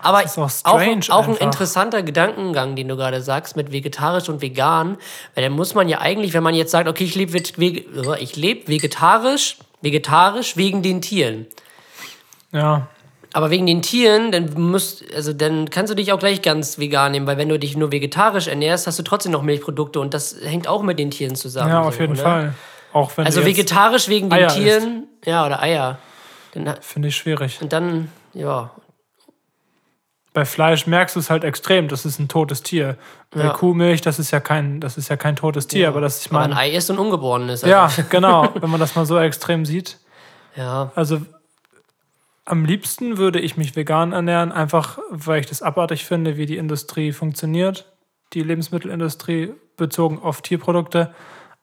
Aber 0.00 0.18
Mhm. 0.20 0.24
ist 0.24 0.38
auch 0.38 0.44
auch, 0.44 0.50
strange 0.50 1.00
auch 1.10 1.24
ein 1.24 1.30
einfach. 1.30 1.40
interessanter 1.42 2.02
Gedankengang, 2.02 2.76
den 2.76 2.88
du 2.88 2.96
gerade 2.96 3.20
sagst, 3.22 3.56
mit 3.56 3.72
vegetarisch 3.72 4.28
und 4.28 4.40
vegan. 4.40 4.96
Weil 5.34 5.44
dann 5.44 5.52
muss 5.52 5.74
man 5.74 5.88
ja 5.88 6.00
eigentlich, 6.00 6.32
wenn 6.32 6.42
man 6.42 6.54
jetzt 6.54 6.70
sagt, 6.70 6.88
okay, 6.88 7.04
ich 7.04 7.14
lebe 7.14 7.36
ich 7.38 8.36
leb 8.36 8.68
vegetarisch, 8.68 9.58
vegetarisch 9.82 10.56
wegen 10.56 10.82
den 10.82 11.00
Tieren. 11.02 11.46
ja. 12.52 12.88
Aber 13.32 13.50
wegen 13.50 13.66
den 13.66 13.82
Tieren, 13.82 14.32
dann 14.32 14.54
musst, 14.54 15.04
also 15.14 15.34
dann 15.34 15.68
kannst 15.68 15.90
du 15.90 15.94
dich 15.94 16.10
auch 16.10 16.18
gleich 16.18 16.40
ganz 16.40 16.78
vegan 16.78 17.12
nehmen, 17.12 17.26
weil 17.26 17.36
wenn 17.36 17.50
du 17.50 17.58
dich 17.58 17.76
nur 17.76 17.92
vegetarisch 17.92 18.46
ernährst, 18.46 18.86
hast 18.86 18.98
du 18.98 19.02
trotzdem 19.02 19.32
noch 19.32 19.42
Milchprodukte 19.42 20.00
und 20.00 20.14
das 20.14 20.36
hängt 20.42 20.66
auch 20.68 20.82
mit 20.82 20.98
den 20.98 21.10
Tieren 21.10 21.36
zusammen. 21.36 21.68
Ja, 21.68 21.82
auf 21.82 21.96
so, 21.96 22.00
jeden 22.00 22.14
ne? 22.14 22.22
Fall. 22.22 22.54
Auch 22.94 23.14
wenn 23.16 23.26
Also 23.26 23.44
vegetarisch 23.44 24.08
wegen 24.08 24.30
den 24.30 24.38
Eier 24.38 24.48
Tieren, 24.48 25.06
ja, 25.26 25.44
oder 25.44 25.60
Eier. 25.60 25.98
Finde 26.80 27.08
ich 27.08 27.16
schwierig. 27.16 27.58
und 27.60 27.74
dann, 27.74 28.10
ja, 28.32 28.70
Bei 30.36 30.44
Fleisch 30.44 30.86
merkst 30.86 31.16
du 31.16 31.20
es 31.20 31.30
halt 31.30 31.44
extrem, 31.44 31.88
das 31.88 32.04
ist 32.04 32.18
ein 32.18 32.28
totes 32.28 32.62
Tier. 32.62 32.98
Bei 33.30 33.44
Ja. 33.44 33.50
Kuhmilch, 33.54 34.02
das 34.02 34.18
ist 34.18 34.32
ja 34.32 34.38
kein, 34.38 34.80
das 34.82 34.98
ist 34.98 35.08
ja 35.08 35.16
kein 35.16 35.34
totes 35.34 35.66
Tier, 35.66 35.88
aber 35.88 36.02
das 36.02 36.20
ich 36.26 36.30
aber 36.30 36.40
ein 36.42 36.50
meine. 36.50 36.60
Ei 36.60 36.76
ist 36.76 36.90
und 36.90 36.98
ungeborenes. 36.98 37.64
Also, 37.64 37.66
Ja, 37.74 37.90
genau, 38.10 38.46
wenn 38.60 38.68
man 38.68 38.78
das 38.78 38.94
mal 38.94 39.06
so 39.06 39.18
extrem 39.18 39.64
sieht. 39.64 39.98
ja. 40.54 40.92
Also 40.94 41.22
am 42.44 42.66
liebsten 42.66 43.16
würde 43.16 43.40
ich 43.40 43.56
mich 43.56 43.74
vegan 43.76 44.12
ernähren, 44.12 44.52
einfach 44.52 44.98
weil 45.10 45.40
ich 45.40 45.46
das 45.46 45.62
abartig 45.62 46.04
finde, 46.04 46.36
wie 46.36 46.44
die 46.44 46.58
Industrie 46.58 47.12
funktioniert, 47.12 47.86
die 48.34 48.42
Lebensmittelindustrie 48.42 49.54
bezogen 49.78 50.20
auf 50.22 50.42
Tierprodukte. 50.42 51.14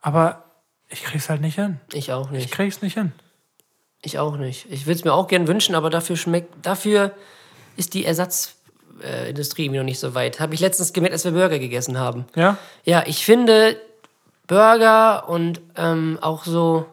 Aber 0.02 0.46
ich 0.90 1.04
krieg's 1.04 1.30
halt 1.30 1.42
nicht 1.42 1.56
hin. 1.56 1.80
Ich 1.94 2.12
auch 2.12 2.26
Ich 2.32 2.38
nicht. 2.40 2.52
krieg's 2.52 2.82
nicht 2.82 2.96
hin. 2.96 3.12
Ich 4.02 4.18
auch 4.18 4.36
nicht. 4.36 4.66
Ich 4.72 4.88
würde 4.88 4.96
es 4.98 5.04
mir 5.06 5.14
auch 5.14 5.28
gern 5.28 5.48
wünschen, 5.48 5.76
aber 5.76 5.92
dafür 5.92 6.18
schmeckt, 6.18 6.54
dafür 6.66 7.12
ist 7.78 7.94
die 7.94 8.04
Ersatzindustrie 8.06 8.63
äh, 9.02 9.30
Industrie 9.30 9.66
irgendwie 9.66 9.80
noch 9.80 9.86
nicht 9.86 10.00
so 10.00 10.14
weit. 10.16 10.40
Habe 10.40 10.54
ich 10.54 10.60
letztens 10.60 10.94
gemerkt, 10.94 11.14
als 11.14 11.26
wir 11.26 11.32
Burger 11.32 11.60
gegessen 11.60 11.98
haben. 12.00 12.26
Ja? 12.36 12.58
Ja, 12.84 13.04
ich 13.06 13.26
finde 13.26 13.78
Burger 14.48 15.30
und 15.30 15.62
ähm, 15.78 16.18
auch 16.22 16.44
so, 16.46 16.86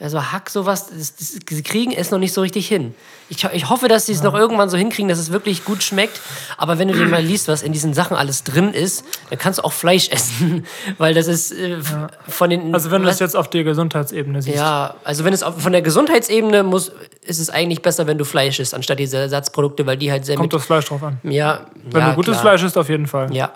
also 0.00 0.32
Hack, 0.32 0.48
sowas, 0.48 0.86
das, 0.88 1.14
das, 1.16 1.28
sie 1.48 1.62
kriegen 1.62 1.92
es 1.92 2.10
noch 2.10 2.18
nicht 2.18 2.32
so 2.32 2.40
richtig 2.40 2.66
hin. 2.66 2.94
Ich, 3.28 3.44
ich 3.44 3.68
hoffe, 3.68 3.86
dass 3.86 4.06
sie 4.06 4.12
es 4.12 4.22
noch 4.22 4.34
irgendwann 4.34 4.70
so 4.70 4.78
hinkriegen, 4.78 5.08
dass 5.08 5.18
es 5.18 5.30
wirklich 5.30 5.64
gut 5.64 5.82
schmeckt. 5.82 6.20
Aber 6.56 6.78
wenn 6.78 6.88
du 6.88 6.94
dir 6.94 7.06
mal 7.06 7.22
liest, 7.22 7.48
was 7.48 7.62
in 7.62 7.72
diesen 7.72 7.92
Sachen 7.92 8.16
alles 8.16 8.42
drin 8.42 8.72
ist, 8.72 9.04
dann 9.28 9.38
kannst 9.38 9.58
du 9.58 9.64
auch 9.64 9.72
Fleisch 9.74 10.08
essen. 10.10 10.66
Weil 10.96 11.12
das 11.12 11.26
ist 11.26 11.52
äh, 11.52 11.78
von 12.26 12.48
den. 12.48 12.72
Also 12.74 12.90
wenn 12.90 13.02
du 13.02 13.08
das 13.08 13.18
jetzt 13.20 13.36
auf 13.36 13.50
der 13.50 13.62
Gesundheitsebene 13.62 14.40
siehst. 14.40 14.56
ja, 14.56 14.94
also 15.04 15.24
wenn 15.24 15.34
es 15.34 15.42
auf, 15.42 15.60
von 15.60 15.72
der 15.72 15.82
Gesundheitsebene 15.82 16.62
muss, 16.62 16.92
ist 17.22 17.38
es 17.38 17.50
eigentlich 17.50 17.82
besser, 17.82 18.06
wenn 18.06 18.16
du 18.16 18.24
Fleisch 18.24 18.58
isst, 18.58 18.74
anstatt 18.74 18.98
diese 18.98 19.18
Ersatzprodukte, 19.18 19.86
weil 19.86 19.98
die 19.98 20.10
halt 20.10 20.24
sehr 20.24 20.36
Kommt 20.36 20.52
mit. 20.52 20.60
das 20.60 20.66
Fleisch 20.66 20.86
drauf 20.86 21.02
an. 21.02 21.18
Ja, 21.22 21.66
Wenn 21.90 22.00
ja, 22.00 22.10
du 22.10 22.16
gutes 22.16 22.32
klar. 22.32 22.42
Fleisch 22.42 22.62
isst, 22.62 22.78
auf 22.78 22.88
jeden 22.88 23.06
Fall. 23.06 23.32
Ja. 23.34 23.52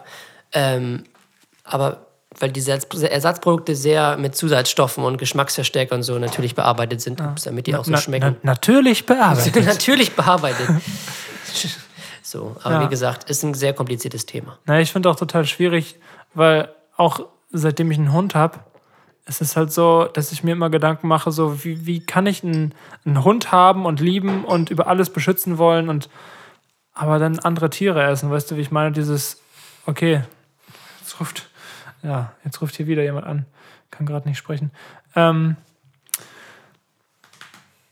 Ähm, 0.52 1.04
aber 1.64 2.03
weil 2.40 2.50
diese 2.50 2.72
Ersatz- 2.72 3.02
Ersatzprodukte 3.02 3.74
sehr 3.76 4.16
mit 4.16 4.34
Zusatzstoffen 4.36 5.04
und 5.04 5.18
Geschmacksverstärker 5.18 5.94
und 5.94 6.02
so 6.02 6.18
natürlich 6.18 6.54
bearbeitet 6.54 7.00
sind, 7.00 7.22
damit 7.44 7.66
die 7.66 7.76
auch 7.76 7.84
so 7.84 7.90
Na, 7.92 7.98
schmecken. 7.98 8.36
na, 8.42 8.52
natürlich 8.52 9.06
bearbeitet. 9.06 9.54
natürlich 9.66 10.12
bearbeitet. 10.16 10.68
so, 12.22 12.56
aber 12.62 12.74
Ja. 12.76 12.82
wie 12.84 12.88
gesagt, 12.88 13.30
ist 13.30 13.42
ein 13.42 13.54
sehr 13.54 13.72
kompliziertes 13.72 14.26
Thema. 14.26 14.58
Na, 14.66 14.80
ich 14.80 14.92
finde 14.92 15.10
auch 15.10 15.16
total 15.16 15.44
schwierig, 15.44 15.96
weil 16.34 16.68
auch 16.96 17.20
seitdem 17.52 17.90
ich 17.90 17.98
einen 17.98 18.12
Hund 18.12 18.34
habe, 18.34 18.60
es 19.26 19.40
ist 19.40 19.56
halt 19.56 19.72
so, 19.72 20.04
dass 20.12 20.32
ich 20.32 20.44
mir 20.44 20.52
immer 20.52 20.68
Gedanken 20.68 21.08
mache, 21.08 21.32
so 21.32 21.64
wie, 21.64 21.86
wie 21.86 22.04
kann 22.04 22.26
ich 22.26 22.44
einen, 22.44 22.74
einen 23.06 23.24
Hund 23.24 23.52
haben 23.52 23.86
und 23.86 24.00
lieben 24.00 24.44
und 24.44 24.70
über 24.70 24.86
alles 24.86 25.08
beschützen 25.10 25.56
wollen 25.58 25.88
und 25.88 26.08
aber 26.92 27.18
dann 27.18 27.38
andere 27.40 27.70
Tiere 27.70 28.02
essen, 28.04 28.30
weißt 28.30 28.50
du, 28.50 28.56
wie 28.56 28.60
ich 28.60 28.70
meine? 28.70 28.92
Dieses, 28.92 29.40
okay, 29.86 30.22
jetzt 31.00 31.18
ruft, 31.20 31.48
ja, 32.04 32.32
jetzt 32.44 32.60
ruft 32.60 32.76
hier 32.76 32.86
wieder 32.86 33.02
jemand 33.02 33.26
an, 33.26 33.46
kann 33.90 34.06
gerade 34.06 34.28
nicht 34.28 34.38
sprechen. 34.38 34.70
Ähm, 35.16 35.56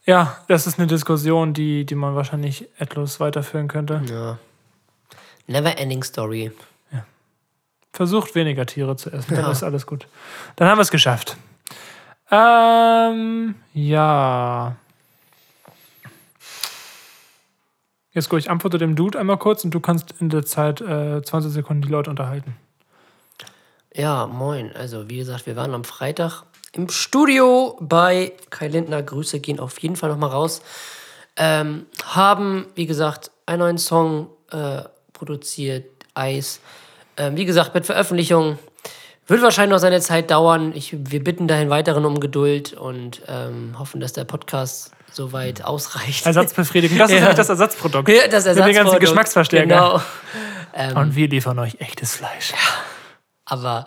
ja, 0.04 0.36
das 0.48 0.66
ist 0.66 0.78
eine 0.78 0.86
Diskussion, 0.86 1.54
die, 1.54 1.84
die 1.84 1.94
man 1.94 2.14
wahrscheinlich 2.14 2.68
etwas 2.78 3.18
weiterführen 3.20 3.68
könnte. 3.68 4.02
Ja. 4.08 4.38
Never 5.46 5.78
ending 5.78 6.02
story. 6.02 6.52
Versucht 7.92 8.34
weniger 8.34 8.64
Tiere 8.64 8.96
zu 8.96 9.10
essen, 9.10 9.36
dann 9.36 9.50
ist 9.50 9.62
alles 9.62 9.86
gut. 9.86 10.06
Dann 10.56 10.68
haben 10.68 10.78
wir 10.78 10.82
es 10.82 10.90
geschafft. 10.90 11.36
Ähm, 12.30 13.54
ja. 13.74 14.76
Jetzt 18.12 18.30
go 18.30 18.38
ich 18.38 18.50
antworte 18.50 18.78
dem 18.78 18.96
Dude 18.96 19.18
einmal 19.18 19.36
kurz 19.36 19.62
und 19.64 19.72
du 19.72 19.80
kannst 19.80 20.14
in 20.20 20.30
der 20.30 20.44
Zeit 20.44 20.80
äh, 20.80 21.22
20 21.22 21.52
Sekunden 21.52 21.82
die 21.82 21.88
Leute 21.88 22.08
unterhalten. 22.08 22.56
Ja, 23.94 24.26
moin. 24.26 24.70
Also, 24.74 25.08
wie 25.08 25.18
gesagt, 25.18 25.46
wir 25.46 25.56
waren 25.56 25.74
am 25.74 25.84
Freitag 25.84 26.44
im 26.72 26.88
Studio 26.88 27.76
bei 27.80 28.32
Kai 28.50 28.68
Lindner. 28.68 29.02
Grüße 29.02 29.40
gehen 29.40 29.60
auf 29.60 29.78
jeden 29.80 29.96
Fall 29.96 30.08
nochmal 30.10 30.30
raus. 30.30 30.62
Ähm, 31.36 31.86
haben, 32.04 32.66
wie 32.74 32.86
gesagt, 32.86 33.30
einen 33.46 33.58
neuen 33.60 33.78
Song 33.78 34.28
äh, 34.50 34.82
produziert, 35.12 35.86
Eis. 36.14 36.60
Ähm, 37.16 37.36
wie 37.36 37.44
gesagt, 37.44 37.74
mit 37.74 37.84
Veröffentlichung 37.86 38.58
wird 39.26 39.42
wahrscheinlich 39.42 39.72
noch 39.72 39.78
seine 39.78 40.00
Zeit 40.00 40.30
dauern. 40.30 40.72
Ich, 40.74 40.94
wir 40.98 41.22
bitten 41.22 41.46
dahin 41.48 41.70
weiteren 41.70 42.04
um 42.04 42.20
Geduld 42.20 42.72
und 42.74 43.22
ähm, 43.28 43.78
hoffen, 43.78 44.00
dass 44.00 44.12
der 44.14 44.24
Podcast 44.24 44.92
soweit 45.10 45.64
ausreicht. 45.64 46.24
Ersatzbefriedigung, 46.26 46.96
das 46.98 47.10
ist 47.12 47.20
Ja. 47.20 47.32
das 47.34 47.48
Ersatzprodukt. 47.48 48.08
Ja, 48.08 48.28
das 48.28 48.44
Mit 48.46 48.56
den 48.56 48.56
ganzen 48.56 48.68
Ersatzprodukt. 48.68 49.00
Geschmacksverstärker. 49.00 50.02
Genau. 50.74 51.00
Und 51.00 51.14
wir 51.16 51.28
liefern 51.28 51.58
euch 51.58 51.76
echtes 51.80 52.16
Fleisch. 52.16 52.54
Aber 53.52 53.86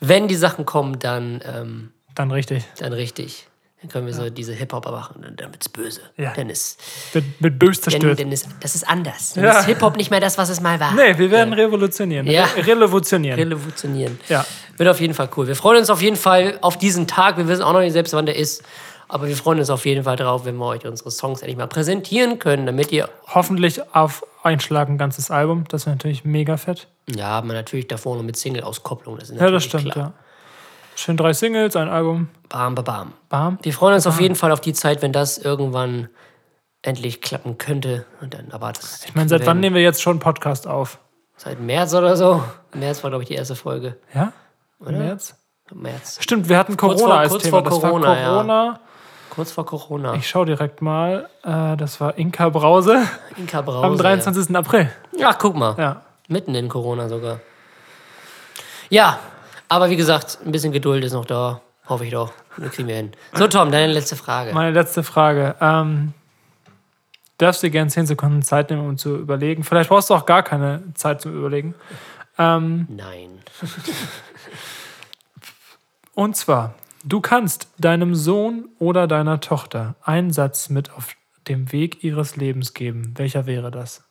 wenn 0.00 0.26
die 0.26 0.34
Sachen 0.34 0.64
kommen, 0.64 0.98
dann, 0.98 1.40
ähm, 1.46 1.92
Dann 2.14 2.30
richtig. 2.30 2.64
dann 2.78 2.92
richtig. 2.92 3.46
Dann 3.80 3.90
können 3.90 4.06
wir 4.06 4.14
so 4.14 4.30
diese 4.30 4.52
Hip-Hop 4.52 4.84
machen 4.86 5.24
dann 5.36 5.52
wird's 5.52 5.68
böse. 5.68 6.02
Ja. 6.16 6.32
Dann 6.36 6.48
ist, 6.50 6.80
Mit, 7.14 7.40
mit 7.40 7.58
Bös 7.58 7.80
dann, 7.80 7.90
zerstört. 7.90 8.20
dann 8.20 8.30
ist, 8.30 8.46
das 8.60 8.76
ist 8.76 8.88
anders. 8.88 9.32
Dann 9.34 9.42
Ja. 9.44 9.58
ist 9.58 9.66
Hip-Hop 9.66 9.96
nicht 9.96 10.10
mehr 10.10 10.20
das, 10.20 10.38
was 10.38 10.48
es 10.50 10.60
mal 10.60 10.78
war. 10.78 10.94
Nee, 10.94 11.18
wir 11.18 11.30
werden 11.32 11.52
revolutionieren. 11.52 12.26
Ja. 12.28 12.44
Re 12.56 12.64
revolutionieren. 12.80 13.38
Revolutionieren. 13.38 14.20
Ja. 14.28 14.46
Wird 14.76 14.88
auf 14.88 15.00
jeden 15.00 15.14
Fall 15.14 15.28
cool. 15.36 15.48
Wir 15.48 15.56
freuen 15.56 15.78
uns 15.78 15.90
auf 15.90 16.00
jeden 16.00 16.16
Fall 16.16 16.58
auf 16.62 16.78
diesen 16.78 17.06
Tag. 17.08 17.36
Wir 17.38 17.48
wissen 17.48 17.62
auch 17.62 17.72
noch 17.72 17.80
nicht 17.80 17.92
selbst, 17.92 18.12
wann 18.14 18.26
der 18.26 18.36
ist. 18.36 18.62
Aber 19.08 19.26
wir 19.28 19.36
freuen 19.36 19.58
uns 19.58 19.68
auf 19.68 19.84
jeden 19.84 20.04
Fall 20.04 20.16
drauf, 20.16 20.44
wenn 20.44 20.56
wir 20.56 20.66
euch 20.66 20.86
unsere 20.86 21.10
Songs 21.10 21.40
endlich 21.42 21.58
mal 21.58 21.66
präsentieren 21.66 22.38
können, 22.38 22.66
damit 22.66 22.92
ihr. 22.92 23.08
Hoffentlich 23.34 23.80
auf 23.94 24.24
Einschlag 24.42 24.88
ein 24.88 24.98
ganzes 24.98 25.30
Album. 25.30 25.64
Das 25.68 25.86
wäre 25.86 25.96
natürlich 25.96 26.24
mega 26.24 26.56
fett. 26.56 26.88
Ja, 27.08 27.28
aber 27.30 27.52
natürlich 27.52 27.88
davor 27.88 28.16
noch 28.16 28.22
mit 28.22 28.36
Single-Auskopplung. 28.36 29.18
Das 29.18 29.30
ist 29.30 29.40
Ja, 29.40 29.50
das 29.50 29.64
stimmt, 29.64 29.92
klar. 29.92 29.96
ja. 30.06 30.12
Schön 30.94 31.16
drei 31.16 31.32
Singles, 31.32 31.74
ein 31.76 31.88
Album. 31.88 32.28
Bam, 32.48 32.74
bam, 32.74 32.84
bam. 32.84 33.12
Bam. 33.28 33.58
Wir 33.62 33.72
freuen 33.72 33.94
uns 33.94 34.06
auf 34.06 34.20
jeden 34.20 34.34
Fall 34.34 34.52
auf 34.52 34.60
die 34.60 34.72
Zeit, 34.74 35.00
wenn 35.02 35.12
das 35.12 35.38
irgendwann 35.38 36.08
endlich 36.82 37.20
klappen 37.22 37.56
könnte. 37.58 38.04
Und 38.20 38.34
dann, 38.34 38.50
aber 38.52 38.72
das 38.72 39.04
Ich 39.04 39.14
meine, 39.14 39.28
seit 39.28 39.46
wann 39.46 39.60
nehmen 39.60 39.74
wir 39.76 39.82
jetzt 39.82 40.02
schon 40.02 40.12
einen 40.12 40.20
Podcast 40.20 40.66
auf? 40.66 40.98
Seit 41.36 41.60
März 41.60 41.94
oder 41.94 42.16
so. 42.16 42.42
März 42.74 43.02
war, 43.02 43.10
glaube 43.10 43.22
ich, 43.22 43.28
die 43.28 43.34
erste 43.34 43.56
Folge. 43.56 43.96
Ja? 44.14 44.32
Im 44.84 44.98
März? 44.98 45.34
März. 45.72 46.18
Stimmt, 46.20 46.48
wir 46.50 46.58
hatten 46.58 46.76
Kurz 46.76 46.98
Corona 47.00 47.14
vor- 47.14 47.20
als 47.20 47.30
kurz 47.30 47.42
Thema. 47.44 47.56
vor 47.58 47.62
das 47.70 47.80
Corona, 47.80 48.08
war 48.08 48.18
ja. 48.18 48.80
Kurz 49.32 49.50
vor 49.50 49.64
Corona. 49.64 50.12
Ich 50.12 50.28
schaue 50.28 50.44
direkt 50.44 50.82
mal. 50.82 51.26
Äh, 51.42 51.78
das 51.78 52.02
war 52.02 52.18
Inka 52.18 52.50
Brause 52.50 53.08
Inka 53.38 53.62
Brause. 53.62 53.86
am 53.86 53.96
23. 53.96 54.54
April. 54.54 54.90
Ja. 55.16 55.30
Ach, 55.30 55.38
guck 55.38 55.56
mal. 55.56 55.74
Ja. 55.78 56.02
Mitten 56.28 56.54
in 56.54 56.68
Corona 56.68 57.08
sogar. 57.08 57.40
Ja, 58.90 59.18
aber 59.70 59.88
wie 59.88 59.96
gesagt, 59.96 60.36
ein 60.44 60.52
bisschen 60.52 60.70
Geduld 60.70 61.02
ist 61.02 61.14
noch 61.14 61.24
da. 61.24 61.62
Hoffe 61.88 62.04
ich 62.04 62.10
doch. 62.10 62.30
Das 62.58 62.72
kriegen 62.72 62.88
wir 62.88 62.96
hin. 62.96 63.12
So, 63.32 63.48
Tom, 63.48 63.70
deine 63.70 63.90
letzte 63.94 64.16
Frage. 64.16 64.52
Meine 64.52 64.72
letzte 64.72 65.02
Frage. 65.02 65.54
Ähm, 65.62 66.12
darfst 67.38 67.62
du 67.62 67.68
dir 67.68 67.70
gerne 67.70 67.88
10 67.88 68.04
Sekunden 68.04 68.42
Zeit 68.42 68.68
nehmen, 68.68 68.86
um 68.86 68.98
zu 68.98 69.16
überlegen? 69.16 69.64
Vielleicht 69.64 69.88
brauchst 69.88 70.10
du 70.10 70.14
auch 70.14 70.26
gar 70.26 70.42
keine 70.42 70.82
Zeit 70.92 71.22
zum 71.22 71.34
Überlegen. 71.34 71.74
Ähm, 72.36 72.86
Nein. 72.90 73.40
und 76.14 76.36
zwar, 76.36 76.74
du 77.04 77.20
kannst 77.20 77.68
deinem 77.78 78.14
Sohn 78.14 78.68
oder 78.78 79.06
deiner 79.06 79.40
Tochter 79.40 79.94
einen 80.02 80.32
Satz 80.32 80.68
mit 80.68 80.92
auf 80.92 81.14
dem 81.48 81.72
Weg 81.72 82.04
ihres 82.04 82.36
Lebens 82.36 82.74
geben. 82.74 83.14
Welcher 83.16 83.46
wäre 83.46 83.70
das? 83.70 84.04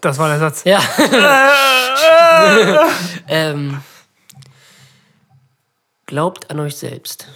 Das 0.00 0.18
war 0.18 0.28
der 0.28 0.38
Satz. 0.38 0.64
Ja. 0.64 0.80
ähm, 3.28 3.82
glaubt 6.06 6.50
an 6.50 6.60
euch 6.60 6.76
selbst. 6.76 7.28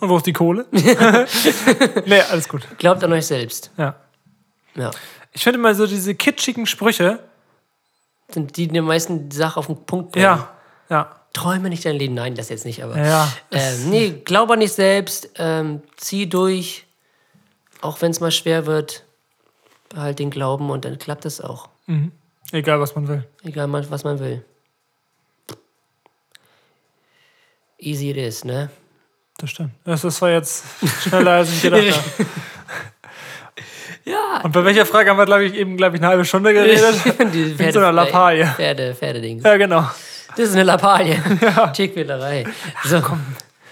Und 0.00 0.08
wo 0.08 0.16
ist 0.18 0.26
die 0.26 0.32
Kohle? 0.32 0.66
nee, 0.72 2.20
alles 2.30 2.48
gut. 2.48 2.66
Glaubt 2.78 3.02
an 3.02 3.12
euch 3.12 3.26
selbst. 3.26 3.70
Ja. 3.76 3.96
Ja. 4.74 4.90
Ich 5.32 5.42
finde 5.42 5.58
immer 5.58 5.74
so 5.74 5.86
diese 5.86 6.14
kitschigen 6.14 6.66
Sprüche. 6.66 7.20
Sind 8.28 8.56
die 8.56 8.68
die 8.68 8.80
meisten 8.80 9.30
Sachen 9.30 9.60
auf 9.60 9.66
den 9.66 9.84
Punkt 9.84 10.12
bringen. 10.12 10.24
Ja, 10.24 10.50
ja, 10.88 11.16
Träume 11.32 11.68
nicht 11.68 11.84
dein 11.84 11.96
Leben. 11.96 12.14
Nein, 12.14 12.34
das 12.34 12.48
jetzt 12.48 12.64
nicht, 12.64 12.82
aber. 12.82 12.98
ja. 12.98 13.30
Ähm, 13.50 13.90
nee, 13.90 14.10
glaub 14.24 14.50
an 14.50 14.60
dich 14.60 14.72
selbst. 14.72 15.30
Ähm, 15.36 15.82
zieh 15.96 16.28
durch. 16.28 16.86
Auch 17.82 18.00
wenn 18.00 18.10
es 18.10 18.20
mal 18.20 18.30
schwer 18.30 18.66
wird. 18.66 19.04
Behalt 19.90 20.18
den 20.18 20.30
Glauben 20.30 20.70
und 20.70 20.84
dann 20.84 20.98
klappt 20.98 21.24
es 21.26 21.40
auch. 21.40 21.68
Egal, 22.52 22.80
was 22.80 22.94
man 22.94 23.06
will. 23.06 23.24
Egal, 23.44 23.70
was 23.70 24.02
man 24.02 24.18
will. 24.18 24.44
Easy 27.78 28.10
it 28.10 28.16
is, 28.16 28.44
ne? 28.44 28.70
Das 29.38 29.50
stimmt. 29.50 29.70
Das 29.84 30.02
das 30.02 30.20
war 30.22 30.30
jetzt 30.30 30.64
schneller, 31.02 31.32
als 31.32 31.50
ich 31.52 31.62
gedacht 31.62 31.82
habe. 32.18 32.26
Ja. 34.04 34.40
Und 34.44 34.52
bei 34.52 34.64
welcher 34.64 34.86
Frage 34.86 35.10
haben 35.10 35.16
wir, 35.18 35.26
glaube 35.26 35.44
ich, 35.44 35.54
eben, 35.54 35.76
glaube 35.76 35.96
ich, 35.96 36.00
eine 36.02 36.08
halbe 36.10 36.24
Stunde 36.24 36.52
geredet? 36.54 36.94
Die 37.34 37.56
Mit 37.58 37.72
so 37.72 37.80
einer 37.80 37.92
Lappalie. 37.92 38.46
Pferde, 38.46 38.94
Pferdedings. 38.94 39.42
Ja, 39.42 39.56
genau. 39.56 39.82
Das 40.30 40.48
ist 40.48 40.52
eine 40.54 40.62
Lappalie. 40.62 41.20
Tierquälerei. 41.72 42.44
So, 42.84 42.96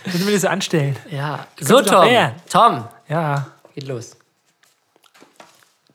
Müssen 0.06 0.26
wir 0.26 0.32
das 0.32 0.42
so 0.42 0.48
anstellen? 0.48 0.96
ja. 1.10 1.46
So, 1.60 1.78
du 1.80 1.84
doch 1.84 2.04
Tom. 2.04 2.32
Tom, 2.50 2.84
Ja. 3.08 3.46
geht 3.74 3.86
los. 3.86 4.16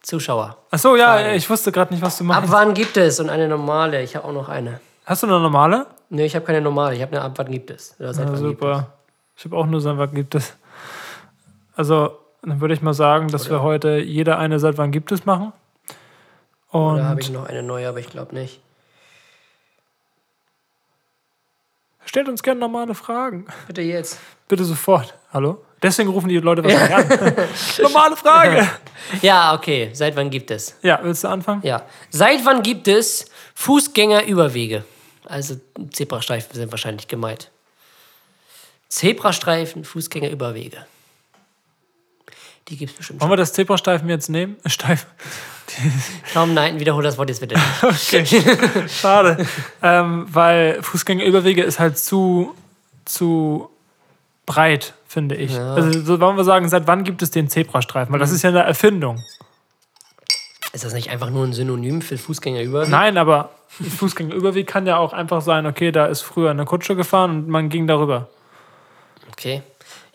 Zuschauer. 0.02 0.58
Ach 0.72 0.80
so, 0.80 0.96
ja, 0.96 1.18
Frage. 1.18 1.34
ich 1.36 1.50
wusste 1.50 1.72
gerade 1.72 1.94
nicht, 1.94 2.02
was 2.02 2.18
du 2.18 2.24
Ab 2.24 2.28
machst. 2.42 2.52
wann 2.52 2.74
gibt 2.74 2.98
es? 2.98 3.20
Und 3.20 3.30
eine 3.30 3.48
normale. 3.48 4.02
Ich 4.02 4.16
habe 4.16 4.26
auch 4.28 4.32
noch 4.34 4.50
eine. 4.50 4.80
Hast 5.06 5.22
du 5.24 5.28
eine 5.28 5.40
normale? 5.40 5.86
Nee, 6.10 6.26
ich 6.26 6.36
habe 6.36 6.46
keine 6.46 6.62
normale. 6.62 6.96
Ich 6.96 7.02
habe 7.02 7.12
eine 7.12 7.22
Ab 7.24 7.34
wann 7.36 7.52
gibt 7.52 7.70
es. 7.70 7.94
Ja, 8.00 8.14
super. 8.14 8.88
Ich 9.40 9.46
habe 9.46 9.56
auch 9.56 9.66
nur 9.66 9.80
seit 9.80 9.98
wann 9.98 10.14
gibt 10.14 10.36
es. 10.36 10.54
Also, 11.78 12.20
dann 12.42 12.60
würde 12.60 12.74
ich 12.74 12.82
mal 12.82 12.94
sagen, 12.94 13.30
dass 13.30 13.50
wir 13.50 13.62
heute 13.62 14.00
jeder 14.00 14.38
eine 14.38 14.60
seit 14.60 14.78
wann 14.78 14.92
gibt 14.92 15.14
es 15.14 15.26
machen. 15.26 15.54
es? 15.88 15.96
Oder 16.74 17.06
habe 17.06 17.14
Und 17.14 17.20
ich 17.22 17.32
noch 17.32 17.46
eine 17.46 17.64
neue, 17.64 17.88
aber 17.88 18.00
ich 18.00 18.10
glaube 18.10 18.36
nicht. 18.36 18.60
stellt 22.04 22.28
uns 22.28 22.44
gerne 22.44 22.60
normale 22.60 22.96
Fragen. 22.96 23.46
Bitte 23.68 23.82
jetzt. 23.82 24.20
Bitte 24.50 24.66
sofort. 24.66 25.14
Hallo? 25.32 25.64
Deswegen 25.82 26.10
rufen 26.10 26.28
die 26.28 26.38
Leute 26.40 26.62
wahrscheinlich 26.64 27.22
an. 27.22 27.34
normale 27.82 28.18
Frage. 28.18 28.68
Ja, 29.22 29.56
okay. 29.56 29.90
Seit 29.94 30.16
wann 30.18 30.30
gibt 30.30 30.52
es? 30.52 30.78
Ja, 30.84 31.00
willst 31.02 31.24
du 31.24 31.30
anfangen? 31.30 31.62
Ja. 31.64 31.84
Seit 32.10 32.46
wann 32.46 32.62
gibt 32.62 32.88
es 32.90 33.26
Fußgängerüberwege? 33.56 34.84
Also 35.26 35.56
Zebrastreifen 35.94 36.54
sind 36.54 36.70
wahrscheinlich 36.72 37.08
gemeint. 37.08 37.50
Zebrastreifen, 38.90 39.86
Fußgängerüberwege. 39.86 40.86
Die 42.68 42.78
gibt 42.78 42.92
es 42.92 42.98
bestimmt 42.98 43.22
Wollen 43.22 43.32
wir 43.32 43.38
das 43.38 43.54
Zebrastreifen 43.54 44.10
jetzt 44.10 44.30
nehmen? 44.30 44.58
Steifen. 44.66 45.08
Tom, 46.34 46.54
nein, 46.54 46.80
wiederhol 46.80 47.04
das 47.04 47.18
Wort 47.18 47.30
jetzt 47.30 47.40
bitte 47.40 47.56
nicht. 47.56 47.84
Okay. 47.84 48.88
Schade. 48.88 49.46
ähm, 49.84 50.26
weil 50.30 50.82
Fußgängerüberwege 50.82 51.64
ist 51.64 51.80
halt 51.80 51.98
zu, 51.98 52.56
zu 53.06 53.70
breit, 54.48 54.96
finde 55.08 55.36
ich. 55.36 55.58
Also 55.58 56.04
so 56.04 56.20
wollen 56.20 56.38
wir 56.38 56.44
sagen, 56.44 56.68
seit 56.70 56.88
wann 56.88 57.04
gibt 57.04 57.22
es 57.22 57.30
den 57.30 57.50
Zebrastreifen? 57.50 58.12
Weil 58.12 58.20
das 58.20 58.32
ist 58.32 58.42
ja 58.42 58.50
eine 58.50 58.64
Erfindung. 58.64 59.24
Ist 60.74 60.84
das 60.84 60.94
nicht 60.94 61.10
einfach 61.10 61.30
nur 61.30 61.46
ein 61.46 61.54
Synonym 61.54 62.02
für 62.02 62.18
Fußgängerüberweg? 62.18 62.90
Nein, 62.90 63.18
aber 63.18 63.52
Fußgängerüberweg 63.70 64.66
kann 64.66 64.88
ja 64.88 64.98
auch 64.98 65.14
einfach 65.14 65.42
sein, 65.42 65.68
okay, 65.68 65.92
da 65.92 66.08
ist 66.08 66.22
früher 66.22 66.50
eine 66.50 66.66
Kutsche 66.66 66.96
gefahren 66.96 67.32
und 67.32 67.48
man 67.48 67.70
ging 67.70 67.86
darüber. 67.86 68.28
Okay. 69.40 69.64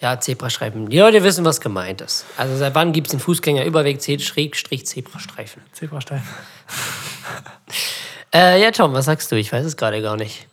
Ja, 0.00 0.20
Zebrastreifen. 0.20 0.90
Die 0.90 0.98
Leute 0.98 1.22
wissen, 1.22 1.46
was 1.46 1.58
gemeint 1.62 2.02
ist. 2.02 2.26
Also 2.36 2.58
seit 2.58 2.74
wann 2.74 2.92
gibt 2.92 3.06
es 3.06 3.12
den 3.12 3.20
Fußgängerüberweg, 3.20 4.02
Schrägstrich, 4.20 4.86
Zebrastreifen? 4.86 5.62
Zebrastreifen. 5.72 6.28
Äh, 8.36 8.60
ja, 8.60 8.72
Tom, 8.72 8.92
was 8.94 9.04
sagst 9.04 9.30
du? 9.30 9.36
Ich 9.36 9.52
weiß 9.52 9.64
es 9.64 9.76
gerade 9.76 10.02
gar 10.02 10.16
nicht. 10.16 10.48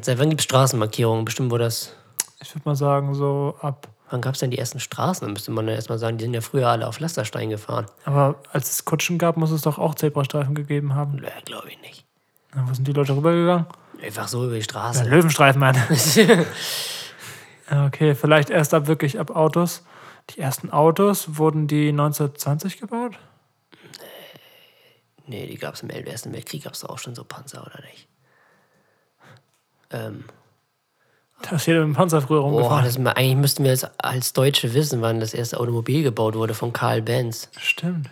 Seit 0.00 0.18
wann 0.18 0.30
gibt 0.30 0.40
es 0.40 0.46
Straßenmarkierungen? 0.46 1.26
Bestimmt, 1.26 1.50
wo 1.50 1.58
das. 1.58 1.92
Ich 2.40 2.54
würde 2.54 2.66
mal 2.66 2.74
sagen, 2.74 3.14
so 3.14 3.54
ab. 3.60 3.88
Wann 4.08 4.22
gab 4.22 4.32
es 4.32 4.40
denn 4.40 4.50
die 4.50 4.56
ersten 4.56 4.80
Straßen? 4.80 5.26
Dann 5.26 5.34
müsste 5.34 5.50
man 5.50 5.68
ja 5.68 5.74
erstmal 5.74 5.98
sagen, 5.98 6.16
die 6.16 6.24
sind 6.24 6.32
ja 6.32 6.40
früher 6.40 6.68
alle 6.68 6.88
auf 6.88 6.98
Lasterstein 6.98 7.50
gefahren. 7.50 7.84
Aber 8.06 8.36
als 8.50 8.70
es 8.70 8.84
Kutschen 8.86 9.18
gab, 9.18 9.36
muss 9.36 9.50
es 9.50 9.60
doch 9.60 9.78
auch 9.78 9.94
Zebrastreifen 9.94 10.54
gegeben 10.54 10.94
haben. 10.94 11.16
Nö, 11.16 11.26
glaube 11.44 11.68
ich 11.68 11.78
nicht. 11.82 12.06
Na, 12.54 12.64
Wo 12.66 12.72
sind 12.72 12.88
die 12.88 12.92
Leute 12.94 13.14
rübergegangen? 13.14 13.66
Einfach 14.02 14.26
so 14.26 14.44
über 14.44 14.54
die 14.54 14.60
Ja, 14.60 14.64
Straße. 14.64 15.04
Löwenstreifen, 15.04 15.60
Mann. 15.60 15.76
Okay, 17.70 18.14
vielleicht 18.14 18.50
erst 18.50 18.74
ab 18.74 18.86
wirklich 18.86 19.18
ab 19.18 19.30
Autos. 19.30 19.84
Die 20.30 20.40
ersten 20.40 20.70
Autos 20.70 21.36
wurden 21.36 21.66
die 21.66 21.88
1920 21.88 22.78
gebaut? 22.78 23.18
nee, 25.26 25.46
die 25.46 25.56
gab 25.56 25.74
es 25.74 25.82
im 25.82 25.90
Ersten 25.90 26.32
Weltkrieg, 26.32 26.64
gab 26.64 26.74
es 26.74 26.84
auch 26.84 26.98
schon 26.98 27.14
so 27.14 27.24
Panzer, 27.24 27.62
oder 27.62 27.80
nicht? 27.80 28.08
Ähm, 29.90 30.24
Da 31.42 31.56
ist 31.56 31.66
jeder 31.66 31.80
mit 31.80 31.88
dem 31.88 31.96
Panzer 31.96 32.22
früher 32.22 32.40
boah, 32.40 32.50
rumgefahren. 32.50 32.84
das, 32.84 33.16
eigentlich 33.16 33.36
müssten 33.36 33.64
wir 33.64 33.70
jetzt 33.70 33.90
als 33.98 34.32
Deutsche 34.32 34.74
wissen, 34.74 35.02
wann 35.02 35.20
das 35.20 35.34
erste 35.34 35.58
Automobil 35.60 36.02
gebaut 36.02 36.34
wurde 36.34 36.54
von 36.54 36.72
Karl 36.72 37.02
Benz. 37.02 37.50
Stimmt. 37.58 38.10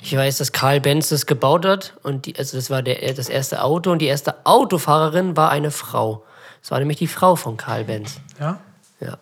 Ich 0.00 0.14
weiß, 0.14 0.38
dass 0.38 0.52
Karl 0.52 0.80
Benz 0.80 1.08
das 1.08 1.26
gebaut 1.26 1.64
hat 1.64 1.96
und 2.02 2.26
die, 2.26 2.36
also 2.36 2.56
das 2.56 2.68
war 2.68 2.82
der, 2.82 3.14
das 3.14 3.28
erste 3.28 3.62
Auto 3.62 3.90
und 3.90 4.00
die 4.00 4.06
erste 4.06 4.44
Autofahrerin 4.44 5.36
war 5.36 5.50
eine 5.50 5.70
Frau. 5.70 6.24
Das 6.64 6.70
war 6.70 6.78
nämlich 6.78 6.96
die 6.96 7.08
Frau 7.08 7.36
von 7.36 7.58
Karl 7.58 7.84
Benz. 7.84 8.22
Ja? 8.40 8.58
Ja, 8.98 9.18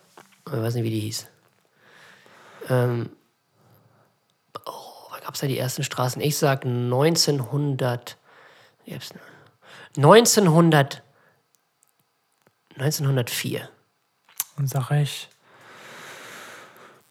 ich 0.46 0.52
weiß 0.52 0.74
nicht, 0.74 0.84
wie 0.84 0.90
die 0.90 1.00
hieß. 1.00 1.26
Ähm, 2.68 3.10
oh, 4.64 5.10
wann 5.10 5.20
gab 5.22 5.34
es 5.34 5.40
da 5.40 5.48
die 5.48 5.58
ersten 5.58 5.82
Straßen? 5.82 6.22
Ich 6.22 6.38
sag 6.38 6.64
1900. 6.64 8.16
wie 8.84 8.92
gab's 8.92 9.08
denn? 9.08 9.20
1900. 9.96 11.02
1904. 12.76 13.68
Und 14.56 14.68
sag 14.68 14.92
ich 14.92 15.28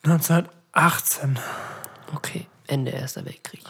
1918. 0.04 1.40
Okay, 2.16 2.48
Ende 2.68 2.92
Erster 2.92 3.26
Weltkrieg. 3.26 3.66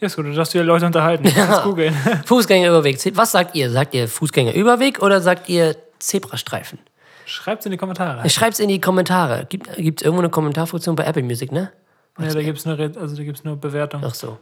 Ja, 0.00 0.06
ist 0.06 0.16
gut, 0.16 0.24
du 0.26 0.32
darfst 0.32 0.54
die 0.54 0.58
Leute 0.58 0.86
unterhalten. 0.86 1.26
Ja. 1.28 1.46
Kannst 1.46 1.62
googeln. 1.64 1.94
Fußgängerüberweg. 2.24 2.98
Was 3.16 3.32
sagt 3.32 3.54
ihr? 3.54 3.70
Sagt 3.70 3.94
ihr 3.94 4.08
Fußgängerüberweg 4.08 5.02
oder 5.02 5.20
sagt 5.20 5.48
ihr 5.48 5.76
Zebrastreifen? 5.98 6.78
Schreibt's 7.26 7.64
in 7.66 7.72
die 7.72 7.78
Kommentare. 7.78 8.28
Schreibt 8.30 8.54
es 8.54 8.60
in 8.60 8.68
die 8.68 8.80
Kommentare. 8.80 9.46
Gibt 9.48 9.68
es 9.68 9.76
irgendwo 9.78 10.18
eine 10.18 10.30
Kommentarfunktion 10.30 10.96
bei 10.96 11.04
Apple 11.04 11.22
Music, 11.22 11.52
ne? 11.52 11.70
Ja, 12.18 12.32
da 12.34 12.42
gibt's 12.42 12.64
nur, 12.64 12.76
Re- 12.78 12.92
also 12.98 13.14
da 13.16 13.22
gibt's 13.22 13.42
Bewertung. 13.42 14.02
Ach 14.04 14.14
so. 14.14 14.38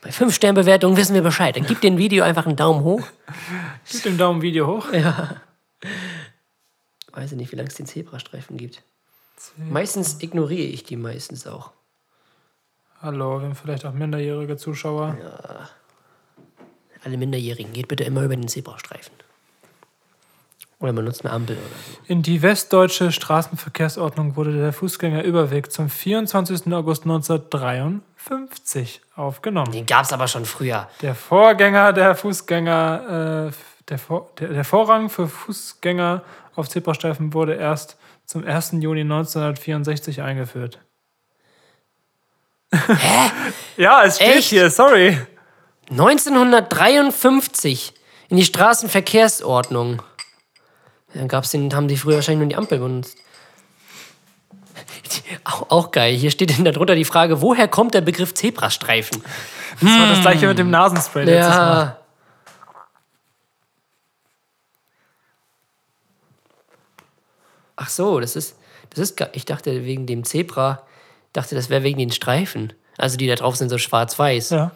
Bei 0.00 0.10
5-Stern-Bewertungen 0.10 0.96
wissen 0.96 1.14
wir 1.14 1.22
Bescheid. 1.22 1.54
Dann 1.56 1.64
gebt 1.64 1.84
dem 1.84 1.96
Video 1.98 2.24
einfach 2.24 2.46
einen 2.46 2.56
Daumen 2.56 2.82
hoch. 2.82 3.02
Gib 3.92 4.02
dem 4.02 4.18
Daumen 4.18 4.42
Video 4.42 4.66
hoch. 4.66 4.86
Weiß 7.12 7.30
ich 7.30 7.38
nicht, 7.38 7.52
wie 7.52 7.56
lange 7.56 7.68
es 7.68 7.74
den 7.76 7.86
Zebrastreifen 7.86 8.56
gibt. 8.56 8.82
Meistens 9.56 10.20
ignoriere 10.20 10.66
ich 10.66 10.82
die 10.82 10.96
meistens 10.96 11.46
auch. 11.46 11.70
Hallo, 13.02 13.40
wir 13.40 13.46
haben 13.46 13.56
vielleicht 13.56 13.84
auch 13.84 13.92
minderjährige 13.92 14.56
Zuschauer. 14.56 15.16
Alle 17.04 17.16
Minderjährigen, 17.16 17.72
geht 17.72 17.88
bitte 17.88 18.04
immer 18.04 18.22
über 18.22 18.36
den 18.36 18.46
Zebrastreifen. 18.46 19.12
Oder 20.78 20.92
man 20.92 21.06
nutzt 21.06 21.24
eine 21.24 21.34
Ampel 21.34 21.56
oder 21.56 21.66
so. 21.66 21.98
In 22.06 22.22
die 22.22 22.42
westdeutsche 22.42 23.10
Straßenverkehrsordnung 23.10 24.36
wurde 24.36 24.56
der 24.56 24.72
Fußgängerüberweg 24.72 25.72
zum 25.72 25.90
24. 25.90 26.72
August 26.72 27.02
1953 27.02 29.00
aufgenommen. 29.16 29.72
Den 29.72 29.86
gab 29.86 30.04
es 30.04 30.12
aber 30.12 30.28
schon 30.28 30.44
früher. 30.44 30.88
Der 31.00 31.16
Vorgänger 31.16 31.92
der 31.92 32.14
Fußgänger, 32.14 33.48
äh, 33.48 33.52
der, 33.88 33.98
Vor 33.98 34.30
der, 34.38 34.50
der 34.50 34.64
Vorrang 34.64 35.10
für 35.10 35.26
Fußgänger 35.26 36.22
auf 36.54 36.68
Zebrastreifen 36.68 37.34
wurde 37.34 37.54
erst 37.54 37.96
zum 38.26 38.44
1. 38.44 38.74
Juni 38.78 39.00
1964 39.00 40.22
eingeführt. 40.22 40.78
Hä? 42.72 43.30
ja, 43.76 44.04
es 44.04 44.16
steht 44.16 44.36
Echt? 44.36 44.48
hier, 44.48 44.70
sorry. 44.70 45.18
1953 45.90 47.92
in 48.28 48.38
die 48.38 48.44
Straßenverkehrsordnung. 48.44 50.02
Dann 51.14 51.28
gab's 51.28 51.50
den, 51.50 51.74
haben 51.74 51.88
die 51.88 51.98
früher 51.98 52.14
wahrscheinlich 52.16 52.40
nur 52.40 52.48
die 52.48 52.56
Ampel 52.56 52.78
benutzt. 52.78 53.18
Auch, 55.44 55.70
auch 55.70 55.90
geil. 55.90 56.14
Hier 56.14 56.30
steht 56.30 56.56
dann 56.56 56.64
darunter 56.64 56.94
die 56.94 57.04
Frage, 57.04 57.42
woher 57.42 57.68
kommt 57.68 57.92
der 57.94 58.00
Begriff 58.00 58.32
Zebrastreifen? 58.32 59.22
Das 59.80 59.90
war 59.90 60.08
das 60.08 60.20
gleiche 60.20 60.46
mit 60.46 60.58
dem 60.58 60.70
Nasenspray 60.70 61.24
letztes 61.24 61.56
Mal. 61.56 61.84
Ja. 61.84 61.98
Ach 67.76 67.88
so, 67.88 68.20
das 68.20 68.36
ist, 68.36 68.56
das 68.90 69.00
ist, 69.00 69.20
ich 69.32 69.44
dachte 69.44 69.84
wegen 69.84 70.06
dem 70.06 70.24
Zebra, 70.24 70.86
dachte, 71.32 71.54
das 71.54 71.70
wäre 71.70 71.82
wegen 71.82 71.98
den 71.98 72.12
Streifen. 72.12 72.72
Also 72.98 73.16
die 73.16 73.26
da 73.26 73.34
drauf 73.34 73.56
sind 73.56 73.68
so 73.70 73.78
schwarz-weiß. 73.78 74.50
Ja. 74.50 74.70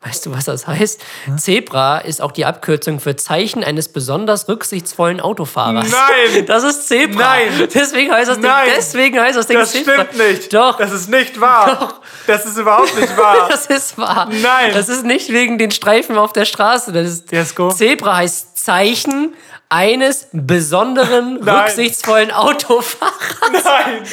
Weißt 0.00 0.24
du, 0.26 0.30
was 0.32 0.44
das 0.44 0.68
heißt? 0.68 1.00
Zebra 1.38 1.98
ist 1.98 2.22
auch 2.22 2.30
die 2.30 2.44
Abkürzung 2.44 3.00
für 3.00 3.16
Zeichen 3.16 3.64
eines 3.64 3.88
besonders 3.88 4.46
rücksichtsvollen 4.48 5.20
Autofahrers. 5.20 5.90
Nein! 5.90 6.44
Das 6.46 6.62
ist 6.62 6.86
Zebra! 6.86 7.18
Nein! 7.18 7.68
Deswegen 7.74 8.12
heißt 8.12 8.28
das 8.28 8.36
Ding, 8.36 8.46
Nein! 8.46 8.68
deswegen 8.76 9.18
heißt 9.20 9.36
das 9.36 9.48
Ding 9.48 9.58
Das 9.58 9.72
Zebra. 9.72 9.94
stimmt 10.04 10.16
nicht. 10.18 10.54
Doch. 10.54 10.78
Das 10.78 10.92
ist 10.92 11.10
nicht 11.10 11.40
wahr. 11.40 11.94
Das 12.28 12.46
ist 12.46 12.56
überhaupt 12.56 12.94
nicht 12.96 13.16
wahr. 13.16 13.48
Das 13.50 13.66
ist 13.66 13.98
wahr. 13.98 14.28
Nein. 14.30 14.70
Das 14.72 14.88
ist 14.88 15.04
nicht 15.04 15.32
wegen 15.32 15.58
den 15.58 15.72
Streifen 15.72 16.16
auf 16.16 16.32
der 16.32 16.44
Straße. 16.44 16.92
Das 16.92 17.08
ist 17.08 17.32
Jesko? 17.32 17.70
Zebra 17.70 18.18
heißt 18.18 18.56
Zeichen 18.56 19.34
eines 19.68 20.28
besonderen, 20.30 21.40
Nein. 21.42 21.56
rücksichtsvollen 21.64 22.30
Autofahrers. 22.30 23.64
Nein. 23.64 24.04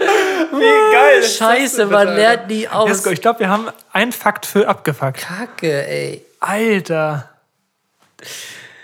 Wie 0.52 0.92
geil. 0.92 1.22
Scheiße, 1.22 1.86
man 1.86 2.08
lernt 2.08 2.48
nie 2.48 2.66
aus. 2.68 2.88
Jesko, 2.88 3.10
ich 3.10 3.20
glaube, 3.20 3.40
wir 3.40 3.48
haben 3.48 3.68
einen 3.92 4.12
Fakt 4.12 4.46
für 4.46 4.66
abgefuckt. 4.66 5.18
Kacke, 5.20 5.86
ey. 5.86 6.24
Alter. 6.40 7.28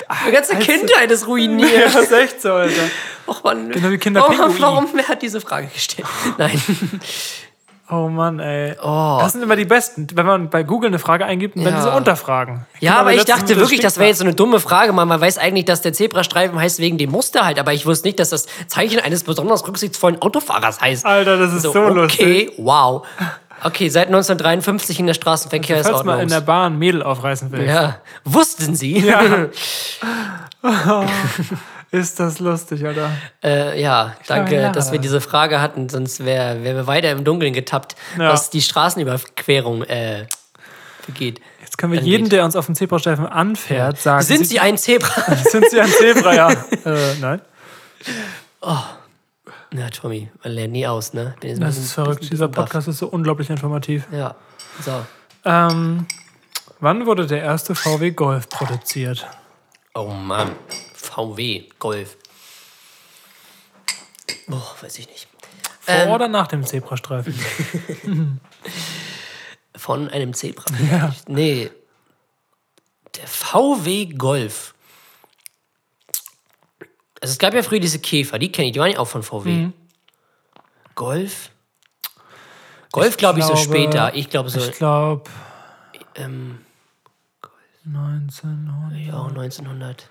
Meine 0.09 0.33
ganze 0.33 0.57
Kindheit 0.57 1.11
ist 1.11 1.23
Ja, 1.23 1.27
ruiniert. 1.27 1.87
das 1.95 1.95
ist 2.05 2.13
echt 2.13 2.43
so, 2.43 2.53
Alter. 2.53 2.83
Och 3.27 3.43
man, 3.43 3.71
Genau 3.71 3.91
wie 3.91 3.99
Kinder 3.99 4.21
warum, 4.21 4.37
Pinguin. 4.37 4.63
warum, 4.63 4.89
wer 4.93 5.09
hat 5.09 5.21
diese 5.23 5.41
Frage 5.41 5.67
gestellt? 5.67 6.07
Nein. 6.39 6.61
Oh 7.89 8.09
Mann, 8.09 8.41
ey. 8.41 8.75
Oh. 8.83 9.19
Das 9.21 9.33
sind 9.33 9.43
immer 9.43 9.55
die 9.55 9.65
besten. 9.65 10.09
Wenn 10.15 10.27
man 10.27 10.51
bei 10.51 10.65
Google 10.65 10.89
eine 10.89 10.99
Frage 10.99 11.25
eingibt 11.25 11.55
und 11.55 11.63
dann 11.65 11.75
Ja. 11.75 11.79
diese 11.85 11.93
Unterfragen. 11.97 12.67
Ja, 12.81 12.91
Genau, 12.93 13.01
aber 13.03 13.15
ich 13.15 13.25
dachte 13.25 13.47
das 13.55 13.57
wirklich, 13.59 13.79
das 13.79 13.97
wäre 13.99 14.09
jetzt 14.09 14.19
so 14.19 14.25
eine 14.25 14.35
dumme 14.35 14.59
Frage. 14.59 14.93
Man, 14.93 15.07
man 15.07 15.21
weiß 15.21 15.39
eigentlich, 15.39 15.67
dass 15.67 15.83
der 15.83 15.93
Zebrastreifen 15.93 16.59
heißt 16.59 16.81
wegen 16.81 16.99
dem 16.99 17.11
Muster 17.13 17.45
halt, 17.45 17.61
aber 17.61 17.73
ich 17.73 17.87
wusste 17.87 18.09
nicht, 18.09 18.19
dass 18.19 18.31
das 18.31 18.47
Zeichen 18.67 18.99
eines 18.99 19.23
besonders 19.23 19.67
rücksichtsvollen 19.69 20.21
Autofahrers 20.21 20.81
heißt. 20.81 21.07
Alter, 21.07 21.37
das 21.37 21.53
ist 21.55 21.63
so, 21.63 21.73
lustig. 21.89 22.21
Okay, 22.21 22.53
wow. 22.59 23.07
Okay, 23.63 23.89
seit 23.89 24.09
1953 24.09 24.99
in 25.01 25.07
der 25.07 25.15
Straßenverkehr 25.15 25.79
ist 25.81 25.89
Falls 25.89 26.05
mal 26.05 26.21
in 26.21 26.29
der 26.29 26.39
Ordnung. 26.39 26.47
Bahn 26.47 26.79
Mädel 26.79 27.03
aufreißen 27.05 27.53
will. 27.53 27.65
Ja, 27.67 27.99
wussten 28.25 28.75
Sie? 28.75 28.99
Ja. 28.99 29.21
Ist 31.93 32.19
das 32.21 32.41
lustig, 32.41 32.85
Alter. 32.85 33.11
Äh, 33.43 33.81
ja, 33.81 34.17
danke, 34.27 34.61
ja. 34.61 34.73
dass 34.73 34.93
wir 34.93 34.99
diese 34.99 35.21
Frage 35.21 35.61
hatten, 35.61 35.89
sonst 35.89 36.25
wären 36.25 36.65
wär 36.65 36.75
wir 36.75 36.87
weiter 36.87 37.11
im 37.13 37.25
Dunkeln 37.25 37.53
getappt, 37.53 37.95
Ja. 38.19 38.33
was 38.33 38.51
die 38.51 38.61
Straßenüberquerung 38.61 39.83
äh, 39.85 40.27
begeht. 41.07 41.41
Jetzt 41.61 41.79
können 41.79 41.93
wir 41.93 42.01
Angeht. 42.01 42.11
jeden, 42.13 42.29
der 42.29 42.45
uns 42.45 42.57
auf 42.57 42.67
dem 42.67 42.75
Zebrastreifen 42.75 43.27
anfährt, 43.27 43.99
sagen. 43.99 44.25
Sind 44.25 44.47
Sie 44.47 44.59
ein 44.61 44.77
Zebra? 44.79 45.35
Sind 45.51 45.71
Sie 45.71 45.81
ein 45.81 45.89
Zebra? 45.91 46.35
Ja. 46.35 46.51
äh, 46.85 47.15
nein. 47.21 47.41
Na, 49.71 49.91
Tommy, 49.91 50.31
man 50.43 50.53
lernt 50.53 50.73
nie 50.73 50.87
aus, 50.87 51.13
ne? 51.13 51.35
Ein 51.43 51.49
Das 51.49 51.59
bisschen- 51.59 51.83
ist 51.85 51.93
verrückt. 51.93 52.31
Dieser. 52.33 52.49
Podcast 52.49 52.89
ist 52.89 52.99
so 52.99 53.09
unglaublich 53.09 53.51
informativ. 53.51 54.07
Ja, 54.13 54.35
so. 54.85 55.05
Ähm, 55.45 56.07
wann 56.81 57.07
wurde 57.07 57.27
der 57.27 57.43
erste 57.43 57.75
VW 57.75 58.11
Golf 58.13 58.49
produziert? 58.49 59.27
Oh 59.95 60.07
Mann, 60.09 60.51
VW, 61.17 61.65
Golf. 61.79 62.19
Boah, 64.47 64.77
weiß 64.83 64.99
ich 64.99 65.09
nicht. 65.09 65.27
Vor 65.81 65.95
Ähm. 65.95 66.11
oder 66.11 66.29
nach 66.29 66.47
dem 66.47 66.63
Zebrastreifen? 66.63 67.35
Von 69.77 70.11
einem 70.11 70.35
Zebra. 70.35 70.65
vielleicht. 70.77 71.27
Nee. 71.31 71.71
Der 73.15 73.27
VW 73.27 74.07
Golf. 74.07 74.75
Also 77.23 77.33
es 77.33 77.39
gab 77.39 77.55
ja 77.55 77.63
früher 77.63 77.81
diese 77.81 77.99
Käfer, 77.99 78.39
die 78.39 78.53
kenne 78.53 78.67
ich, 78.69 78.75
die 78.75 78.81
waren 78.81 78.93
ja 78.93 78.99
auch 78.99 79.09
von 79.09 79.23
VW. 79.23 79.49
Mhm. 79.49 79.73
Golf? 80.95 81.51
Golf 82.93 83.17
glaube 83.17 83.39
ich 83.39 83.47
so 83.47 83.57
später. 83.57 84.15
Ich 84.15 84.29
glaube 84.29 84.51
so 84.51 84.61
Ich 84.61 84.73
glaube 84.73 85.31
ähm, 86.15 86.59
1900. 87.87 88.99
ja, 88.99 90.07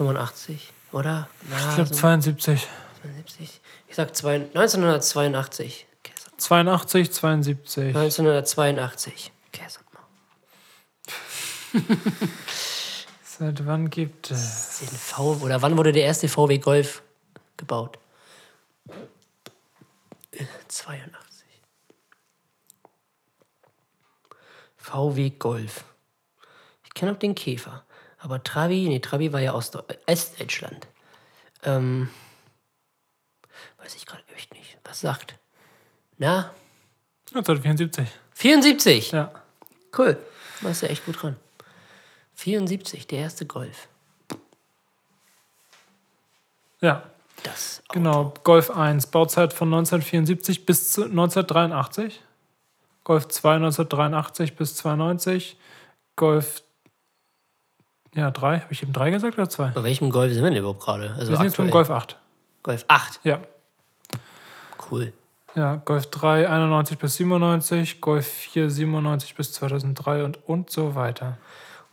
1985, 0.00 0.72
oder? 0.92 1.28
Na, 1.48 1.56
Ich 1.68 1.74
glaube 1.76 1.88
so 1.88 1.94
72. 1.94 2.66
72. 3.02 3.60
Ich 3.88 3.94
sag 3.96 4.16
zwei, 4.16 4.34
1982. 4.36 5.86
Okay, 6.00 6.12
sag 6.20 6.40
82, 6.40 7.12
72. 7.12 7.84
1982. 7.96 9.32
Okay, 9.52 9.66
sag 9.68 9.84
mal. 9.92 10.02
Seit 13.24 13.66
wann 13.66 13.90
gibt 13.90 14.30
es? 14.30 14.78
Den 14.80 14.88
V 14.88 15.38
oder 15.42 15.62
wann 15.62 15.76
wurde 15.76 15.92
der 15.92 16.04
erste 16.04 16.28
VW 16.28 16.58
Golf 16.58 17.02
gebaut? 17.56 17.98
Äh, 20.32 20.44
82. 20.68 21.44
VW 24.76 25.30
Golf. 25.30 25.84
Ich 26.84 26.94
kenne 26.94 27.12
auch 27.12 27.18
den 27.18 27.34
Käfer. 27.34 27.84
Aber 28.24 28.42
Trabi, 28.42 28.88
nee, 28.88 29.00
Trabi 29.00 29.34
war 29.34 29.40
ja 29.40 29.52
aus 29.52 29.70
Deu- 29.70 29.82
Ostdeutschland. 30.06 30.86
Ähm, 31.62 32.08
weiß 33.82 33.94
ich 33.96 34.06
gerade 34.06 34.22
echt 34.34 34.54
nicht. 34.54 34.78
Was 34.82 35.00
sagt? 35.00 35.34
Na, 36.16 36.50
1974. 37.34 38.08
74. 38.32 39.12
Ja. 39.12 39.30
Cool. 39.96 40.16
Da 40.62 40.70
ist 40.70 40.80
ja 40.80 40.88
echt 40.88 41.04
gut 41.04 41.22
dran. 41.22 41.36
74, 42.34 43.06
der 43.06 43.18
erste 43.18 43.44
Golf. 43.44 43.88
Ja, 46.80 47.02
Das. 47.42 47.82
genau. 47.92 48.32
Golf 48.42 48.70
1, 48.70 49.08
Bauzeit 49.08 49.52
von 49.52 49.68
1974 49.68 50.64
bis 50.64 50.92
zu 50.92 51.04
1983. 51.04 52.22
Golf 53.04 53.28
2 53.28 53.56
1983 53.56 54.56
bis 54.56 54.76
92. 54.76 55.58
Golf 56.16 56.62
ja, 58.14 58.30
3. 58.30 58.60
Habe 58.60 58.72
ich 58.72 58.82
eben 58.82 58.92
3 58.92 59.10
gesagt 59.10 59.36
oder 59.36 59.48
2? 59.48 59.68
Bei 59.68 59.82
welchem 59.82 60.10
Golf 60.10 60.32
sind 60.32 60.42
wir 60.42 60.50
denn 60.50 60.58
überhaupt 60.58 60.80
gerade? 60.80 61.14
Also 61.18 61.32
Wir 61.32 61.36
sind 61.36 61.46
jetzt 61.46 61.56
beim. 61.56 61.70
Golf 61.70 61.90
8. 61.90 62.16
Golf 62.62 62.84
8. 62.88 63.20
Ja. 63.24 63.40
Cool. 64.90 65.12
Ja, 65.56 65.76
Golf 65.84 66.06
3 66.06 66.48
91 66.48 66.98
bis 66.98 67.16
97, 67.16 68.00
Golf 68.00 68.26
4 68.26 68.70
97 68.70 69.34
bis 69.34 69.52
2003 69.52 70.24
und, 70.24 70.38
und 70.48 70.70
so 70.70 70.94
weiter. 70.94 71.38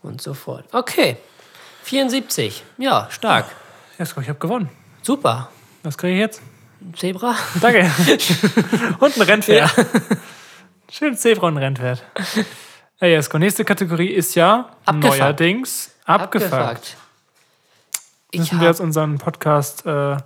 Und 0.02 0.20
so 0.20 0.34
fort. 0.34 0.64
Okay. 0.72 1.16
74. 1.84 2.64
Ja, 2.78 3.08
stark. 3.10 3.46
Jesko, 3.98 4.20
ich 4.20 4.28
habe 4.28 4.38
gewonnen. 4.38 4.68
Super. 5.02 5.48
Was 5.82 5.96
kriege 5.98 6.14
ich 6.14 6.20
jetzt? 6.20 6.42
Zebra? 6.96 7.36
Danke. 7.60 7.90
und 8.98 9.16
ein 9.16 9.22
Rennpferd. 9.22 9.70
Schön 10.90 11.16
Zebra 11.16 11.48
und 11.48 11.54
ein 11.54 11.62
Rennpferd. 11.62 12.04
Ja, 13.00 13.06
Jesko, 13.06 13.38
nächste 13.38 13.64
Kategorie 13.64 14.08
ist 14.08 14.34
ja 14.34 14.70
neuerdings 14.92 15.91
abgefuckt. 16.04 16.96
Ich 18.30 18.40
Müssen 18.40 18.60
wir 18.60 18.68
jetzt 18.68 18.80
unseren 18.80 19.18
Podcast, 19.18 19.84
äh, 19.84 20.16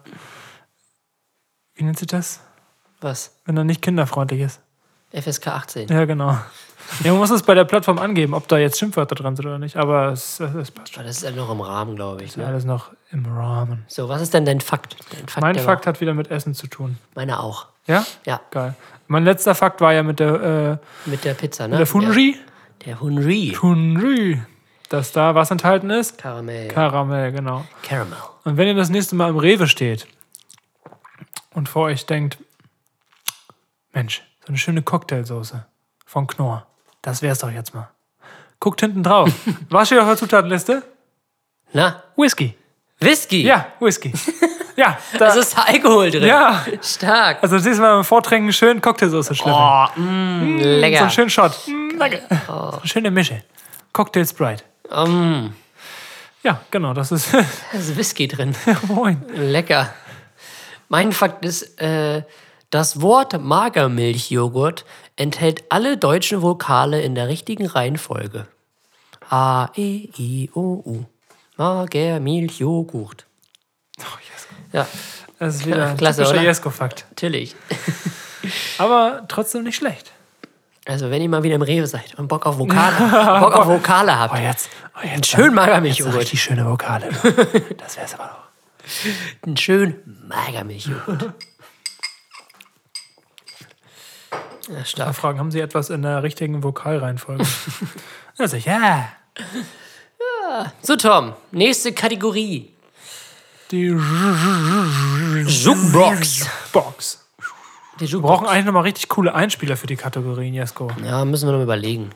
wie 1.74 1.84
nennt 1.84 1.98
sich 1.98 2.06
das? 2.06 2.40
was? 3.00 3.32
Wenn 3.44 3.56
er 3.56 3.64
nicht 3.64 3.82
kinderfreundlich 3.82 4.40
ist. 4.40 4.60
FSK 5.12 5.48
18. 5.48 5.88
Ja, 5.88 6.04
genau. 6.04 6.36
Ja, 7.02 7.10
man 7.10 7.18
muss 7.18 7.30
es 7.30 7.42
bei 7.42 7.54
der 7.54 7.64
Plattform 7.64 7.98
angeben, 7.98 8.34
ob 8.34 8.46
da 8.48 8.58
jetzt 8.58 8.78
Schimpfwörter 8.78 9.14
dran 9.14 9.34
sind 9.34 9.46
oder 9.46 9.58
nicht, 9.58 9.76
aber 9.76 10.12
es, 10.12 10.38
es, 10.38 10.54
es 10.54 10.70
passt 10.70 10.94
schon. 10.94 11.04
Das 11.04 11.16
ist 11.16 11.22
ja 11.24 11.30
noch 11.30 11.50
im 11.50 11.60
Rahmen, 11.60 11.96
glaube 11.96 12.22
ich. 12.22 12.36
Ne? 12.36 12.46
Alles 12.46 12.64
noch 12.64 12.90
im 13.10 13.26
Rahmen. 13.26 13.84
So, 13.88 14.08
was 14.08 14.20
ist 14.20 14.34
denn 14.34 14.44
dein 14.44 14.60
Fakt? 14.60 14.96
Dein 15.10 15.26
Fakt 15.26 15.40
Mein 15.40 15.58
Fakt 15.58 15.86
hat 15.86 16.00
wieder 16.00 16.14
mit 16.14 16.30
Essen 16.30 16.54
zu 16.54 16.66
tun. 16.68 16.90
Woche. 16.90 16.98
Meiner 17.14 17.42
auch. 17.42 17.66
Ja? 17.86 18.04
Ja, 18.24 18.40
Geil. 18.50 18.74
Mein 19.08 19.24
letzter 19.24 19.54
Fakt 19.54 19.80
war 19.80 19.92
ja 19.92 20.02
mit 20.02 20.20
der, 20.20 20.80
äh, 21.06 21.08
mit 21.08 21.24
der 21.24 21.34
Pizza, 21.34 21.68
ne? 21.68 21.76
der 21.76 21.86
Fungi. 21.86 22.36
Der, 22.84 22.86
der 22.86 22.96
Fungi. 22.96 23.54
Fungi. 23.54 24.42
Dass 24.88 25.10
da 25.12 25.34
was 25.34 25.50
enthalten 25.50 25.90
ist? 25.90 26.18
Karamell. 26.18 26.68
Karamell, 26.68 27.32
genau. 27.32 27.64
Caramel. 27.82 28.18
Und 28.44 28.56
wenn 28.56 28.68
ihr 28.68 28.74
das 28.74 28.88
nächste 28.88 29.16
Mal 29.16 29.30
im 29.30 29.38
Rewe 29.38 29.66
steht 29.66 30.06
und 31.54 31.68
vor 31.68 31.84
euch 31.86 32.06
denkt, 32.06 32.38
Mensch, 33.92 34.22
so 34.42 34.48
eine 34.48 34.58
schöne 34.58 34.82
Cocktailsoße 34.82 35.66
von 36.04 36.26
Knorr, 36.26 36.66
das 37.02 37.22
wär's 37.22 37.40
doch 37.40 37.50
jetzt 37.50 37.74
mal. 37.74 37.88
Guckt 38.60 38.80
hinten 38.80 39.02
drauf. 39.02 39.30
Was 39.70 39.88
steht 39.88 39.98
auf 39.98 40.06
der 40.06 40.16
Zutatenliste? 40.16 40.82
Na, 41.72 42.02
Whisky. 42.16 42.56
Whisky. 43.00 43.42
Ja, 43.42 43.66
Whisky. 43.80 44.12
Ja, 44.78 44.98
da, 45.14 45.28
Da 45.28 45.34
ist 45.36 45.56
Alkohol 45.58 46.10
drin. 46.10 46.24
ja. 46.24 46.62
Stark. 46.82 47.38
Also 47.42 47.56
siehst 47.56 47.78
du 47.78 47.82
mal 47.82 47.94
beim 47.94 48.04
Vortränken 48.04 48.52
schön 48.52 48.78
Cocktailsoße 48.82 49.34
schleppen. 49.34 49.54
Oh, 49.58 49.86
mm, 49.98 50.58
So 50.62 50.68
lecker. 50.68 51.04
ein 51.04 51.10
schönen 51.10 51.30
Shot. 51.30 51.52
Mm, 51.66 51.98
danke. 51.98 52.20
So 52.46 52.52
eine 52.52 52.80
schöne 52.86 53.10
Mische. 53.10 53.42
Cocktail 53.94 54.26
Sprite. 54.26 54.64
Mm, 54.90 55.52
Ja, 56.42 56.60
genau, 56.70 56.94
das 56.94 57.12
ist. 57.12 57.32
da 57.34 57.78
ist 57.78 57.96
Whisky 57.96 58.28
drin. 58.28 58.54
Moin. 58.88 59.22
Lecker. 59.34 59.92
Mein 60.88 61.12
Fakt 61.12 61.44
ist, 61.44 61.80
äh, 61.80 62.22
das 62.70 63.00
Wort 63.00 63.40
Magermilchjoghurt 63.40 64.84
enthält 65.16 65.64
alle 65.70 65.96
deutschen 65.96 66.42
Vokale 66.42 67.00
in 67.00 67.14
der 67.14 67.28
richtigen 67.28 67.66
Reihenfolge. 67.66 68.46
A, 69.28 69.70
E, 69.76 70.08
I, 70.18 70.50
O, 70.54 70.82
U. 70.84 71.04
Magermilchjoghurt. 71.56 73.26
Oh, 73.98 74.02
yes. 74.20 74.46
Ja, 74.72 74.86
Das 75.38 75.56
ist 75.56 75.66
wieder 75.66 75.88
ein 75.88 75.96
Klasse, 75.98 76.22
typischer? 76.24 76.42
Jesko-Fakt. 76.42 77.06
natürlich. 77.10 77.56
Aber 78.78 79.24
trotzdem 79.28 79.64
nicht 79.64 79.76
schlecht. 79.76 80.12
Also, 80.86 81.10
wenn 81.10 81.20
ihr 81.20 81.28
mal 81.28 81.42
wieder 81.42 81.56
im 81.56 81.62
Rewe 81.62 81.86
seid 81.86 82.14
und 82.16 82.28
Bock 82.28 82.46
auf 82.46 82.58
Vokale, 82.58 82.94
Bock 83.40 83.54
auf 83.54 83.66
Vokale 83.66 84.16
habt, 84.18 84.34
Oh, 84.34 84.38
jetzt. 84.38 84.70
Oh, 84.96 85.00
jetzt 85.06 85.26
schön 85.26 85.52
Magermilchjoghurt. 85.52 86.14
richtig 86.16 86.40
schöne 86.42 86.64
Vokale. 86.64 87.08
Das 87.78 87.96
wär's 87.96 88.14
aber 88.14 88.26
noch. 88.26 88.46
Einen 89.44 89.56
schön 89.56 89.96
Magermilchjoghurt. 90.28 91.32
Ja, 94.68 94.84
stark. 94.84 95.14
fragen, 95.14 95.38
haben 95.38 95.50
Sie 95.50 95.60
etwas 95.60 95.90
in 95.90 96.02
der 96.02 96.22
richtigen 96.22 96.62
Vokalreihenfolge? 96.62 97.44
Also, 98.38 98.58
ja. 98.58 99.08
So, 100.82 100.94
Tom, 100.96 101.32
nächste 101.52 101.92
Kategorie. 101.94 102.70
Die 103.70 103.86
Jukebox. 105.46 106.46
Box. 106.70 107.25
Wir 107.98 108.20
brauchen 108.20 108.46
eigentlich 108.46 108.66
nochmal 108.66 108.82
richtig 108.82 109.08
coole 109.08 109.34
Einspieler 109.34 109.76
für 109.76 109.86
die 109.86 109.96
Kategorien, 109.96 110.54
Jesko. 110.54 110.90
Ja, 111.04 111.24
müssen 111.24 111.48
wir 111.48 111.52
noch 111.56 111.62
überlegen. 111.62 112.10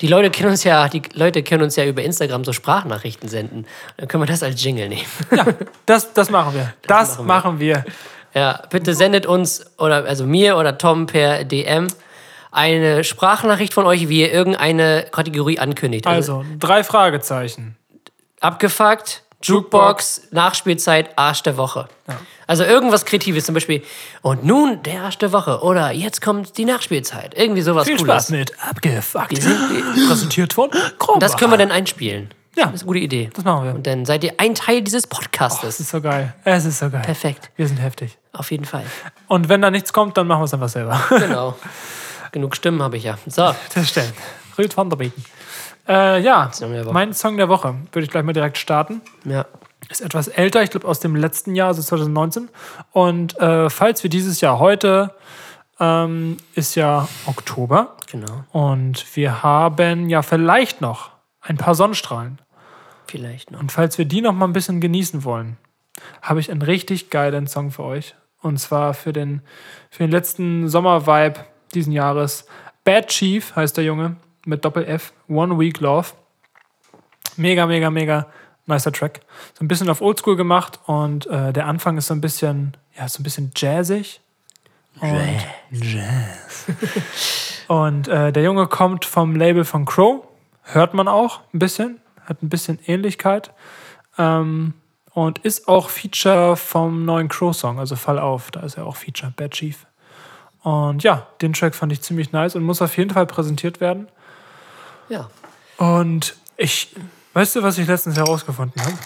Die 0.00 0.06
Leute 0.06 0.30
können 0.30 0.50
uns 0.50 0.62
ja, 0.64 0.88
die 0.88 1.02
Leute 1.14 1.42
können 1.42 1.64
uns 1.64 1.74
ja 1.76 1.84
über 1.84 2.02
Instagram 2.02 2.44
so 2.44 2.52
Sprachnachrichten 2.52 3.28
senden. 3.28 3.66
Dann 3.96 4.06
können 4.08 4.22
wir 4.22 4.26
das 4.26 4.42
als 4.42 4.62
Jingle 4.62 4.88
nehmen. 4.88 5.06
Ja, 5.34 5.46
das, 5.86 6.12
das 6.12 6.30
machen 6.30 6.54
wir. 6.54 6.72
Das, 6.86 7.18
machen 7.18 7.58
wir. 7.58 7.84
Ja, 8.34 8.62
bitte 8.70 8.94
sendet 8.94 9.26
uns 9.26 9.64
oder 9.78 10.04
also 10.04 10.26
mir 10.26 10.56
oder 10.56 10.78
Tom 10.78 11.06
per 11.06 11.44
DM 11.44 11.88
eine 12.52 13.02
Sprachnachricht 13.02 13.74
von 13.74 13.86
euch, 13.86 14.08
wie 14.08 14.20
ihr 14.20 14.32
irgendeine 14.32 15.06
Kategorie 15.10 15.58
ankündigt. 15.58 16.06
Also, 16.06 16.38
Also, 16.38 16.48
drei 16.58 16.84
Fragezeichen. 16.84 17.76
abgefuckt, 18.40 19.22
Jukebox, 19.46 20.22
Nachspielzeit, 20.30 21.10
Arsch 21.16 21.42
der 21.42 21.56
Woche. 21.56 21.88
Also 22.46 22.62
irgendwas 22.64 23.04
Kreatives, 23.04 23.44
zum 23.46 23.54
Beispiel. 23.54 23.82
Und 24.22 24.44
nun 24.44 24.82
der 24.84 25.02
Arsch 25.02 25.18
der 25.18 25.32
Woche 25.32 25.60
oder 25.62 25.90
jetzt 25.92 26.20
kommt 26.22 26.56
die 26.58 26.64
Nachspielzeit. 26.64 27.34
Irgendwie 27.36 27.62
sowas 27.62 27.86
Viel 27.86 27.96
Cooles. 27.96 28.12
Spaß 28.12 28.30
mit 28.30 28.52
Abgefuckt. 28.62 29.40
Präsentiert 30.08 30.52
von 30.52 30.70
Kronbach. 30.98 31.20
Das 31.20 31.36
können 31.36 31.50
wir 31.52 31.58
dann 31.58 31.72
einspielen. 31.72 32.30
Ja. 32.56 32.66
Das 32.66 32.76
ist 32.76 32.80
eine 32.82 32.86
gute 32.86 33.00
Idee. 33.00 33.30
Das 33.34 33.44
machen 33.44 33.64
wir. 33.64 33.74
Und 33.74 33.86
dann 33.86 34.06
seid 34.06 34.24
ihr 34.24 34.34
ein 34.38 34.54
Teil 34.54 34.80
dieses 34.82 35.02
Das 35.02 35.10
Podcastes. 35.10 35.78
ist 35.80 35.90
so 35.90 36.00
geil. 36.00 36.32
Es 36.44 36.64
ist 36.64 36.78
so 36.78 36.88
geil. 36.88 37.02
Perfekt. 37.02 37.50
Wir 37.56 37.68
sind 37.68 37.76
heftig. 37.78 38.16
Auf 38.32 38.50
jeden 38.50 38.64
Fall. 38.64 38.84
Und 39.28 39.48
wenn 39.50 39.60
da 39.60 39.70
nichts 39.70 39.92
kommt, 39.92 40.16
dann 40.16 40.26
machen 40.26 40.40
wir 40.40 40.44
es 40.44 40.54
einfach 40.54 40.68
selber. 40.68 40.98
Genau. 41.10 41.54
Genug 42.32 42.56
Stimmen 42.56 42.82
habe 42.82 42.96
ich 42.96 43.04
ja. 43.04 43.18
So, 43.26 43.54
Das 43.74 43.88
stimmt. 43.88 44.12
Rüd 44.58 44.74
van 44.76 44.88
der 44.88 44.96
Beken. 44.96 45.22
Äh, 45.88 46.20
ja, 46.20 46.50
mein 46.90 47.12
Song 47.12 47.36
der 47.36 47.48
Woche. 47.48 47.74
Würde 47.92 48.04
ich 48.04 48.10
gleich 48.10 48.24
mal 48.24 48.32
direkt 48.32 48.58
starten. 48.58 49.02
ja. 49.24 49.46
Ist 49.88 50.00
etwas 50.00 50.26
älter, 50.26 50.64
ich 50.64 50.70
glaube 50.70 50.88
aus 50.88 50.98
dem 50.98 51.14
letzten 51.14 51.54
Jahr, 51.54 51.68
also 51.68 51.80
2019. 51.80 52.48
Und 52.90 53.38
äh, 53.38 53.70
falls 53.70 54.02
wir 54.02 54.10
dieses 54.10 54.40
Jahr 54.40 54.58
heute, 54.58 55.14
ähm, 55.78 56.38
ist 56.54 56.74
ja 56.74 57.06
Oktober. 57.26 57.94
Genau. 58.10 58.44
Und 58.50 59.16
wir 59.16 59.44
haben 59.44 60.08
ja 60.08 60.22
vielleicht 60.22 60.80
noch 60.80 61.10
ein 61.40 61.56
paar 61.56 61.76
Sonnenstrahlen. 61.76 62.40
Vielleicht 63.06 63.52
noch. 63.52 63.60
Und 63.60 63.70
falls 63.70 63.96
wir 63.96 64.06
die 64.06 64.22
noch 64.22 64.32
mal 64.32 64.46
ein 64.46 64.52
bisschen 64.52 64.80
genießen 64.80 65.22
wollen, 65.22 65.56
habe 66.20 66.40
ich 66.40 66.50
einen 66.50 66.62
richtig 66.62 67.10
geilen 67.10 67.46
Song 67.46 67.70
für 67.70 67.84
euch. 67.84 68.16
Und 68.42 68.58
zwar 68.58 68.92
für 68.92 69.12
den, 69.12 69.42
für 69.90 70.02
den 70.02 70.10
letzten 70.10 70.68
Sommer-Vibe 70.68 71.44
diesen 71.74 71.92
Jahres. 71.92 72.46
Bad 72.82 73.08
Chief 73.08 73.54
heißt 73.54 73.76
der 73.76 73.84
Junge 73.84 74.16
mit 74.46 74.64
Doppel-F. 74.64 75.12
One 75.28 75.58
Week 75.58 75.80
Love. 75.80 76.08
Mega, 77.36 77.66
mega, 77.66 77.90
mega 77.90 78.26
nicer 78.66 78.92
Track. 78.92 79.20
So 79.54 79.64
ein 79.64 79.68
bisschen 79.68 79.88
auf 79.88 80.00
Oldschool 80.00 80.36
gemacht 80.36 80.80
und 80.86 81.26
äh, 81.26 81.52
der 81.52 81.66
Anfang 81.66 81.96
ist 81.98 82.08
so 82.08 82.14
ein 82.14 82.20
bisschen, 82.20 82.76
ja, 82.96 83.08
so 83.08 83.20
ein 83.20 83.22
bisschen 83.22 83.52
jazzig. 83.54 84.20
Und 85.00 85.38
Jazz. 85.70 86.66
und 87.68 88.08
äh, 88.08 88.32
der 88.32 88.42
Junge 88.42 88.66
kommt 88.66 89.04
vom 89.04 89.36
Label 89.36 89.64
von 89.64 89.84
Crow. 89.84 90.26
Hört 90.62 90.94
man 90.94 91.06
auch 91.06 91.40
ein 91.52 91.58
bisschen. 91.58 92.00
Hat 92.24 92.42
ein 92.42 92.48
bisschen 92.48 92.78
Ähnlichkeit. 92.86 93.52
Ähm, 94.18 94.74
und 95.12 95.38
ist 95.40 95.68
auch 95.68 95.90
Feature 95.90 96.56
vom 96.56 97.04
neuen 97.04 97.28
Crow-Song, 97.28 97.78
also 97.78 97.96
Fall 97.96 98.18
auf. 98.18 98.50
Da 98.50 98.60
ist 98.60 98.76
er 98.76 98.86
auch 98.86 98.96
Feature, 98.96 99.32
Bad 99.36 99.52
Chief. 99.52 99.86
Und 100.62 101.02
ja, 101.02 101.26
den 101.40 101.52
Track 101.52 101.74
fand 101.74 101.92
ich 101.92 102.02
ziemlich 102.02 102.32
nice 102.32 102.56
und 102.56 102.64
muss 102.64 102.82
auf 102.82 102.96
jeden 102.96 103.10
Fall 103.10 103.26
präsentiert 103.26 103.80
werden. 103.80 104.08
Ja. 105.08 105.30
Und 105.78 106.36
ich, 106.56 106.94
weißt 107.34 107.56
du, 107.56 107.62
was 107.62 107.78
ich 107.78 107.86
letztens 107.86 108.16
herausgefunden 108.16 108.80
habe? 108.82 108.96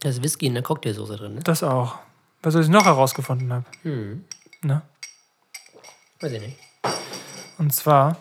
Da 0.00 0.08
ist 0.10 0.22
Whisky 0.22 0.46
in 0.46 0.54
der 0.54 0.62
Cocktailsoße 0.62 1.16
drin, 1.16 1.34
ne? 1.36 1.40
Das 1.42 1.62
auch. 1.62 1.94
Weißt 2.42 2.54
du, 2.54 2.58
was 2.58 2.66
ich 2.66 2.72
noch 2.72 2.84
herausgefunden 2.84 3.52
habe? 3.52 3.64
Ne? 4.62 4.82
Weiß 6.20 6.32
ich 6.32 6.40
nicht. 6.40 6.58
Und 7.58 7.72
zwar, 7.72 8.16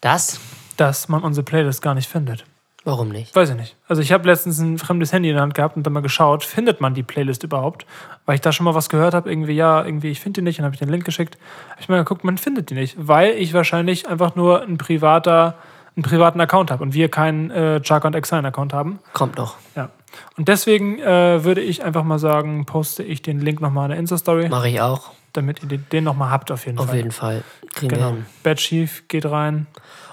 Das? 0.00 0.38
dass 0.76 1.08
man 1.08 1.22
unsere 1.22 1.44
Playlist 1.44 1.82
gar 1.82 1.94
nicht 1.94 2.08
findet. 2.08 2.44
Warum 2.84 3.10
nicht? 3.10 3.36
Weiß 3.36 3.50
ich 3.50 3.56
nicht. 3.56 3.76
Also 3.88 4.00
ich 4.00 4.10
habe 4.10 4.26
letztens 4.26 4.58
ein 4.58 4.78
fremdes 4.78 5.12
Handy 5.12 5.28
in 5.28 5.34
der 5.34 5.42
Hand 5.42 5.54
gehabt 5.54 5.76
und 5.76 5.82
dann 5.84 5.92
mal 5.92 6.00
geschaut, 6.00 6.44
findet 6.44 6.80
man 6.80 6.94
die 6.94 7.02
Playlist 7.02 7.42
überhaupt? 7.44 7.84
Weil 8.24 8.36
ich 8.36 8.40
da 8.40 8.52
schon 8.52 8.64
mal 8.64 8.74
was 8.74 8.88
gehört 8.88 9.12
habe, 9.12 9.30
irgendwie, 9.30 9.52
ja, 9.52 9.84
irgendwie, 9.84 10.08
ich 10.10 10.20
finde 10.20 10.40
die 10.40 10.44
nicht, 10.44 10.58
und 10.58 10.64
habe 10.64 10.74
ich 10.74 10.78
den 10.78 10.88
Link 10.88 11.04
geschickt. 11.04 11.36
Habe 11.70 11.80
ich 11.82 11.88
mal 11.90 11.98
geguckt, 11.98 12.24
man 12.24 12.38
findet 12.38 12.70
die 12.70 12.74
nicht, 12.74 12.96
weil 12.98 13.32
ich 13.32 13.52
wahrscheinlich 13.52 14.08
einfach 14.08 14.34
nur 14.34 14.62
ein 14.62 14.78
privater, 14.78 15.56
einen 15.94 16.04
privaten 16.04 16.40
Account 16.40 16.70
habe 16.70 16.82
und 16.82 16.94
wir 16.94 17.10
keinen 17.10 17.50
äh, 17.50 17.80
Chaka 17.82 18.08
und 18.08 18.14
Exile 18.14 18.46
Account 18.48 18.72
haben. 18.72 18.98
Kommt 19.12 19.36
noch. 19.36 19.56
Ja. 19.76 19.90
Und 20.38 20.48
deswegen 20.48 20.98
äh, 21.00 21.44
würde 21.44 21.60
ich 21.60 21.84
einfach 21.84 22.02
mal 22.02 22.18
sagen, 22.18 22.64
poste 22.64 23.02
ich 23.02 23.20
den 23.20 23.40
Link 23.40 23.60
nochmal 23.60 23.84
in 23.86 23.90
der 23.90 23.98
Insta-Story, 23.98 24.48
Mache 24.48 24.68
ich 24.70 24.80
auch. 24.80 25.10
damit 25.34 25.62
ihr 25.62 25.76
den, 25.78 26.04
nochmal 26.04 26.30
habt 26.30 26.50
auf 26.50 26.64
jeden 26.64 26.78
Auf 26.78 26.86
Fall. 26.86 26.96
jeden 26.96 27.10
Fall. 27.12 27.42
Kriegen 27.74 27.90
wir 27.90 27.98
Genau. 27.98 28.10
hin. 28.12 28.26
Bad 28.42 28.56
Chief 28.56 29.06
geht 29.08 29.26
rein. 29.26 29.66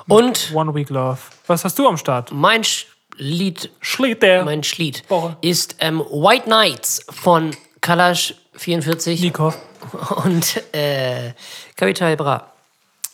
Und 0.07 0.51
One 0.53 0.73
Week 0.73 0.89
Love. 0.89 1.19
Was 1.47 1.63
hast 1.65 1.77
du 1.79 1.87
am 1.87 1.97
Start? 1.97 2.31
mein 2.31 2.63
Sch 2.63 2.87
Lied, 3.19 3.71
Schlägt 3.81 4.21
der. 4.21 4.45
mein 4.45 4.63
Schlied 4.63 5.03
Woche. 5.09 5.37
ist 5.41 5.77
ähm, 5.79 5.99
White 6.01 6.43
Knights 6.45 7.03
von 7.09 7.55
Kalash 7.81 8.35
44 8.53 9.21
Nikov. 9.21 9.57
und 10.23 10.63
äh, 10.75 11.33
Capital 11.75 12.15
Bra. 12.15 12.51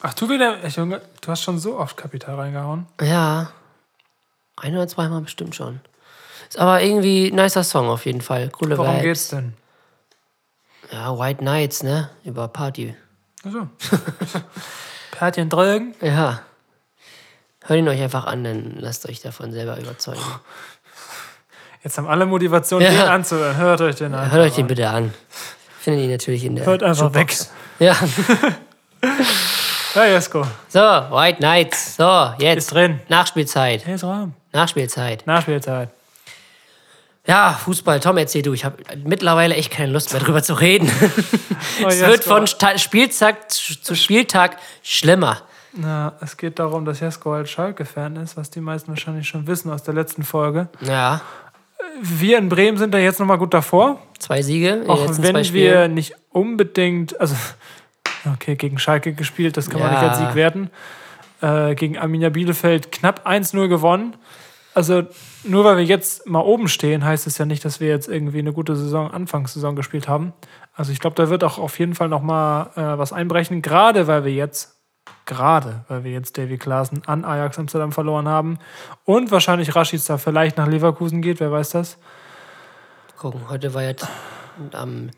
Ach, 0.02 0.14
du 0.14 0.30
wieder, 0.30 0.68
Junge, 0.68 1.02
du 1.22 1.32
hast 1.32 1.44
schon 1.44 1.58
so 1.58 1.78
oft 1.80 1.96
Kapital 1.96 2.36
reingehauen. 2.36 2.86
Ja. 3.02 3.52
Ein 4.58 4.76
oder 4.76 4.88
zweimal 4.90 5.22
bestimmt 5.22 5.56
schon. 5.56 5.80
Ist 6.50 6.60
aber 6.60 6.82
irgendwie 6.82 7.30
ein 7.32 7.36
nicer 7.36 7.64
Song 7.64 7.88
auf 7.88 8.06
jeden 8.06 8.22
Fall. 8.22 8.50
Coole 8.50 8.78
Worum 8.78 8.92
Vibes. 8.96 9.04
geht's 9.04 9.28
denn? 9.30 9.54
Ja, 10.92 11.18
White 11.18 11.40
Knights, 11.40 11.82
ne? 11.84 12.10
Über 12.26 12.50
Party. 12.50 12.94
Also. 13.46 13.70
Pärtchen 15.12 15.50
Drogen. 15.50 15.96
Ja. 16.02 16.42
Hört 17.66 17.80
ihn 17.80 17.88
euch 17.88 18.02
einfach 18.02 18.26
an, 18.26 18.44
dann 18.44 18.76
lasst 18.80 19.08
euch 19.08 19.22
davon 19.22 19.52
selber 19.52 19.78
überzeugen. 19.80 20.20
Jetzt 21.84 21.98
haben 21.98 22.08
alle 22.08 22.26
Motivation, 22.26 22.82
Ja. 22.82 22.90
den 22.92 23.00
anzuhören. 23.02 23.58
Hört 23.58 23.82
euch 23.82 23.96
den 23.96 24.14
an. 24.14 24.32
Hört 24.32 24.42
euch 24.48 24.56
den 24.56 24.68
bitte 24.68 24.90
an. 24.90 25.14
Findet 25.80 26.06
ihr 26.06 26.12
natürlich 26.12 26.46
in 26.46 26.56
der 26.56 26.66
Hört 26.66 26.82
einfach 26.84 27.14
weg. 27.14 27.32
Jukebox. 27.32 27.52
Ja. 27.80 27.96
Ja, 29.96 30.06
Jesko. 30.06 30.44
So, 30.70 30.80
White 30.80 31.38
Knights. 31.38 31.98
So, 31.98 32.34
jetzt. 32.40 32.58
Ist 32.58 32.74
drin. 32.74 33.00
Nachspielzeit. 33.10 33.86
Hey, 33.86 33.94
ist 33.94 34.04
Raum. 34.04 34.34
Nachspielzeit. 34.52 35.28
Nachspielzeit. 35.28 35.90
Ja, 37.28 37.54
Fußball. 37.64 38.00
Tom, 38.00 38.18
erzähl 38.18 38.42
du. 38.42 38.54
Ich 38.54 38.66
habe 38.66 38.78
mittlerweile 39.04 39.54
echt 39.54 39.70
keine 39.72 39.92
Lust 39.92 40.12
mehr 40.12 40.22
drüber 40.22 40.42
zu 40.42 40.54
reden. 40.56 40.92
Oh, 41.84 41.88
es 41.88 42.00
wird 42.02 42.24
von 42.24 42.46
Spieltag 42.48 43.50
zu 43.52 43.96
Spieltag 43.96 44.58
schlimmer. 44.84 45.42
Na, 45.76 46.14
es 46.22 46.38
geht 46.38 46.60
darum, 46.60 46.86
dass 46.86 47.00
Jesko 47.00 47.34
halt 47.34 47.50
Schalke-Fan 47.50 48.16
ist, 48.18 48.38
was 48.38 48.50
die 48.52 48.62
meisten 48.62 48.90
wahrscheinlich 48.90 49.28
schon 49.28 49.48
wissen 49.48 49.72
aus 49.72 49.84
der 49.84 49.94
letzten 49.96 50.24
Folge. 50.24 50.68
Ja, 50.82 51.22
Wir 52.02 52.38
in 52.38 52.50
Bremen 52.50 52.78
sind 52.78 52.94
da 52.94 52.98
jetzt 53.00 53.20
nochmal 53.20 53.38
gut 53.38 53.54
davor. 53.54 54.00
zwei 54.20 54.42
Siege 54.42 54.84
Auch 54.88 55.08
wenn 55.20 55.54
wir 55.54 55.88
nicht 55.88 56.16
unbedingt, 56.30 57.20
also 57.20 57.36
okay, 58.34 58.56
gegen 58.56 58.78
Schalke 58.80 59.14
gespielt, 59.14 59.58
das 59.58 59.70
kann 59.70 59.80
man 59.80 59.92
Ja. 59.92 60.00
nicht 60.02 60.10
als 60.10 60.20
Sieg 60.20 60.36
werten. 60.36 60.70
Äh, 61.42 61.76
gegen 61.76 61.98
Arminia 61.98 62.30
Bielefeld 62.30 62.92
knapp 62.92 63.28
1-0 63.28 63.68
gewonnen. 63.68 64.16
Also 64.76 65.04
nur 65.44 65.66
weil 65.66 65.78
wir 65.78 65.84
jetzt 65.84 66.28
mal 66.28 66.40
oben 66.40 66.68
stehen, 66.68 67.04
heißt 67.06 67.28
es 67.28 67.38
ja 67.38 67.46
nicht, 67.46 67.64
dass 67.66 67.80
wir 67.80 67.90
jetzt 67.90 68.08
irgendwie 68.08 68.40
eine 68.40 68.54
gute 68.54 68.76
Saison, 68.76 69.12
Anfangssaison 69.12 69.76
gespielt 69.76 70.08
haben. 70.08 70.34
Also 70.74 70.92
ich 70.92 71.00
glaube, 71.00 71.16
da 71.16 71.30
wird 71.30 71.44
auch 71.44 71.58
auf 71.60 71.78
jeden 71.80 71.94
Fall 71.96 72.10
noch 72.10 72.22
mal 72.24 72.72
äh, 72.76 72.98
was 72.98 73.14
einbrechen, 73.14 73.62
gerade 73.62 74.08
weil 74.08 74.24
wir 74.26 74.34
jetzt, 74.34 74.73
gerade 75.26 75.86
weil 75.88 76.04
wir 76.04 76.12
jetzt 76.12 76.38
Davy 76.38 76.58
Klaassen 76.58 77.02
an 77.08 77.26
Ajax 77.26 77.58
Amsterdam 77.60 77.92
verloren 77.92 78.28
haben 78.28 78.60
und 79.06 79.32
wahrscheinlich 79.32 79.76
Rashica 79.76 80.18
vielleicht 80.18 80.58
nach 80.58 80.68
Leverkusen 80.68 81.22
geht, 81.22 81.40
wer 81.40 81.52
weiß 81.52 81.72
das. 81.72 81.98
Gucken, 83.18 83.50
heute 83.50 83.74
war 83.74 83.84
jetzt 83.84 84.08
am 84.74 85.10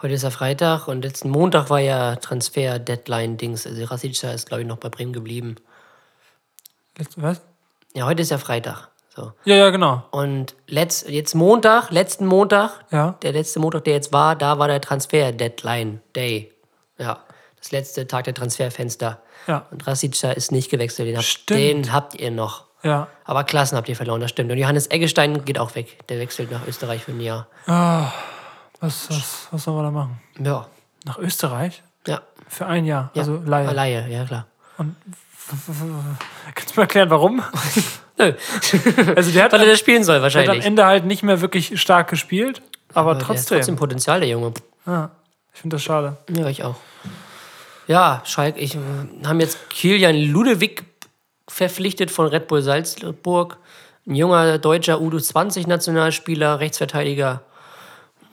heute 0.00 0.14
ist 0.14 0.22
ja 0.22 0.30
Freitag 0.30 0.86
und 0.86 1.02
letzten 1.02 1.30
Montag 1.30 1.70
war 1.70 1.80
ja 1.80 2.16
Transfer-Deadline-Dings. 2.16 3.66
Also 3.66 3.84
Rasica 3.84 4.30
ist, 4.30 4.46
glaube 4.48 4.62
ich, 4.62 4.68
noch 4.68 4.76
bei 4.76 4.88
Bremen 4.88 5.12
geblieben. 5.12 5.56
Was? 7.16 7.40
Ja, 7.94 8.06
heute 8.06 8.22
ist 8.22 8.30
ja 8.30 8.38
Freitag. 8.38 8.88
So. 9.08 9.32
Ja, 9.44 9.56
ja, 9.56 9.70
genau. 9.70 10.04
Und 10.12 10.54
letzt, 10.68 11.08
jetzt 11.08 11.34
Montag, 11.34 11.90
letzten 11.90 12.26
Montag, 12.26 12.84
Ja. 12.92 13.16
der 13.22 13.32
letzte 13.32 13.58
Montag, 13.58 13.84
der 13.84 13.94
jetzt 13.94 14.12
war, 14.12 14.36
da 14.36 14.58
war 14.58 14.68
der 14.68 14.80
Transfer-Deadline-Day. 14.80 16.52
Ja, 16.98 17.18
das 17.60 17.70
letzte 17.72 18.06
Tag 18.06 18.24
der 18.24 18.34
Transferfenster. 18.34 19.20
Ja. 19.46 19.66
Und 19.70 19.86
Rasica 19.86 20.30
ist 20.32 20.52
nicht 20.52 20.70
gewechselt. 20.70 21.08
Den 21.08 21.16
habt, 21.16 21.50
den 21.50 21.92
habt 21.92 22.14
ihr 22.14 22.30
noch. 22.30 22.64
Ja. 22.82 23.08
Aber 23.24 23.44
Klassen 23.44 23.76
habt 23.76 23.88
ihr 23.88 23.96
verloren, 23.96 24.20
das 24.20 24.30
stimmt. 24.30 24.50
Und 24.52 24.58
Johannes 24.58 24.90
Eggestein 24.90 25.44
geht 25.44 25.58
auch 25.58 25.74
weg. 25.74 25.98
Der 26.08 26.18
wechselt 26.18 26.50
nach 26.50 26.66
Österreich 26.66 27.02
für 27.02 27.12
ein 27.12 27.20
Jahr. 27.20 27.48
Was, 28.80 29.10
was, 29.10 29.48
was 29.50 29.64
sollen 29.64 29.76
wir 29.78 29.82
da 29.82 29.90
machen? 29.90 30.20
Ja. 30.38 30.66
Nach 31.04 31.18
Österreich? 31.18 31.82
Ja. 32.06 32.22
Für 32.48 32.66
ein 32.66 32.84
Jahr. 32.84 33.10
ja. 33.14 33.22
Also 33.22 33.42
Leihe. 33.44 33.72
Laie, 33.72 34.08
ja 34.08 34.24
klar. 34.24 34.46
Kannst 36.54 36.76
du 36.76 36.80
mir 36.80 36.82
erklären, 36.82 37.10
warum? 37.10 37.42
Nö. 38.18 38.32
Also 39.16 39.32
der 39.32 39.44
hat, 39.44 39.52
Weil 39.52 39.60
er 39.60 39.64
der 39.64 39.72
das 39.72 39.78
spielen 39.78 40.04
soll, 40.04 40.16
hat 40.16 40.20
am 40.20 40.22
wahrscheinlich. 40.24 40.64
Ende 40.64 40.84
halt 40.86 41.04
nicht 41.04 41.22
mehr 41.22 41.40
wirklich 41.40 41.80
stark 41.80 42.08
gespielt. 42.08 42.62
Aber, 42.94 43.14
der 43.14 43.20
hat 43.20 43.26
trotzdem. 43.26 43.58
trotzdem 43.58 43.76
Potenzial, 43.76 44.20
der 44.20 44.28
Junge. 44.28 44.52
Ja, 44.86 45.10
ich 45.52 45.60
finde 45.60 45.76
das 45.76 45.82
schade. 45.82 46.16
Ja, 46.30 46.46
ich 46.46 46.64
auch. 46.64 46.76
Ja, 47.88 48.22
Schalke, 48.24 48.60
ich, 48.60 48.76
äh, 48.76 48.78
haben 49.24 49.40
jetzt 49.40 49.70
Kilian 49.70 50.14
Ludewig 50.14 50.84
verpflichtet 51.48 52.10
von 52.10 52.26
Red 52.26 52.46
Bull 52.46 52.62
Salzburg. 52.62 53.56
Ein 54.06 54.14
junger 54.14 54.58
deutscher 54.58 54.98
U20-Nationalspieler, 54.98 56.60
Rechtsverteidiger. 56.60 57.42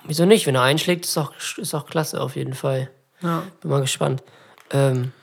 Wieso 0.03 0.26
nicht? 0.26 0.45
Wenn 0.45 0.56
er 0.56 0.62
einschlägt, 0.62 1.06
ist 1.06 1.18
auch, 1.18 1.32
ist 1.58 1.74
auch 1.74 1.88
klasse 1.88 2.22
auf 2.22 2.36
jeden 2.36 2.53
Fall. 2.53 2.89
Ja. 3.22 3.43
Bin 3.62 3.72
mal 3.72 3.82
gespannt. 3.82 4.22
Ähm, 4.72 5.14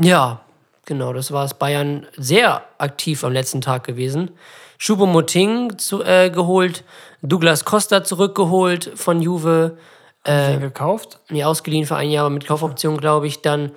ja, 0.00 0.40
genau, 0.86 1.12
das 1.12 1.32
war 1.32 1.44
es. 1.44 1.54
Bayern 1.54 2.06
sehr 2.16 2.64
aktiv 2.78 3.24
am 3.24 3.32
letzten 3.32 3.60
Tag 3.60 3.84
gewesen. 3.84 4.30
Choupo-Moting 4.78 5.78
zu, 5.78 6.02
äh, 6.02 6.30
geholt, 6.30 6.84
Douglas 7.22 7.64
Costa 7.64 8.02
zurückgeholt 8.02 8.92
von 8.94 9.20
Juve, 9.20 9.76
Äh, 10.24 10.58
gekauft? 10.58 11.18
nee, 11.30 11.44
ausgeliehen 11.44 11.86
für 11.86 11.96
ein 11.96 12.10
Jahr 12.10 12.28
mit 12.30 12.46
Kaufoption, 12.46 12.96
glaube 12.98 13.26
ich. 13.26 13.40
Dann 13.42 13.72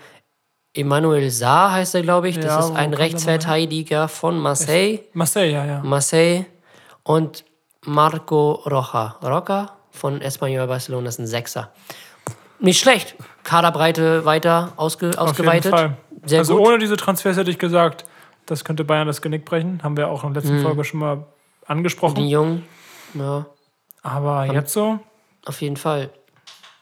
Emmanuel 0.73 1.29
Saar 1.29 1.71
heißt 1.73 1.95
er, 1.95 2.01
glaube 2.01 2.27
ich. 2.29 2.35
Das 2.35 2.45
Ja, 2.45 2.59
ist 2.59 2.75
ein 2.75 2.93
er 2.93 2.99
Rechtsverteidiger 2.99 4.07
von 4.07 4.39
Marseille. 4.39 4.99
Marseille, 5.13 5.51
ja, 5.51 5.65
ja. 5.65 5.79
Marseille 5.83 6.45
und 7.03 7.45
Marco 7.85 8.53
Rocha. 8.65 9.17
Roca 9.23 9.77
von 9.91 10.21
Espanyol 10.21 10.67
Barcelona 10.67 11.09
ist 11.09 11.19
ein 11.19 11.27
Sechser. 11.27 11.71
Nicht 12.59 12.79
schlecht. 12.79 13.15
Kaderbreite 13.43 14.25
weiter 14.25 14.73
ausge, 14.77 15.07
Auf 15.09 15.13
jeden 15.13 15.19
ausgeweitet. 15.29 15.71
Fall. 15.71 15.97
Sehr 16.25 16.39
also 16.39 16.55
gut. 16.57 16.67
ohne 16.67 16.77
diese 16.79 16.95
Transfers 16.97 17.35
hätte 17.37 17.51
ich 17.51 17.59
gesagt, 17.59 18.05
das 18.45 18.63
könnte 18.63 18.83
Bayern 18.83 19.07
das 19.07 19.21
Genick 19.21 19.45
brechen. 19.45 19.81
Haben 19.83 19.97
wir 19.97 20.07
auch 20.09 20.23
in 20.23 20.33
der 20.33 20.41
letzten 20.41 20.57
Mhm. 20.59 20.63
Folge 20.63 20.83
schon 20.85 20.99
mal 21.01 21.25
angesprochen. 21.67 22.15
Den 22.15 22.27
Jungen. 22.27 22.65
Ja, 23.13 23.45
Aber 24.01 24.45
jetzt 24.45 24.73
so, 24.73 24.99
auf 25.45 25.61
jeden 25.61 25.77
Fall. 25.77 26.09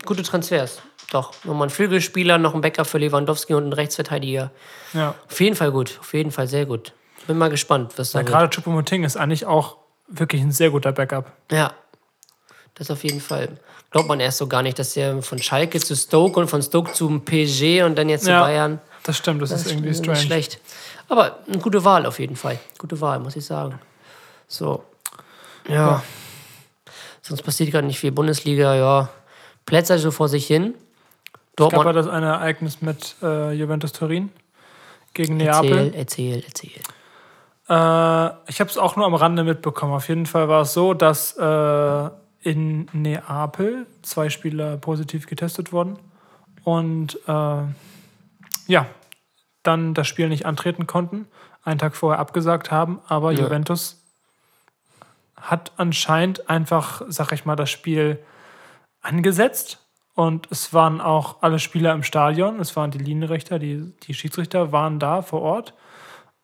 Gute 0.05 0.23
Transfers. 0.23 0.81
Doch. 1.11 1.33
Nochmal 1.43 1.67
ein 1.67 1.71
Flügelspieler, 1.71 2.37
noch 2.37 2.55
ein 2.55 2.61
Backup 2.61 2.87
für 2.87 2.97
Lewandowski 2.97 3.53
und 3.53 3.67
ein 3.67 3.73
Rechtsverteidiger. 3.73 4.51
ja. 4.93 5.15
Auf 5.29 5.39
jeden 5.39 5.55
Fall 5.55 5.71
gut. 5.71 5.97
Auf 5.99 6.13
jeden 6.13 6.31
Fall 6.31 6.47
sehr 6.47 6.65
gut. 6.65 6.93
Bin 7.27 7.37
mal 7.37 7.49
gespannt, 7.49 7.93
was 7.97 8.11
da 8.11 8.19
ja 8.19 8.25
gerade 8.25 8.47
Choupo-Moting 8.49 9.03
ist 9.03 9.15
eigentlich 9.17 9.45
auch 9.45 9.77
wirklich 10.07 10.41
ein 10.41 10.51
sehr 10.51 10.71
guter 10.71 10.91
Backup. 10.91 11.31
Ja, 11.51 11.73
das 12.75 12.89
auf 12.89 13.03
jeden 13.03 13.21
Fall. 13.21 13.49
Glaubt 13.91 14.07
man 14.07 14.19
erst 14.19 14.37
so 14.37 14.47
gar 14.47 14.61
nicht, 14.63 14.79
dass 14.79 14.93
der 14.93 15.21
von 15.21 15.37
Schalke 15.39 15.79
zu 15.79 15.95
Stoke 15.95 16.39
und 16.39 16.47
von 16.47 16.61
Stoke 16.61 16.93
zum 16.93 17.23
PSG 17.25 17.83
und 17.83 17.97
dann 17.97 18.09
jetzt 18.09 18.23
zu 18.23 18.31
Ja, 18.31 18.41
Bayern. 18.41 18.79
Das 19.03 19.17
stimmt, 19.17 19.41
das, 19.41 19.51
ist 19.51 19.67
irgendwie 19.67 19.89
nicht 19.89 19.99
strange. 19.99 20.17
schlecht. 20.19 20.59
Aber 21.09 21.39
eine 21.47 21.57
gute 21.57 21.83
Wahl 21.83 22.05
auf 22.05 22.19
jeden 22.19 22.35
Fall. 22.37 22.57
Gute 22.77 22.99
Wahl, 23.01 23.19
muss 23.19 23.35
ich 23.35 23.45
sagen. 23.45 23.79
So. 24.47 24.83
Ja. 25.67 26.01
Sonst 27.21 27.41
passiert 27.43 27.71
gerade 27.71 27.85
nicht 27.85 27.99
viel. 27.99 28.11
Bundesliga, 28.11 28.75
ja. 28.75 29.09
Plätze 29.65 29.97
so 29.99 30.11
vor 30.11 30.27
sich 30.27 30.47
hin. 30.47 30.73
Dortmund. 31.55 31.85
war 31.85 31.93
das 31.93 32.07
eine 32.07 32.27
Ereignis 32.27 32.81
mit 32.81 33.15
äh, 33.21 33.51
Juventus 33.53 33.91
Turin 33.91 34.31
gegen 35.13 35.37
Neapel. 35.37 35.93
Erzähl, 35.93 36.43
erzähl, 36.43 36.43
erzähl. 36.47 36.81
Äh, 37.69 38.49
ich 38.49 38.59
habe 38.59 38.69
es 38.69 38.77
auch 38.77 38.95
nur 38.95 39.05
am 39.05 39.13
Rande 39.13 39.43
mitbekommen. 39.43 39.93
Auf 39.93 40.07
jeden 40.09 40.25
Fall 40.25 40.49
war 40.49 40.61
es 40.61 40.73
so, 40.73 40.93
dass 40.93 41.37
äh, 41.37 42.09
in 42.41 42.87
Neapel 42.93 43.85
zwei 44.01 44.29
Spieler 44.29 44.77
positiv 44.77 45.27
getestet 45.27 45.71
wurden 45.71 45.99
und 46.63 47.19
äh, 47.27 47.61
ja, 48.67 48.85
dann 49.63 49.93
das 49.93 50.07
Spiel 50.07 50.29
nicht 50.29 50.45
antreten 50.45 50.87
konnten, 50.87 51.27
einen 51.63 51.79
Tag 51.79 51.95
vorher 51.95 52.19
abgesagt 52.19 52.71
haben, 52.71 52.99
aber 53.07 53.31
Ja. 53.31 53.43
Juventus 53.43 54.01
hat 55.35 55.71
anscheinend 55.77 56.49
einfach, 56.49 57.01
sag 57.07 57.31
ich 57.31 57.45
mal, 57.45 57.55
das 57.55 57.69
Spiel 57.69 58.19
angesetzt 59.01 59.79
und 60.15 60.47
es 60.51 60.73
waren 60.73 61.01
auch 61.01 61.37
alle 61.41 61.59
Spieler 61.59 61.93
im 61.93 62.03
Stadion, 62.03 62.59
es 62.59 62.75
waren 62.75 62.91
die 62.91 62.97
Linienrichter, 62.99 63.59
die, 63.59 63.91
die 64.03 64.13
Schiedsrichter 64.13 64.71
waren 64.71 64.99
da 64.99 65.21
vor 65.21 65.41
Ort 65.41 65.73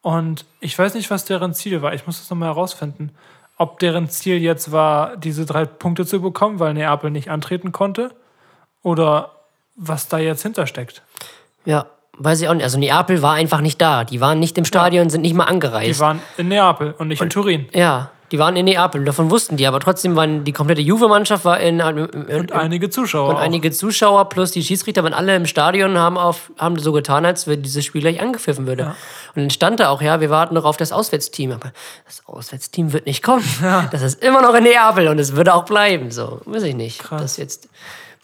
und 0.02 0.46
ich 0.60 0.78
weiß 0.78 0.94
nicht, 0.96 1.10
was 1.12 1.26
deren 1.26 1.54
Ziel 1.54 1.82
war. 1.82 1.94
Ich 1.94 2.06
muss 2.08 2.20
das 2.20 2.30
nochmal 2.30 2.50
herausfinden. 2.50 3.12
Ob 3.58 3.80
deren 3.80 4.08
Ziel 4.10 4.38
jetzt 4.38 4.72
war, 4.72 5.18
diese 5.18 5.46
drei 5.46 5.66
Punkte 5.66 6.06
zu 6.06 6.22
bekommen, 6.22 6.60
weil 6.60 6.74
Neapel 6.76 7.10
nicht 7.10 7.30
antreten 7.32 7.72
konnte, 7.72 8.12
oder 8.84 9.32
was 9.76 10.08
da 10.08 10.18
jetzt 10.20 10.44
hintersteckt. 10.44 11.02
Ja, 11.66 11.88
weiß 12.20 12.40
ich 12.42 12.48
auch 12.50 12.54
nicht. 12.54 12.64
Also 12.64 12.78
Neapel 12.78 13.22
war 13.24 13.34
einfach 13.34 13.62
nicht 13.62 13.82
da. 13.82 14.04
Die 14.04 14.22
waren 14.22 14.40
nicht 14.40 14.58
im 14.58 14.66
Stadion, 14.66 15.10
sind 15.10 15.22
nicht 15.22 15.34
mal 15.34 15.46
Die 15.46 15.50
angereist. 15.52 16.00
waren 16.00 16.22
in 16.38 16.48
Neapel 16.50 16.94
und 16.98 17.08
nicht 17.10 17.22
in 17.22 17.30
Turin. 17.32 17.68
Ja, 17.74 18.12
die 18.32 18.40
waren 18.40 18.56
in 18.58 18.66
Neapel. 18.66 19.06
Davon 19.06 19.32
wussten 19.32 19.56
die, 19.56 19.66
aber 19.68 19.80
trotzdem 19.80 20.16
waren 20.16 20.44
die 20.44 20.52
komplette 20.52 20.82
Juve-Mannschaft 20.82 21.46
war 21.46 21.60
in, 21.60 21.80
in, 21.80 21.98
in 21.98 22.40
Und 22.42 22.52
einige 22.52 22.90
Zuschauer. 22.90 23.30
und 23.30 23.36
auch. 23.36 23.40
einige 23.40 23.72
Zuschauer 23.72 24.28
plus 24.30 24.52
die 24.52 24.64
Schiedsrichter 24.64 25.04
waren 25.04 25.14
alle 25.14 25.36
im 25.36 25.46
Stadion 25.46 25.92
und 25.92 25.98
haben, 25.98 26.18
auf, 26.18 26.52
haben 26.58 26.78
so 26.78 26.92
getan, 26.92 27.26
als 27.26 27.48
wenn 27.48 27.62
dieses 27.64 27.86
Spiel 27.86 28.02
gleich 28.02 28.22
angepfiffen 28.22 28.68
würde. 28.68 28.88
Und 29.36 29.44
dann 29.44 29.50
stand 29.50 29.80
da 29.80 29.90
auch, 29.90 30.02
ja, 30.02 30.20
wir 30.20 30.30
warten 30.30 30.56
noch 30.56 30.66
auf 30.66 30.76
das 30.78 30.92
Auswärtsteam. 30.92 31.54
Aber 31.54 31.72
das 32.06 32.22
Auswärtsteam 32.26 32.92
wird 32.94 33.06
nicht 33.06 33.24
kommen. 33.24 33.44
Das 33.92 34.02
ist 34.02 34.22
immer 34.24 34.42
noch 34.42 34.54
in 34.56 34.64
Neapel 34.64 35.08
und 35.08 35.20
es 35.20 35.36
würde 35.36 35.54
auch 35.54 35.64
bleiben. 35.64 36.12
So, 36.12 36.42
weiß 36.46 36.64
ich 36.64 36.76
nicht. 36.76 37.00
Krass. 37.00 37.22
Das 37.22 37.38
jetzt, 37.38 37.70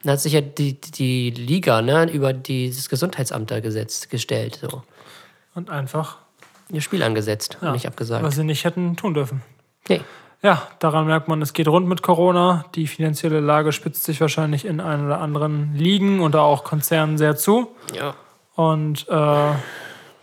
dann 0.03 0.13
hat 0.13 0.19
sich 0.19 0.33
ja 0.33 0.41
die, 0.41 0.79
die 0.81 1.29
Liga 1.29 1.81
ne, 1.81 2.11
über 2.11 2.33
dieses 2.33 2.89
Gesundheitsamt 2.89 3.51
da 3.51 3.59
gesetzt, 3.61 4.09
gestellt. 4.09 4.59
So. 4.61 4.83
Und 5.55 5.69
einfach, 5.69 6.17
Ihr 6.69 6.81
Spiel 6.81 7.03
angesetzt 7.03 7.57
und 7.61 7.71
nicht 7.73 7.87
abgesagt. 7.87 8.23
was 8.23 8.35
sie 8.35 8.43
nicht 8.43 8.65
hätten 8.65 8.95
tun 8.95 9.13
dürfen. 9.13 9.41
Nee. 9.89 10.01
Ja, 10.41 10.61
daran 10.79 11.05
merkt 11.05 11.29
man, 11.29 11.41
es 11.41 11.53
geht 11.53 11.69
rund 11.69 11.87
mit 11.87 12.01
Corona. 12.01 12.65
Die 12.75 12.87
finanzielle 12.87 13.39
Lage 13.39 13.71
spitzt 13.71 14.03
sich 14.03 14.19
wahrscheinlich 14.19 14.65
in 14.65 14.81
ein 14.81 15.05
oder 15.05 15.21
anderen 15.21 15.73
Ligen 15.73 16.19
oder 16.19 16.41
auch 16.41 16.65
Konzernen 16.65 17.17
sehr 17.17 17.37
zu. 17.37 17.73
Ja. 17.97 18.13
Und 18.55 19.07
äh, 19.07 19.51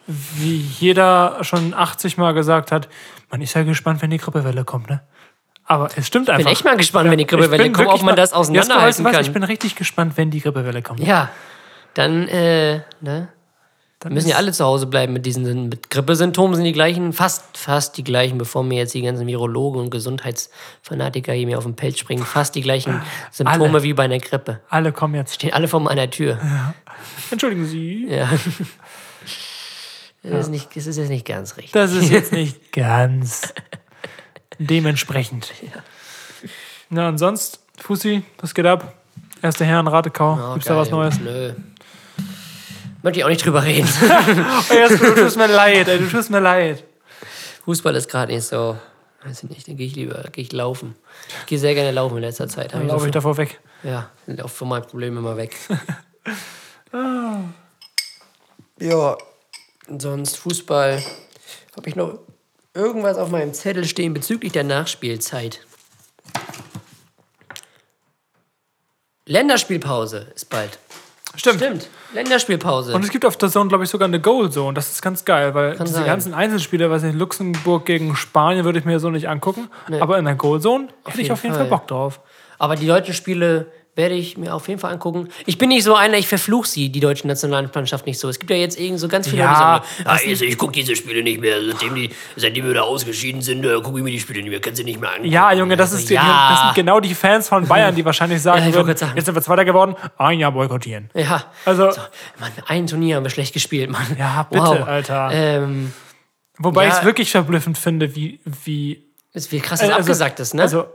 wie 0.06 0.58
jeder 0.58 1.38
schon 1.42 1.72
80 1.72 2.18
Mal 2.18 2.32
gesagt 2.34 2.70
hat, 2.70 2.88
man 3.30 3.40
ist 3.40 3.54
ja 3.54 3.62
gespannt, 3.62 4.02
wenn 4.02 4.11
die 4.11 4.18
Grippewelle 4.18 4.64
kommt, 4.64 4.90
ne? 4.90 5.00
Aber 5.64 5.88
es 5.96 6.06
stimmt 6.06 6.28
Ich 6.28 6.34
einfach. 6.34 6.44
bin 6.44 6.52
echt 6.52 6.64
mal 6.64 6.76
gespannt, 6.76 7.11
wenn 7.11 7.18
die 7.18 7.26
Grippewelle 7.26 7.66
Ich 7.66 7.72
kommt, 7.72 7.88
ob 7.88 8.02
man 8.02 8.16
das 8.16 8.32
auseinanderhalten 8.32 9.04
kann. 9.04 9.20
Ich 9.22 9.32
bin 9.32 9.44
richtig 9.44 9.76
gespannt, 9.76 10.16
wenn 10.16 10.30
die 10.30 10.40
Grippewelle 10.40 10.82
kommt. 10.82 11.00
Ja, 11.00 11.30
dann, 11.94 12.26
äh, 12.28 12.80
ne? 13.00 13.28
Dann 14.01 14.14
Müssen 14.14 14.30
ja 14.30 14.36
alle 14.36 14.51
zu 14.53 14.64
Hause 14.64 14.86
bleiben 14.86 15.12
mit 15.12 15.26
diesen 15.26 15.68
mit 15.68 15.90
Grippesymptomen 15.90 16.57
sind 16.57 16.64
die 16.64 16.72
gleichen, 16.72 17.12
fast, 17.12 17.59
fast 17.59 17.98
die 17.98 18.03
gleichen, 18.03 18.38
bevor 18.38 18.62
mir 18.64 18.78
jetzt 18.78 18.94
die 18.94 19.03
ganzen 19.03 19.26
Virologen 19.26 19.78
und 19.82 19.90
Gesundheitsfanatiker 19.90 21.34
hier 21.34 21.46
mir 21.46 21.59
auf 21.59 21.64
den 21.64 21.76
Pelz 21.76 21.98
springen, 21.98 22.24
fast 22.24 22.55
die 22.55 22.62
gleichen 22.62 23.03
Symptome 23.30 23.74
Alle. 23.74 23.82
wie 23.82 23.92
bei 23.92 24.05
einer 24.05 24.18
Grippe. 24.18 24.61
Alle 24.70 24.92
kommen 24.92 25.16
jetzt. 25.16 25.34
Stehen 25.34 25.53
alle 25.53 25.68
vor 25.68 25.80
meiner 25.80 26.09
Tür. 26.09 26.38
Entschuldigen 27.30 27.66
Sie. 27.66 28.07
Ja. 28.09 28.28
Das, 30.22 30.46
ist 30.46 30.51
nicht, 30.51 30.76
das 30.76 30.86
ist 30.86 30.98
jetzt 30.98 31.09
nicht 31.09 31.24
ganz 31.26 31.57
richtig. 31.57 31.72
Das 31.72 31.92
ist 31.92 32.11
jetzt 32.11 32.30
nicht 32.30 32.72
ganz 32.72 33.55
dementsprechend. 34.59 35.51
Na, 36.90 37.09
und 37.09 37.16
sonst, 37.16 37.61
Fussi, 37.78 38.22
was 38.38 38.55
geht 38.55 38.66
ab? 38.66 38.96
Erste 39.40 39.64
Herren, 39.64 39.88
Ratekau. 39.88 40.34
Oh, 40.34 40.53
Gibt's 40.53 40.68
da 40.68 40.76
was 40.76 40.90
geil. 40.90 40.98
Neues? 40.98 41.20
Nö. 41.20 41.55
Möchte 43.03 43.20
ich 43.20 43.24
auch 43.24 43.28
nicht 43.28 43.44
drüber 43.44 43.64
reden. 43.64 43.88
Oh, 44.70 44.88
du 44.88 45.14
tust 45.14 45.36
mir 45.36 45.46
leid, 45.46 45.88
ey, 45.88 45.98
du 45.98 46.09
tust 46.09 46.30
mir 46.30 46.40
leid. 46.40 46.84
Fußball 47.64 47.94
ist 47.96 48.09
gerade 48.09 48.32
nicht 48.32 48.44
so. 48.44 48.76
Weiß 49.24 49.42
ich 49.42 49.51
nicht, 49.51 49.68
dann 49.68 49.76
gehe 49.76 49.86
ich 49.86 49.96
lieber 49.96 50.24
geh 50.32 50.42
ich 50.42 50.53
laufen. 50.53 50.96
Ich 51.40 51.46
gehe 51.46 51.59
sehr 51.59 51.74
gerne 51.74 51.90
laufen 51.90 52.16
in 52.16 52.22
letzter 52.22 52.48
Zeit. 52.48 52.72
Dann 52.72 52.82
ich 52.82 52.88
laufe 52.88 53.07
ich 53.07 53.12
davor 53.12 53.36
weg. 53.36 53.61
Ja, 53.82 54.11
auch 54.42 54.51
von 54.51 54.68
meinem 54.68 54.84
Problem 54.84 55.16
immer 55.16 55.36
weg. 55.36 55.57
ja, 58.80 59.16
und 59.88 60.03
sonst 60.03 60.36
Fußball. 60.38 61.03
Habe 61.76 61.88
ich 61.88 61.96
noch 61.96 62.18
irgendwas 62.74 63.16
auf 63.18 63.30
meinem 63.30 63.53
Zettel 63.55 63.84
stehen 63.84 64.14
bezüglich 64.14 64.53
der 64.53 64.64
Nachspielzeit? 64.64 65.61
Länderspielpause 69.26 70.32
ist 70.34 70.51
bald. 70.51 70.78
Stimmt. 71.37 71.59
Stimmt, 71.59 71.89
Länderspielpause. 72.12 72.93
Und 72.93 73.05
es 73.05 73.11
gibt 73.11 73.24
auf 73.24 73.37
der 73.37 73.49
Zone, 73.51 73.68
glaube 73.68 73.85
ich, 73.85 73.91
sogar 73.91 74.09
eine 74.09 74.20
Goal 74.20 74.51
Zone. 74.51 74.74
Das 74.74 74.91
ist 74.91 75.01
ganz 75.01 75.24
geil, 75.24 75.55
weil 75.55 75.76
diese 75.78 75.95
sein. 75.95 76.07
ganzen 76.07 76.35
Einzelspiele, 76.35 76.91
was 76.91 77.03
in 77.05 77.16
Luxemburg 77.18 77.87
gegen 77.87 78.16
Spanien, 78.16 78.64
würde 78.64 78.78
ich 78.81 78.85
mir 78.85 78.99
so 78.99 79.11
nicht 79.11 79.28
angucken. 79.28 79.68
Aber 80.01 80.18
in 80.18 80.24
der 80.24 80.35
Goal 80.35 80.61
Zone 80.61 80.89
hätte 81.07 81.22
ich 81.22 81.31
auf 81.31 81.43
jeden 81.43 81.55
Fall 81.55 81.68
Fall. 81.68 81.78
Bock 81.78 81.87
drauf. 81.87 82.20
Aber 82.59 82.76
die 82.76 82.87
deutschen 82.87 83.14
Spiele 83.14 83.66
werde 83.97 84.14
ich 84.14 84.38
mir 84.38 84.55
auf 84.55 84.68
jeden 84.68 84.80
Fall 84.80 84.93
angucken. 84.93 85.28
Ich 85.47 85.59
bin 85.59 85.68
nicht 85.68 85.82
so 85.84 85.95
einer, 85.95 86.16
ich 86.16 86.28
verfluche 86.28 86.66
sie, 86.68 86.91
die 86.91 87.01
deutsche 87.01 87.26
Nationalmannschaft 87.26 88.07
nicht 88.07 88.18
so. 88.18 88.28
Es 88.28 88.38
gibt 88.38 88.51
ja 88.51 88.57
jetzt 88.57 88.78
irgend 88.78 89.01
so 89.01 89.09
ganz 89.09 89.28
viele, 89.28 89.43
Ja, 89.43 89.51
die 89.53 89.59
sagen, 89.59 89.84
ah, 90.09 90.12
also 90.30 90.45
ich 90.45 90.57
gucke 90.57 90.72
diese 90.72 90.95
Spiele 90.97 91.22
nicht 91.22 91.41
mehr. 91.41 91.57
Seitdem, 91.64 91.95
die, 91.97 92.11
seitdem 92.36 92.66
wir 92.66 92.74
da 92.74 92.82
ausgeschieden 92.82 93.43
sind, 93.43 93.64
äh, 93.64 93.74
gucke 93.82 93.99
ich 93.99 94.05
mir 94.05 94.11
die 94.12 94.20
Spiele 94.20 94.41
nicht 94.43 94.51
mehr. 94.51 94.61
Kann 94.61 94.74
sie 94.74 94.84
nicht 94.84 95.01
mehr 95.01 95.11
angucken. 95.11 95.30
Ja, 95.30 95.53
Junge, 95.53 95.76
das, 95.76 95.91
Also, 95.93 96.05
ist, 96.05 96.11
ja. 96.11 96.51
das 96.51 96.61
sind 96.62 96.74
genau 96.76 97.01
die 97.01 97.14
Fans 97.14 97.49
von 97.49 97.66
Bayern, 97.66 97.95
die 97.95 98.05
wahrscheinlich 98.05 98.41
sagen 98.43 98.66
Ja, 98.66 98.72
würden, 98.74 98.97
sagen. 98.97 99.12
jetzt 99.16 99.26
sind 99.26 99.34
wir 99.34 99.43
Zweiter 99.43 99.64
geworden, 99.64 99.97
ein 100.16 100.38
Jahr 100.38 100.53
boykottieren. 100.53 101.11
Ja. 101.14 101.45
Also, 101.64 101.91
So, 101.91 102.01
Mann, 102.38 102.53
ein 102.68 102.86
Turnier 102.86 103.16
haben 103.16 103.24
wir 103.24 103.30
schlecht 103.30 103.53
gespielt, 103.53 103.91
Mann. 103.91 104.07
Ja, 104.18 104.47
bitte, 104.51 104.86
Alter. 104.86 105.30
Ähm, 105.32 105.93
wobei 106.59 106.84
ja. 106.84 106.88
ich 106.91 106.95
es 106.99 107.05
wirklich 107.05 107.30
verblüffend 107.30 107.76
finde, 107.76 108.14
wie, 108.14 108.41
wie 108.64 109.07
wie 109.32 109.61
krass 109.61 109.80
das 109.80 109.88
also- 109.91 110.01
abgesagt 110.01 110.41
ist, 110.41 110.55
ne? 110.55 110.62
Also, 110.62 110.86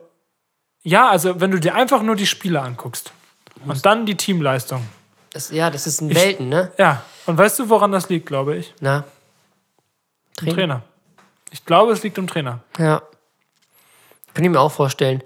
Ja, 0.86 1.10
also 1.10 1.42
wenn 1.42 1.50
du 1.50 1.60
dir 1.60 1.74
einfach 1.74 2.04
nur 2.04 2.16
die 2.16 2.28
Spieler 2.28 2.62
anguckst 2.64 3.12
und 3.66 3.84
dann 3.88 4.06
die 4.06 4.16
Teamleistung. 4.16 4.88
Das, 5.32 5.50
ja, 5.50 5.72
das 5.72 5.88
ist 5.88 6.00
ein 6.00 6.14
Welten, 6.14 6.48
ne? 6.48 6.72
Ja, 6.78 7.02
und 7.26 7.40
weißt 7.40 7.58
du, 7.58 7.70
woran 7.70 7.92
das 7.92 8.08
liegt, 8.08 8.28
glaube 8.28 8.56
ich? 8.56 8.76
Na. 8.80 9.04
Trainer. 10.38 10.54
Trainer. 10.54 10.82
Ich 11.50 11.66
glaube, 11.66 11.92
es 11.92 12.04
liegt 12.04 12.20
am 12.20 12.28
Trainer. 12.28 12.60
Ja. 12.78 13.02
Kann 14.36 14.44
ich 14.44 14.50
mir 14.52 14.60
auch 14.60 14.72
vorstellen. 14.72 15.24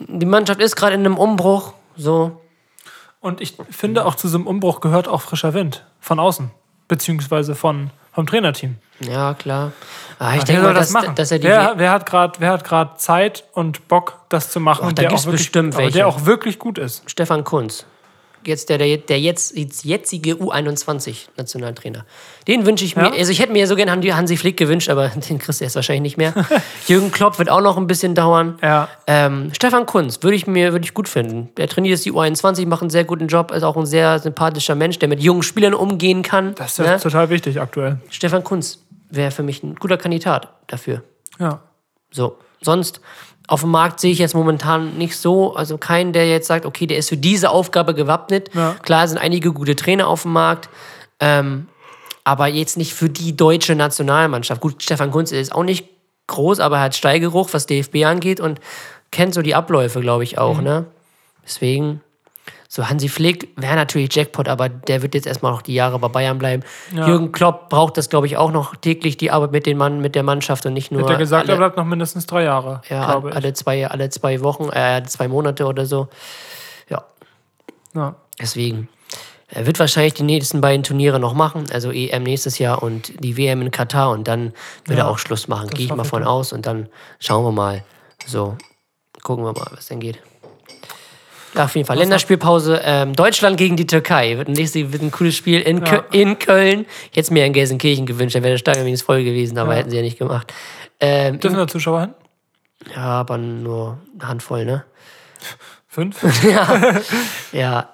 Die 0.00 0.26
Mannschaft 0.26 0.60
ist 0.60 0.74
gerade 0.74 0.94
in 0.94 1.00
einem 1.00 1.16
Umbruch. 1.16 1.74
So. 1.96 2.42
Und 3.20 3.40
ich 3.40 3.56
finde, 3.70 4.04
auch 4.04 4.16
zu 4.16 4.26
so 4.26 4.36
einem 4.36 4.48
Umbruch 4.48 4.80
gehört 4.80 5.06
auch 5.06 5.22
frischer 5.22 5.54
Wind 5.54 5.86
von 6.00 6.18
außen, 6.18 6.50
beziehungsweise 6.88 7.54
von, 7.54 7.90
vom 8.12 8.26
Trainerteam. 8.26 8.78
Ja, 9.00 9.34
klar. 9.34 9.72
Ah, 10.18 10.32
ich 10.32 10.38
Wer 10.38 10.44
denke 10.44 10.62
mal, 10.62 10.74
dass, 10.74 10.92
dass 11.14 11.30
er 11.30 11.38
die. 11.38 11.44
wer, 11.46 11.74
wer 11.76 11.90
hat 11.90 12.06
gerade 12.06 12.90
Zeit 12.96 13.44
und 13.52 13.86
Bock, 13.88 14.18
das 14.30 14.50
zu 14.50 14.60
machen, 14.60 14.86
Ach, 14.88 14.92
da 14.92 15.02
der, 15.02 15.12
auch 15.12 15.24
wirklich, 15.24 15.42
bestimmt 15.42 15.76
welche. 15.76 15.92
der 15.92 16.08
auch 16.08 16.24
wirklich 16.24 16.58
gut 16.58 16.78
ist. 16.78 17.02
Stefan 17.06 17.44
Kunz. 17.44 17.84
Jetzt 18.46 18.68
der, 18.68 18.78
der, 18.78 18.96
der 18.98 19.20
jetzt, 19.20 19.56
jetzige 19.84 20.34
U21-Nationaltrainer. 20.34 22.04
Den 22.46 22.64
wünsche 22.64 22.84
ich 22.84 22.94
mir. 22.94 23.06
Ja. 23.06 23.12
Also 23.12 23.32
ich 23.32 23.40
hätte 23.40 23.52
mir 23.52 23.66
so 23.66 23.74
gerne 23.74 23.90
Hansi- 23.92 24.36
Flick 24.36 24.56
gewünscht, 24.56 24.88
aber 24.88 25.08
den 25.28 25.38
kriegst 25.38 25.60
du 25.60 25.64
jetzt 25.64 25.74
wahrscheinlich 25.74 26.02
nicht 26.02 26.16
mehr. 26.16 26.32
Jürgen 26.86 27.10
Klopp 27.10 27.38
wird 27.38 27.50
auch 27.50 27.60
noch 27.60 27.76
ein 27.76 27.88
bisschen 27.88 28.14
dauern. 28.14 28.56
Ja. 28.62 28.88
Ähm, 29.08 29.50
Stefan 29.52 29.84
Kunz 29.84 30.22
würde 30.22 30.36
ich 30.36 30.46
mir 30.46 30.72
würde 30.72 30.84
ich 30.84 30.94
gut 30.94 31.08
finden. 31.08 31.48
Der 31.56 31.68
trainiert 31.68 31.90
jetzt 31.90 32.04
die 32.04 32.12
U21, 32.12 32.66
macht 32.66 32.82
einen 32.82 32.90
sehr 32.90 33.04
guten 33.04 33.26
Job, 33.26 33.50
ist 33.50 33.64
auch 33.64 33.76
ein 33.76 33.86
sehr 33.86 34.20
sympathischer 34.20 34.76
Mensch, 34.76 35.00
der 35.00 35.08
mit 35.08 35.20
jungen 35.20 35.42
Spielern 35.42 35.74
umgehen 35.74 36.22
kann. 36.22 36.54
Das 36.54 36.78
ist 36.78 36.86
ja 36.86 36.92
ne? 36.92 37.00
total 37.00 37.28
wichtig 37.30 37.60
aktuell. 37.60 37.98
Stefan 38.10 38.44
Kunz 38.44 38.78
wäre 39.10 39.30
für 39.30 39.42
mich 39.42 39.62
ein 39.62 39.74
guter 39.76 39.96
Kandidat 39.96 40.52
dafür. 40.66 41.02
Ja. 41.38 41.60
So. 42.10 42.36
Sonst 42.62 43.00
auf 43.48 43.60
dem 43.60 43.70
Markt 43.70 44.00
sehe 44.00 44.10
ich 44.10 44.18
jetzt 44.18 44.34
momentan 44.34 44.96
nicht 44.98 45.16
so, 45.16 45.54
also 45.54 45.78
keinen, 45.78 46.12
der 46.12 46.28
jetzt 46.28 46.48
sagt, 46.48 46.66
okay, 46.66 46.86
der 46.86 46.98
ist 46.98 47.08
für 47.10 47.16
diese 47.16 47.50
Aufgabe 47.50 47.94
gewappnet. 47.94 48.50
Ja. 48.54 48.74
Klar 48.82 49.06
sind 49.06 49.18
einige 49.18 49.52
gute 49.52 49.76
Trainer 49.76 50.08
auf 50.08 50.22
dem 50.22 50.32
Markt, 50.32 50.68
ähm, 51.20 51.68
aber 52.24 52.48
jetzt 52.48 52.76
nicht 52.76 52.92
für 52.94 53.08
die 53.08 53.36
deutsche 53.36 53.76
Nationalmannschaft. 53.76 54.60
Gut, 54.60 54.82
Stefan 54.82 55.12
Kunz 55.12 55.30
ist 55.30 55.54
auch 55.54 55.62
nicht 55.62 55.86
groß, 56.26 56.58
aber 56.58 56.78
er 56.78 56.82
hat 56.84 56.96
Steigeruch, 56.96 57.50
was 57.52 57.66
DFB 57.66 58.04
angeht 58.04 58.40
und 58.40 58.58
kennt 59.12 59.32
so 59.34 59.42
die 59.42 59.54
Abläufe, 59.54 60.00
glaube 60.00 60.24
ich, 60.24 60.32
Mhm. 60.32 60.38
auch. 60.38 60.60
Ne? 60.60 60.86
Deswegen, 61.44 62.00
so 62.76 62.86
Hansi 62.90 63.08
Flick 63.08 63.48
wäre 63.56 63.74
natürlich 63.74 64.14
Jackpot, 64.14 64.48
aber 64.48 64.68
der 64.68 65.00
wird 65.00 65.14
jetzt 65.14 65.26
erstmal 65.26 65.50
noch 65.50 65.62
die 65.62 65.72
Jahre 65.72 65.98
bei 65.98 66.08
Bayern 66.08 66.36
bleiben. 66.36 66.62
Ja. 66.94 67.08
Jürgen 67.08 67.32
Klopp 67.32 67.70
braucht 67.70 67.96
das, 67.96 68.10
glaube 68.10 68.26
ich, 68.26 68.36
auch 68.36 68.52
noch 68.52 68.76
täglich, 68.76 69.16
die 69.16 69.30
Arbeit 69.30 69.50
mit, 69.50 69.64
den 69.64 69.78
Mann, 69.78 70.02
mit 70.02 70.14
der 70.14 70.22
Mannschaft 70.22 70.66
und 70.66 70.74
nicht 70.74 70.92
nur 70.92 71.00
Hat 71.04 71.10
er 71.12 71.16
gesagt, 71.16 71.44
alle, 71.44 71.54
er 71.54 71.56
bleibt 71.56 71.78
noch 71.78 71.86
mindestens 71.86 72.26
drei 72.26 72.42
Jahre, 72.44 72.82
ja, 72.90 73.06
glaube 73.06 73.30
ich. 73.30 73.34
alle, 73.34 73.54
zwei, 73.54 73.88
alle 73.88 74.10
zwei 74.10 74.42
Wochen, 74.42 74.68
äh, 74.74 75.02
zwei 75.06 75.26
Monate 75.26 75.64
oder 75.64 75.86
so. 75.86 76.08
Ja, 76.90 77.02
Ja. 77.94 78.14
deswegen. 78.38 78.90
Er 79.48 79.64
wird 79.64 79.78
wahrscheinlich 79.78 80.12
die 80.12 80.24
nächsten 80.24 80.60
beiden 80.60 80.82
Turniere 80.82 81.18
noch 81.18 81.32
machen, 81.32 81.64
also 81.72 81.90
EM 81.92 82.24
nächstes 82.24 82.58
Jahr 82.58 82.82
und 82.82 83.24
die 83.24 83.38
WM 83.38 83.62
in 83.62 83.70
Katar 83.70 84.10
und 84.10 84.28
dann 84.28 84.52
wird 84.84 84.98
Ja, 84.98 85.04
er 85.06 85.08
auch 85.10 85.18
Schluss 85.18 85.48
machen. 85.48 85.70
Gehe 85.70 85.86
ich 85.86 85.94
mal 85.94 86.04
von 86.04 86.24
aus 86.24 86.52
und 86.52 86.66
dann 86.66 86.90
schauen 87.20 87.42
wir 87.42 87.52
mal. 87.52 87.84
So, 88.26 88.58
gucken 89.22 89.44
wir 89.46 89.52
mal, 89.52 89.70
was 89.72 89.86
denn 89.86 90.00
geht. 90.00 90.20
Ja, 91.56 91.64
auf 91.64 91.74
jeden 91.74 91.86
Fall. 91.86 91.96
Länderspielpause. 91.98 92.80
Ähm, 92.84 93.14
Deutschland 93.14 93.56
gegen 93.56 93.76
die 93.76 93.86
Türkei. 93.86 94.36
Wird 94.36 94.48
ein, 94.48 94.52
nächstes, 94.52 94.92
wird 94.92 95.02
ein 95.02 95.10
cooles 95.10 95.34
Spiel 95.36 95.60
in, 95.60 95.84
Ja. 95.84 96.04
in 96.12 96.38
Köln. 96.38 96.86
Es 97.14 97.30
mir 97.30 97.46
in 97.46 97.52
Gelsenkirchen 97.52 98.06
gewünscht, 98.06 98.36
da 98.36 98.42
wäre 98.42 98.52
der 98.52 98.58
Stadion 98.58 98.84
wenigstens 98.84 99.06
voll 99.06 99.24
gewesen, 99.24 99.56
aber 99.58 99.72
Ja. 99.72 99.78
hätten 99.78 99.90
sie 99.90 99.96
ja 99.96 100.02
nicht 100.02 100.18
gemacht. 100.18 100.52
Ähm, 101.00 101.40
Dürfen 101.40 101.56
da 101.56 101.66
Zuschauer 101.66 102.00
hin? 102.02 102.14
ja, 102.94 103.02
aber 103.02 103.38
nur 103.38 103.98
eine 104.18 104.28
Handvoll, 104.28 104.64
ne? 104.64 104.84
Fünf? 105.88 106.22
Ja. 107.52 107.90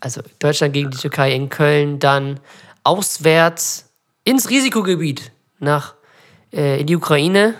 Also 0.00 0.20
Deutschland 0.40 0.74
gegen 0.74 0.90
die 0.90 0.98
Türkei 0.98 1.32
in 1.32 1.48
Köln, 1.48 1.98
dann 2.00 2.40
auswärts 2.84 3.90
ins 4.24 4.50
Risikogebiet 4.50 5.30
nach 5.60 5.94
äh, 6.52 6.80
in 6.80 6.86
die 6.88 6.96
Ukraine 6.96 7.54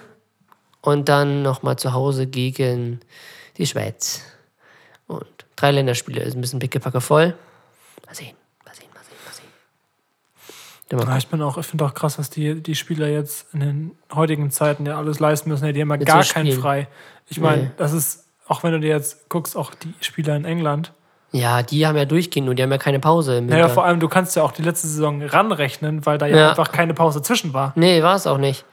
und 0.81 1.09
dann 1.09 1.43
nochmal 1.43 1.77
zu 1.77 1.93
Hause 1.93 2.27
gegen 2.27 2.99
die 3.59 3.67
Schweiz. 3.67 4.23
Drei 5.57 5.71
Länderspiele, 5.71 6.23
ist 6.23 6.35
ein 6.35 6.41
bisschen 6.41 6.59
pickepacke 6.59 7.01
voll. 7.01 7.35
Mal 8.07 8.15
sehen, 8.15 8.35
mal 8.65 8.75
sehen, 8.75 8.87
mal 8.95 9.03
sehen, 9.05 9.17
mal 9.25 9.33
sehen. 11.01 11.09
Ja, 11.11 11.17
ich 11.17 11.27
bin 11.29 11.41
auch, 11.43 11.59
ich 11.59 11.67
finde 11.67 11.85
auch 11.85 11.95
krass, 11.95 12.19
was 12.19 12.31
die, 12.31 12.63
die 12.63 12.75
Spieler 12.75 13.09
jetzt 13.09 13.47
in 13.55 13.61
den 13.61 13.91
heutigen 14.15 14.51
Zeiten 14.51 14.87
ja 14.87 14.97
alles 14.99 15.21
leisten 15.21 15.51
müssen. 15.51 15.65
Ja, 15.67 15.73
die 15.73 15.81
haben 15.81 15.91
ja 15.91 15.97
gar 15.97 16.23
so 16.23 16.33
keinen 16.35 16.47
Spielen. 16.47 16.61
frei. 16.61 16.89
Ich 17.29 17.39
meine, 17.41 17.63
Nee. 17.65 17.71
das 17.77 17.93
ist, 17.93 18.25
auch 18.49 18.63
wenn 18.63 18.73
du 18.73 18.81
dir 18.81 18.89
jetzt 18.91 19.29
guckst, 19.29 19.57
auch 19.57 19.73
die 19.75 19.95
Spieler 20.01 20.37
in 20.37 20.45
England. 20.45 20.93
Ja, 21.35 21.63
die 21.63 21.87
haben 21.87 21.97
ja 21.97 22.05
durchgehend 22.05 22.49
und 22.51 22.57
die 22.57 22.63
haben 22.63 22.71
ja 22.73 22.77
keine 22.77 23.01
Pause 23.01 23.39
im 23.39 23.47
Naja, 23.47 23.71
vor 23.71 23.87
allem, 23.87 24.01
du 24.01 24.09
kannst 24.09 24.37
ja 24.37 24.43
auch 24.43 24.53
die 24.53 24.61
letzte 24.63 24.87
Saison 24.87 25.23
ranrechnen, 25.23 26.05
weil 26.05 26.19
da 26.19 26.27
ja, 26.27 26.37
Ja. 26.37 26.51
einfach 26.51 26.71
keine 26.73 26.93
Pause 26.93 27.23
zwischen 27.23 27.55
war. 27.55 27.73
Nee, 27.75 28.03
war 28.03 28.17
es 28.17 28.27
auch 28.27 28.37
nicht. 28.37 28.67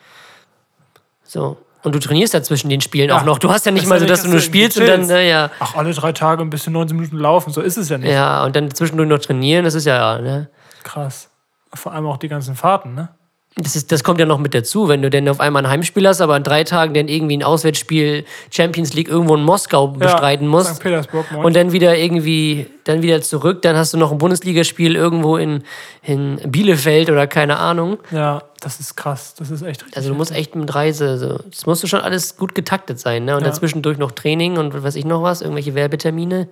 So. 1.24 1.58
Und 1.84 1.96
du 1.96 2.00
trainierst 2.00 2.34
ja 2.34 2.44
zwischen 2.44 2.70
den 2.70 2.82
Spielen 2.82 3.10
Ja. 3.10 3.18
auch 3.20 3.24
noch. 3.24 3.40
Du 3.40 3.50
hast 3.50 3.66
ja 3.66 3.72
nicht 3.72 3.84
Das 3.84 3.90
mal 3.90 4.00
so, 4.00 4.06
dass 4.06 4.24
du 4.24 4.30
nur 4.30 4.42
spielst 4.42 4.78
und 4.78 4.86
dann, 4.88 5.02
chillst. 5.02 5.12
äh, 5.12 5.30
ja. 5.30 5.50
Ach, 5.60 5.76
alle 5.76 5.94
drei 5.94 6.12
Tage 6.12 6.42
ein 6.42 6.50
bisschen 6.50 6.74
90 6.74 6.98
Minuten 6.98 7.18
laufen, 7.18 7.52
so 7.54 7.62
ist 7.62 7.78
es 7.78 7.88
ja 7.90 7.98
nicht. 7.98 8.12
Ja, 8.12 8.44
und 8.44 8.56
dann 8.56 8.70
zwischendurch 8.72 9.08
noch 9.10 9.20
trainieren, 9.20 9.64
das 9.66 9.76
ist 9.76 9.86
ja, 9.86 10.20
ne? 10.20 10.50
Krass. 10.84 11.30
Vor 11.74 11.94
allem 11.94 12.06
auch 12.08 12.18
die 12.18 12.28
ganzen 12.28 12.56
Fahrten, 12.56 12.96
ne? 12.96 13.10
Das, 13.56 13.76
ist, 13.76 13.92
das 13.92 14.04
kommt 14.06 14.20
ja 14.22 14.26
noch 14.26 14.38
mit 14.38 14.54
dazu, 14.54 14.88
wenn 14.88 15.02
du 15.02 15.10
denn 15.10 15.28
auf 15.28 15.42
einmal 15.42 15.66
ein 15.66 15.70
Heimspiel 15.70 16.08
hast, 16.08 16.22
aber 16.22 16.38
in 16.38 16.44
drei 16.44 16.64
Tagen 16.64 16.94
dann 16.94 17.10
irgendwie 17.10 17.36
ein 17.36 17.44
Auswärtsspiel 17.44 18.24
Champions 18.52 18.94
League 18.94 19.10
irgendwo 19.10 19.36
in 19.36 19.42
Moskau 19.44 19.88
bestreiten 19.88 20.46
ja, 20.46 20.52
musst. 20.52 20.76
St. 20.76 20.82
Petersburg, 20.84 21.30
moin. 21.32 21.44
Und 21.44 21.56
dann 21.56 21.72
wieder 21.74 21.98
irgendwie, 21.98 22.68
dann 22.86 23.02
wieder 23.02 23.22
zurück, 23.22 23.62
dann 23.64 23.76
hast 23.76 23.94
du 23.94 23.98
noch 23.98 24.12
ein 24.14 24.18
Bundesligaspiel 24.18 24.96
irgendwo 24.96 25.36
in, 25.36 25.64
in 26.04 26.38
Bielefeld 26.46 27.10
oder 27.10 27.28
keine 27.28 27.58
Ahnung. 27.58 27.98
ja, 28.12 28.44
das 28.62 28.80
ist 28.80 28.96
krass. 28.96 29.36
Das 29.36 29.50
ist 29.52 29.62
echt 29.62 29.82
richtig. 29.82 29.98
Also 29.98 30.10
du 30.10 30.16
musst 30.16 30.32
echt 30.32 30.56
mit 30.56 30.74
Reise, 30.74 31.18
so. 31.18 31.40
das 31.50 31.66
musst 31.66 31.84
du 31.84 31.88
schon 31.88 32.02
alles 32.02 32.38
gut 32.38 32.56
getaktet 32.56 33.00
sein, 33.00 33.26
ne? 33.26 33.36
Und 33.36 33.42
Ja. 33.42 33.48
dazwischendurch 33.50 33.98
noch 33.98 34.12
Training 34.12 34.58
und 34.58 34.74
was 34.74 34.84
weiß 34.84 34.96
ich 34.96 35.06
noch 35.06 35.24
was, 35.24 35.42
irgendwelche 35.42 35.76
Werbetermine. 35.76 36.48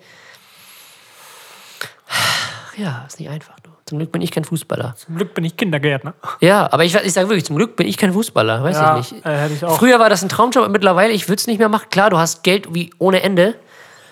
Ja, 2.78 3.06
ist 3.08 3.20
nicht 3.20 3.30
einfach, 3.30 3.60
du. 3.62 3.70
Zum 3.88 4.00
Glück 4.00 4.12
bin 4.12 4.22
ich 4.22 4.32
kein 4.32 4.44
Fußballer. 4.44 4.96
Zum 4.98 5.16
Glück 5.16 5.34
bin 5.34 5.46
ich 5.46 5.56
Kindergärtner. 5.56 6.14
Ja, 6.42 6.68
aber 6.72 6.84
ich, 6.84 6.94
ich 6.94 7.14
sage 7.14 7.30
wirklich, 7.30 7.46
zum 7.46 7.56
Glück 7.56 7.78
bin 7.78 7.88
ich 7.88 7.98
kein 7.98 8.12
Fußballer, 8.12 8.62
weiß 8.62 8.76
Ja, 8.76 9.00
ich 9.00 9.12
nicht. 9.14 9.26
äh, 9.26 9.48
ich. 9.48 9.60
Früher 9.60 9.98
war 10.00 10.10
das 10.10 10.22
ein 10.24 10.30
Traumjob, 10.30 10.64
aber 10.66 10.72
mittlerweile, 10.72 11.14
ich 11.14 11.30
würde 11.30 11.40
es 11.40 11.48
nicht 11.48 11.58
mehr 11.58 11.70
machen. 11.70 11.88
Klar, 11.90 12.10
du 12.10 12.18
hast 12.18 12.44
Geld 12.44 12.74
wie 12.74 12.94
ohne 13.00 13.24
Ende, 13.24 13.56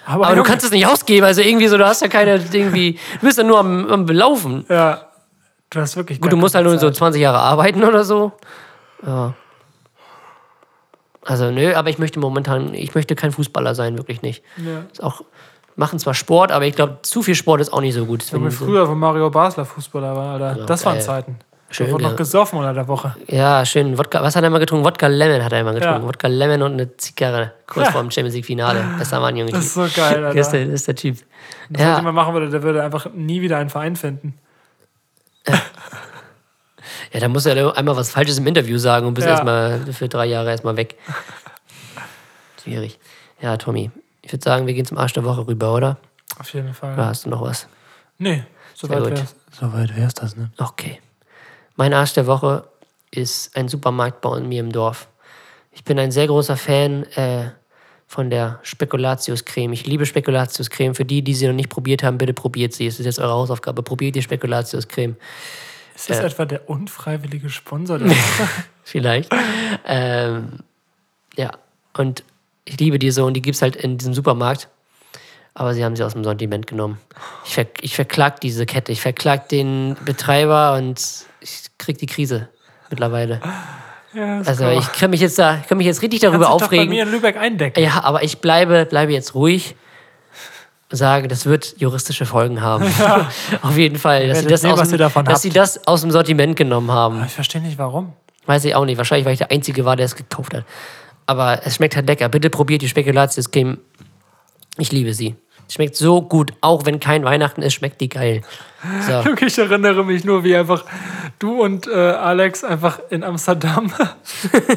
aber 0.05 0.27
du 0.27 0.37
Junge, 0.37 0.43
kannst 0.43 0.65
es 0.65 0.71
nicht 0.71 0.87
ausgeben. 0.87 1.25
Also 1.25 1.41
irgendwie 1.41 1.67
so, 1.67 1.77
du 1.77 1.85
hast 1.85 2.01
ja 2.01 2.07
keine, 2.07 2.35
irgendwie, 2.53 2.97
du 3.19 3.25
bist 3.25 3.37
ja 3.37 3.43
nur 3.43 3.59
am, 3.59 3.85
am 3.91 4.05
Belaufen. 4.05 4.65
Ja, 4.69 5.09
du 5.71 5.81
hast 5.81 5.97
wirklich. 5.97 6.21
Gut, 6.21 6.31
du 6.31 6.37
musst 6.37 6.55
halt 6.55 6.65
nur 6.65 6.77
so 6.79 6.87
Zeit. 6.87 6.95
20 6.95 7.21
Jahre 7.21 7.39
arbeiten 7.39 7.83
oder 7.83 8.05
so. 8.05 8.31
Ja. 9.05 9.33
Also 11.27 11.49
nö, 11.49 11.73
aber 11.73 11.89
ich 11.89 11.97
möchte 11.97 12.19
momentan, 12.19 12.73
ich 12.75 12.93
möchte 12.93 13.15
kein 13.15 13.31
Fußballer 13.31 13.73
sein, 13.73 13.97
wirklich 13.97 14.21
nicht. 14.21 14.43
Ja. 14.57 14.83
Ist 14.91 15.01
auch, 15.03 15.23
machen 15.75 15.99
zwar 15.99 16.13
Sport, 16.13 16.51
aber 16.51 16.65
ich 16.65 16.75
glaube, 16.75 16.99
zu 17.01 17.21
viel 17.21 17.35
Sport 17.35 17.61
ist 17.61 17.71
auch 17.73 17.81
nicht 17.81 17.93
so 17.93 18.05
gut. 18.05 18.23
Junge, 18.31 18.51
früher, 18.51 18.87
wo 18.87 18.95
Mario 18.95 19.29
Basler 19.29 19.65
Fußballer 19.65 20.15
war, 20.15 20.39
Alter. 20.41 20.65
das 20.65 20.85
waren 20.85 20.95
geil. 20.95 21.03
Zeiten. 21.03 21.39
Schön, 21.71 21.87
da 21.87 21.93
wurde 21.93 22.03
ja. 22.03 22.09
noch 22.11 22.15
gesoffen 22.15 22.59
unter 22.59 22.73
der 22.73 22.87
Woche. 22.87 23.15
Ja, 23.27 23.65
schön. 23.65 23.97
Wodka, 23.97 24.21
was 24.21 24.35
hat 24.35 24.43
er 24.43 24.47
immer 24.47 24.59
getrunken? 24.59 24.85
Wodka 24.85 25.07
Lemon 25.07 25.43
hat 25.43 25.51
er 25.51 25.61
immer 25.61 25.73
getrunken. 25.73 26.01
Ja. 26.03 26.07
Wodka 26.07 26.27
Lemon 26.27 26.61
und 26.61 26.73
eine 26.73 26.95
Zigarre. 26.95 27.53
Kurz 27.67 27.87
Ja. 27.87 27.91
vor 27.91 28.01
dem 28.01 28.11
Champions 28.11 28.35
League 28.35 28.45
Finale. 28.45 28.85
Besser 28.99 29.19
Mann, 29.19 29.35
Junge. 29.35 29.51
Das 29.51 29.65
ist 29.65 29.73
so 29.73 29.81
geil, 29.93 30.23
Alter. 30.25 30.37
Das 30.37 30.47
ist 30.47 30.51
der, 30.53 30.65
das 30.65 30.73
ist 30.75 30.87
der 30.87 30.95
Typ. 30.95 31.17
Was 31.69 31.81
ja. 31.81 31.89
Ja, 31.89 31.97
jemand 31.97 32.15
machen 32.15 32.33
würde, 32.33 32.49
der 32.49 32.61
würde 32.63 32.83
einfach 32.83 33.07
nie 33.13 33.41
wieder 33.41 33.57
einen 33.57 33.69
Verein 33.71 33.95
finden. 33.95 34.37
ja, 37.11 37.19
da 37.19 37.27
muss 37.27 37.45
er 37.45 37.75
einmal 37.75 37.97
was 37.97 38.11
Falsches 38.11 38.37
im 38.37 38.47
Interview 38.47 38.77
sagen 38.77 39.07
und 39.07 39.15
bist 39.15 39.25
Ja. 39.27 39.33
erstmal 39.33 39.79
für 39.91 40.07
drei 40.07 40.27
Jahre 40.27 40.51
erstmal 40.51 40.77
weg. 40.77 40.95
Schwierig. 42.63 42.99
Ja, 43.41 43.57
Tommy, 43.57 43.91
ich 44.25 44.33
würde 44.33 44.43
sagen, 44.43 44.65
wir 44.65 44.73
gehen 44.73 44.85
zum 44.85 44.97
Arsch 44.97 45.13
der 45.13 45.23
Woche 45.23 45.45
rüber, 45.45 45.75
oder? 45.75 45.97
Auf 46.39 46.51
jeden 46.51 46.73
Fall. 46.73 46.95
Oder 46.95 47.05
hast 47.05 47.25
du 47.25 47.29
noch 47.29 47.43
was? 47.43 47.67
Nee, 48.17 48.43
soweit 48.73 49.05
wär's. 49.05 49.35
Soweit 49.51 49.95
wär's 49.95 50.15
das, 50.15 50.35
ne? 50.35 50.49
Okay. 50.57 50.99
Mein 51.75 51.93
Arsch 51.93 52.13
der 52.13 52.25
Woche 52.25 52.67
ist 53.11 53.55
ein 53.55 53.67
Supermarkt 53.67 54.21
bei 54.21 54.39
mir 54.39 54.61
im 54.61 54.71
Dorf. 54.71 55.07
Ich 55.71 55.83
bin 55.83 55.99
ein 55.99 56.11
sehr 56.11 56.25
großer 56.25 56.57
Fan 56.57 57.03
äh, 57.13 57.51
von 58.07 58.31
der 58.31 58.59
Spekulatius-Creme. 58.63 59.73
Ich 59.73 59.85
liebe 59.85 60.07
Spekulatius-Creme. 60.07 60.95
Für 60.95 61.05
die, 61.05 61.21
die 61.21 61.35
sie 61.35 61.45
noch 61.45 61.53
nicht 61.53 61.69
probiert 61.69 62.01
haben, 62.01 62.17
bitte 62.17 62.33
probiert 62.33 62.73
sie. 62.73 62.87
Es 62.87 62.99
ist 62.99 63.05
jetzt 63.05 63.19
eure 63.19 63.33
Hausaufgabe. 63.33 63.83
Probiert 63.83 64.15
die 64.15 64.23
Spekulatius-Creme. 64.23 65.17
Ist 65.93 66.09
das 66.09 66.19
etwa 66.19 66.45
der 66.45 66.67
unfreiwillige 66.67 67.49
Sponsor? 67.51 67.99
Der 67.99 68.11
Vielleicht. 68.83 69.31
ähm, 69.85 70.59
ja, 71.37 71.51
und 71.95 72.23
ich 72.65 72.79
liebe 72.79 72.99
die 72.99 73.11
so 73.11 73.25
und 73.25 73.33
die 73.35 73.41
gibt 73.41 73.55
es 73.55 73.61
halt 73.61 73.75
in 73.75 73.97
diesem 73.97 74.13
Supermarkt. 74.13 74.67
Aber 75.53 75.73
sie 75.73 75.85
haben 75.85 75.95
sie 75.95 76.03
aus 76.03 76.13
dem 76.13 76.23
Sortiment 76.25 76.67
genommen. 76.67 76.99
Ich, 77.45 77.53
ver 77.53 77.65
ich 77.79 77.95
verklag 77.95 78.41
diese 78.41 78.65
Kette. 78.65 78.91
Ich 78.91 78.99
verklag 78.99 79.47
den 79.47 79.95
Betreiber 80.03 80.73
und 80.77 81.01
ich 81.39 81.61
krieg 81.77 81.97
die 81.97 82.07
Krise 82.07 82.49
mittlerweile. 82.89 83.39
Ja, 84.13 84.41
Also 84.45 84.67
ich 84.67 84.91
kann 84.91 85.11
mich 85.11 85.21
jetzt 85.21 85.39
da, 85.39 85.59
ich 85.61 85.67
kann 85.67 85.77
mich 85.77 85.87
jetzt 85.87 86.01
richtig 86.01 86.21
Kannst 86.21 86.33
darüber 86.33 86.45
dich 86.45 86.53
doch 86.53 86.59
bei 86.59 86.65
aufregen. 86.65 86.89
mir 86.89 87.03
in 87.03 87.11
Lübeck 87.11 87.37
eindecken. 87.37 87.81
Ja, 87.81 88.03
aber 88.03 88.23
ich 88.23 88.39
bleibe, 88.39 88.85
bleibe 88.85 89.13
jetzt 89.13 89.33
ruhig. 89.33 89.75
Sage, 90.89 91.27
das 91.27 91.45
wird 91.45 91.75
juristische 91.77 92.25
Folgen 92.25 92.61
haben. 92.61 92.85
Auf 93.61 93.77
jeden 93.77 93.97
Fall. 93.97 94.27
Dass, 94.27 94.39
sie 94.39 94.47
das, 94.47 94.61
sehen, 94.61 94.71
aus 94.71 94.89
dem, 94.89 94.97
dass 94.97 95.15
habt. 95.15 95.37
sie 95.39 95.49
das 95.49 95.87
aus 95.87 96.01
dem 96.01 96.11
Sortiment 96.11 96.55
genommen 96.55 96.91
haben. 96.91 97.23
Ich 97.25 97.33
verstehe 97.33 97.61
nicht, 97.61 97.77
warum. 97.77 98.13
Weiß 98.45 98.63
ich 98.65 98.75
auch 98.75 98.85
nicht. 98.85 98.97
Wahrscheinlich, 98.97 99.25
weil 99.25 99.33
ich 99.33 99.39
der 99.39 99.51
Einzige 99.51 99.83
war, 99.83 99.95
der 99.95 100.05
es 100.05 100.15
gekauft 100.15 100.53
hat. 100.53 100.63
Aber 101.25 101.61
es 101.65 101.75
schmeckt 101.75 101.95
halt 101.95 102.07
lecker. 102.07 102.29
Bitte 102.29 102.49
probiert 102.49 102.81
die 102.81 102.89
Spekulatius 102.89 103.51
Creme. 103.51 103.79
Ich 104.77 104.91
liebe 104.91 105.13
sie. 105.13 105.35
Schmeckt 105.69 105.95
so 105.95 106.21
gut. 106.21 106.53
Auch 106.61 106.85
wenn 106.85 106.99
kein 106.99 107.23
Weihnachten 107.23 107.61
ist, 107.61 107.73
schmeckt 107.73 107.99
die 108.01 108.09
geil. 108.09 108.41
So. 109.07 109.23
Ich 109.45 109.57
erinnere 109.57 110.03
mich 110.03 110.23
nur, 110.23 110.43
wie 110.43 110.55
einfach 110.55 110.85
du 111.39 111.61
und 111.61 111.87
äh, 111.87 111.93
Alex 111.93 112.63
einfach 112.63 112.99
in 113.09 113.23
Amsterdam 113.23 113.91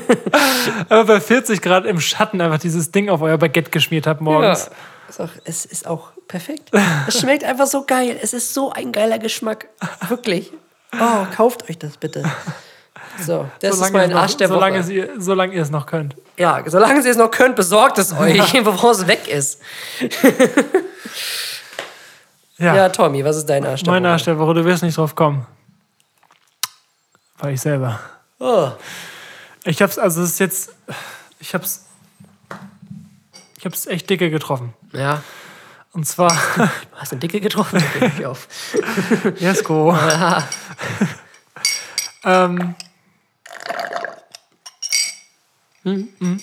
bei 0.88 1.20
40 1.20 1.61
Grad 1.61 1.84
im 1.84 2.01
Schatten 2.01 2.40
einfach 2.40 2.59
dieses 2.59 2.90
Ding 2.90 3.11
auf 3.11 3.20
euer 3.20 3.36
Baguette 3.36 3.70
geschmiert 3.70 4.07
habt 4.07 4.20
morgens. 4.20 4.70
Auch, 5.18 5.28
es 5.44 5.64
ist 5.64 5.86
auch 5.86 6.12
perfekt. 6.26 6.70
Es 7.07 7.20
schmeckt 7.20 7.44
einfach 7.44 7.66
so 7.66 7.84
geil. 7.84 8.18
Es 8.22 8.32
ist 8.32 8.55
so 8.55 8.72
ein 8.72 8.92
geiler 8.92 9.18
Geschmack. 9.18 9.68
Wirklich. 10.09 10.53
Oh, 10.94 11.26
kauft 11.34 11.68
euch 11.68 11.78
das 11.78 11.96
bitte. 11.96 12.24
So, 13.24 13.48
das 13.60 13.80
ist 13.80 13.92
mein 13.92 14.10
noch, 14.10 14.20
Arsch 14.22 14.36
der 14.36 14.48
solange, 14.48 14.82
Woche. 14.84 14.92
ihr, 14.92 15.08
solange 15.18 15.54
ihr 15.54 15.62
es 15.62 15.70
noch 15.70 15.86
könnt. 15.86 16.14
Ja, 16.36 16.62
solange 16.66 17.00
ihr 17.02 17.10
es 17.10 17.16
noch 17.16 17.30
könnt, 17.30 17.56
besorgt 17.56 17.98
es 17.98 18.12
euch, 18.12 18.52
bevor 18.64 18.92
es 18.92 19.06
weg 19.06 19.26
ist. 19.28 19.60
Ja, 22.60 22.74
Ja, 22.74 22.88
Tommy, 22.88 23.24
was 23.24 23.36
ist 23.36 23.46
dein 23.48 23.64
Arsch 23.64 23.84
der 23.84 23.92
mein 23.92 24.02
Woche? 24.02 24.10
Arsch 24.12 24.24
der 24.24 24.36
Woche, 24.38 24.54
du 24.54 24.64
wirst 24.64 24.82
nicht 24.82 24.96
drauf 24.98 25.14
kommen. 25.14 25.46
War 27.38 27.50
ich 27.50 27.60
selber. 27.60 28.00
Oh. 28.40 28.70
Ich 29.64 29.80
hab's, 29.80 29.96
also 29.96 30.22
es 30.22 30.30
ist 30.32 30.38
jetzt, 30.40 30.74
ich 31.38 31.54
hab's, 31.54 31.86
ich 33.58 33.64
hab's 33.64 33.86
echt 33.86 34.10
dicke 34.10 34.28
getroffen. 34.30 34.74
Ja, 34.92 35.22
Und 35.92 36.04
zwar, 36.08 36.30
du 36.56 36.68
hast 36.96 37.12
eine 37.12 37.20
Dicke 37.20 37.40
getroffen. 37.40 37.80
Ich 38.18 38.26
auf. 38.26 38.48
Jesko. 39.38 39.96
ähm, 42.24 42.74
Mhm. 45.84 46.40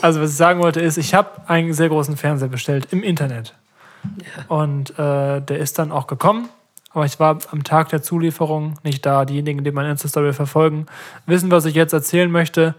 also 0.00 0.20
was 0.20 0.30
ich 0.30 0.36
sagen 0.36 0.60
wollte 0.60 0.80
ist, 0.80 0.96
ich 0.96 1.14
habe 1.14 1.48
einen 1.48 1.72
sehr 1.72 1.88
großen 1.88 2.16
Fernseher 2.16 2.48
bestellt 2.48 2.88
im 2.90 3.02
Internet. 3.02 3.54
Und 4.48 4.90
äh, 4.98 5.40
der 5.40 5.58
ist 5.58 5.78
dann 5.78 5.92
auch 5.92 6.06
gekommen. 6.06 6.48
Aber 6.90 7.06
ich 7.06 7.18
war 7.18 7.38
am 7.50 7.64
Tag 7.64 7.88
der 7.88 8.02
Zulieferung 8.02 8.74
nicht 8.84 9.04
da. 9.04 9.24
Diejenigen, 9.24 9.64
die 9.64 9.72
meine 9.72 9.90
Insta-Story 9.90 10.32
verfolgen, 10.32 10.86
wissen, 11.26 11.50
was 11.50 11.64
ich 11.64 11.74
jetzt 11.74 11.92
erzählen 11.92 12.30
möchte. 12.30 12.74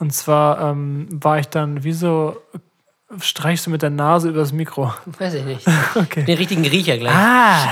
Und 0.00 0.12
zwar 0.12 0.60
ähm, 0.70 1.06
war 1.10 1.38
ich 1.38 1.46
dann, 1.48 1.84
wieso 1.84 2.38
streichst 3.20 3.66
du 3.66 3.70
mit 3.70 3.82
der 3.82 3.90
Nase 3.90 4.30
übers 4.30 4.52
Mikro? 4.52 4.92
Weiß 5.18 5.34
ich 5.34 5.44
nicht. 5.44 5.66
Okay. 5.94 6.24
Den 6.24 6.38
richtigen 6.38 6.64
Riecher 6.66 6.96
gleich. 6.98 7.14
Ah! 7.14 7.70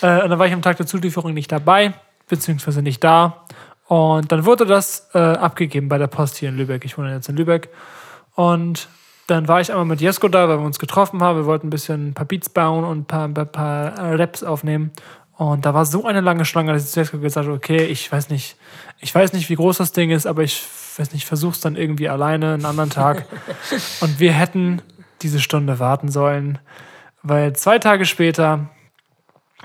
äh, 0.02 0.22
und 0.22 0.30
dann 0.30 0.38
war 0.38 0.46
ich 0.46 0.52
am 0.52 0.62
Tag 0.62 0.78
der 0.78 0.86
Zulieferung 0.86 1.34
nicht 1.34 1.52
dabei, 1.52 1.92
beziehungsweise 2.28 2.82
nicht 2.82 3.04
da. 3.04 3.44
Und 3.90 4.30
dann 4.30 4.44
wurde 4.44 4.66
das 4.66 5.08
äh, 5.14 5.18
abgegeben 5.18 5.88
bei 5.88 5.98
der 5.98 6.06
Post 6.06 6.36
hier 6.36 6.48
in 6.48 6.56
Lübeck. 6.56 6.84
Ich 6.84 6.96
wohne 6.96 7.12
jetzt 7.12 7.28
in 7.28 7.36
Lübeck. 7.36 7.70
Und 8.36 8.86
dann 9.26 9.48
war 9.48 9.60
ich 9.60 9.72
einmal 9.72 9.84
mit 9.84 10.00
Jesko 10.00 10.28
da, 10.28 10.48
weil 10.48 10.58
wir 10.58 10.64
uns 10.64 10.78
getroffen 10.78 11.20
haben. 11.20 11.38
Wir 11.38 11.44
wollten 11.44 11.66
ein 11.66 11.70
bisschen 11.70 12.10
ein 12.10 12.14
paar 12.14 12.24
Beats 12.24 12.48
bauen 12.50 12.84
und 12.84 12.98
ein 12.98 13.04
paar, 13.06 13.24
ein 13.24 13.34
paar, 13.34 14.16
Raps 14.16 14.44
aufnehmen. 14.44 14.92
Und 15.36 15.66
da 15.66 15.74
war 15.74 15.86
so 15.86 16.04
eine 16.04 16.20
lange 16.20 16.44
Schlange, 16.44 16.72
dass 16.72 16.84
ich 16.84 16.90
zu 16.92 17.00
Jesko 17.00 17.18
gesagt 17.18 17.48
habe, 17.48 17.56
okay, 17.56 17.84
ich 17.86 18.12
weiß 18.12 18.30
nicht, 18.30 18.54
ich 19.00 19.12
weiß 19.12 19.32
nicht, 19.32 19.48
wie 19.48 19.56
groß 19.56 19.78
das 19.78 19.90
Ding 19.90 20.10
ist, 20.10 20.24
aber 20.24 20.44
ich 20.44 20.64
weiß 20.96 21.12
nicht, 21.12 21.26
versuch's 21.26 21.58
dann 21.58 21.74
irgendwie 21.74 22.08
alleine 22.08 22.54
einen 22.54 22.66
anderen 22.66 22.90
Tag. 22.90 23.26
und 24.02 24.20
wir 24.20 24.32
hätten 24.32 24.82
diese 25.22 25.40
Stunde 25.40 25.80
warten 25.80 26.12
sollen, 26.12 26.60
weil 27.24 27.56
zwei 27.56 27.80
Tage 27.80 28.06
später 28.06 28.68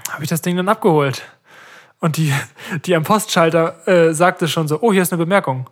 habe 0.09 0.23
ich 0.23 0.29
das 0.29 0.41
Ding 0.41 0.57
dann 0.57 0.67
abgeholt. 0.67 1.21
Und 2.05 2.17
die, 2.17 2.31
die 2.85 2.95
am 2.95 3.01
Postschalter 3.01 3.87
äh, 3.87 4.13
sagte 4.13 4.47
schon 4.47 4.67
so, 4.67 4.77
oh, 4.81 4.93
hier 4.93 5.01
ist 5.01 5.11
eine 5.11 5.17
Bemerkung. 5.17 5.67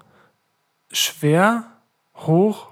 Schwer, 0.92 1.66
hoch 2.16 2.70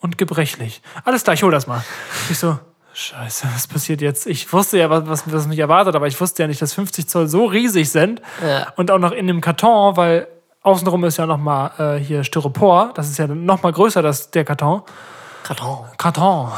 und 0.00 0.18
gebrechlich. 0.18 0.82
Alles 1.04 1.22
klar, 1.22 1.34
ich 1.34 1.44
hol 1.44 1.52
das 1.52 1.68
mal. 1.68 1.84
Ich 2.28 2.40
so, 2.40 2.58
scheiße, 2.92 3.46
was 3.54 3.68
passiert 3.68 4.00
jetzt? 4.00 4.26
Ich 4.26 4.52
wusste 4.52 4.78
ja, 4.78 4.90
was, 4.90 5.32
was, 5.32 5.46
mich 5.46 5.60
erwartet, 5.60 5.94
aber 5.94 6.08
ich 6.08 6.20
wusste 6.20 6.42
ja 6.42 6.48
nicht, 6.48 6.60
dass 6.60 6.72
50 6.72 7.06
Zoll 7.06 7.28
so 7.28 7.44
riesig 7.44 7.88
sind. 7.88 8.20
Ja. 8.44 8.72
Und 8.74 8.90
auch 8.90 8.98
noch 8.98 9.12
in 9.12 9.28
dem 9.28 9.40
Karton, 9.40 9.96
weil 9.96 10.26
außenrum 10.62 11.04
ist 11.04 11.18
ja 11.18 11.26
noch 11.26 11.38
mal 11.38 11.70
äh, 11.78 12.00
hier 12.02 12.24
Styropor. 12.24 12.90
Das 12.94 13.08
ist 13.08 13.16
ja 13.16 13.28
noch 13.28 13.62
mal 13.62 13.70
größer, 13.70 14.02
das, 14.02 14.32
der 14.32 14.44
Karton. 14.44 14.82
Karton. 15.44 15.86
Karton. 15.98 16.50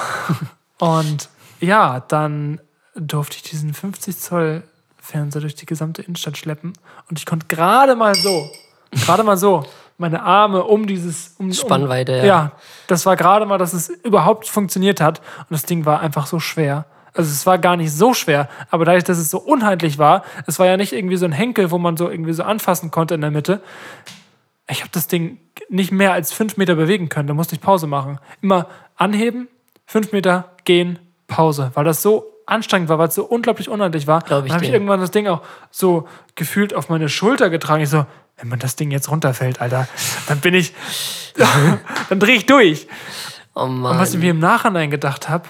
Und 0.78 1.28
ja, 1.60 2.00
dann 2.00 2.62
durfte 2.94 3.36
ich 3.36 3.42
diesen 3.42 3.74
50 3.74 4.16
Zoll 4.16 4.62
Fernseher 5.08 5.40
durch 5.40 5.54
die 5.54 5.66
gesamte 5.66 6.02
Innenstadt 6.02 6.36
schleppen. 6.36 6.74
Und 7.08 7.18
ich 7.18 7.24
konnte 7.24 7.46
gerade 7.46 7.96
mal 7.96 8.14
so, 8.14 8.50
gerade 8.92 9.22
mal 9.22 9.38
so, 9.38 9.64
meine 9.96 10.22
Arme 10.22 10.64
um 10.64 10.86
dieses 10.86 11.34
um, 11.38 11.52
Spannweite, 11.52 12.12
um, 12.12 12.18
ja. 12.18 12.24
ja. 12.24 12.52
das 12.86 13.06
war 13.06 13.16
gerade 13.16 13.46
mal, 13.46 13.58
dass 13.58 13.72
es 13.72 13.88
überhaupt 13.88 14.46
funktioniert 14.46 15.00
hat. 15.00 15.18
Und 15.18 15.50
das 15.50 15.64
Ding 15.64 15.86
war 15.86 16.00
einfach 16.00 16.26
so 16.26 16.38
schwer. 16.38 16.84
Also 17.14 17.30
es 17.30 17.46
war 17.46 17.58
gar 17.58 17.76
nicht 17.76 17.92
so 17.92 18.14
schwer, 18.14 18.48
aber 18.70 18.84
dadurch, 18.84 19.02
dass 19.02 19.18
es 19.18 19.30
so 19.30 19.38
unheimlich 19.38 19.98
war, 19.98 20.22
es 20.46 20.58
war 20.58 20.66
ja 20.66 20.76
nicht 20.76 20.92
irgendwie 20.92 21.16
so 21.16 21.24
ein 21.24 21.32
Henkel, 21.32 21.70
wo 21.70 21.78
man 21.78 21.96
so 21.96 22.08
irgendwie 22.08 22.34
so 22.34 22.44
anfassen 22.44 22.90
konnte 22.90 23.14
in 23.14 23.22
der 23.22 23.30
Mitte. 23.30 23.60
Ich 24.70 24.82
habe 24.82 24.90
das 24.92 25.08
Ding 25.08 25.38
nicht 25.70 25.90
mehr 25.90 26.12
als 26.12 26.32
fünf 26.32 26.58
Meter 26.58 26.74
bewegen 26.74 27.08
können. 27.08 27.26
Da 27.26 27.34
musste 27.34 27.54
ich 27.54 27.60
Pause 27.60 27.86
machen. 27.86 28.20
Immer 28.42 28.68
anheben, 28.94 29.48
fünf 29.86 30.12
Meter 30.12 30.50
gehen, 30.64 30.98
Pause, 31.26 31.70
weil 31.74 31.84
das 31.84 32.02
so 32.02 32.27
anstrengend 32.48 32.88
war, 32.88 32.98
weil 32.98 33.08
es 33.08 33.14
so 33.14 33.24
unglaublich 33.24 33.68
unhandlich 33.68 34.06
war. 34.06 34.20
Glaub 34.22 34.44
ich 34.44 34.48
dann 34.48 34.56
habe 34.56 34.64
ich 34.64 34.72
irgendwann 34.72 35.00
das 35.00 35.10
Ding 35.10 35.26
auch 35.28 35.42
so 35.70 36.08
gefühlt 36.34 36.74
auf 36.74 36.88
meine 36.88 37.08
Schulter 37.08 37.50
getragen. 37.50 37.82
Ich 37.82 37.90
so, 37.90 38.06
wenn 38.36 38.48
man 38.48 38.58
das 38.58 38.76
Ding 38.76 38.90
jetzt 38.90 39.10
runterfällt, 39.10 39.60
Alter, 39.60 39.88
dann 40.26 40.40
bin 40.40 40.54
ich, 40.54 40.74
dann 42.08 42.20
drehe 42.20 42.36
ich 42.36 42.46
durch. 42.46 42.88
Oh 43.54 43.66
Mann. 43.66 43.92
Und 43.92 43.98
was 43.98 44.14
ich 44.14 44.20
mir 44.20 44.30
im 44.30 44.38
Nachhinein 44.38 44.90
gedacht 44.90 45.28
habe, 45.28 45.48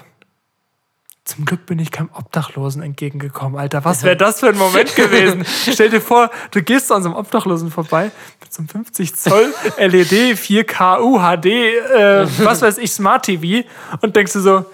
zum 1.29 1.45
Glück 1.45 1.67
bin 1.67 1.77
ich 1.77 1.91
keinem 1.91 2.09
Obdachlosen 2.13 2.81
entgegengekommen, 2.81 3.59
Alter. 3.59 3.85
Was 3.85 4.01
wäre 4.01 4.17
das 4.17 4.39
für 4.39 4.49
ein 4.49 4.57
Moment 4.57 4.95
gewesen? 4.95 5.45
Stell 5.45 5.91
dir 5.91 6.01
vor, 6.01 6.31
du 6.49 6.63
gehst 6.63 6.91
an 6.91 7.03
so 7.03 7.09
einem 7.09 7.19
Obdachlosen 7.19 7.69
vorbei 7.69 8.09
mit 8.41 8.51
so 8.51 8.61
einem 8.61 8.69
50 8.69 9.15
Zoll 9.15 9.53
LED, 9.77 10.37
4K, 10.37 10.99
UHD, 10.99 11.45
äh, 11.45 12.27
was 12.43 12.63
weiß 12.63 12.79
ich, 12.79 12.91
Smart 12.91 13.25
TV 13.25 13.67
und 14.01 14.15
denkst 14.15 14.33
du 14.33 14.39
so, 14.39 14.65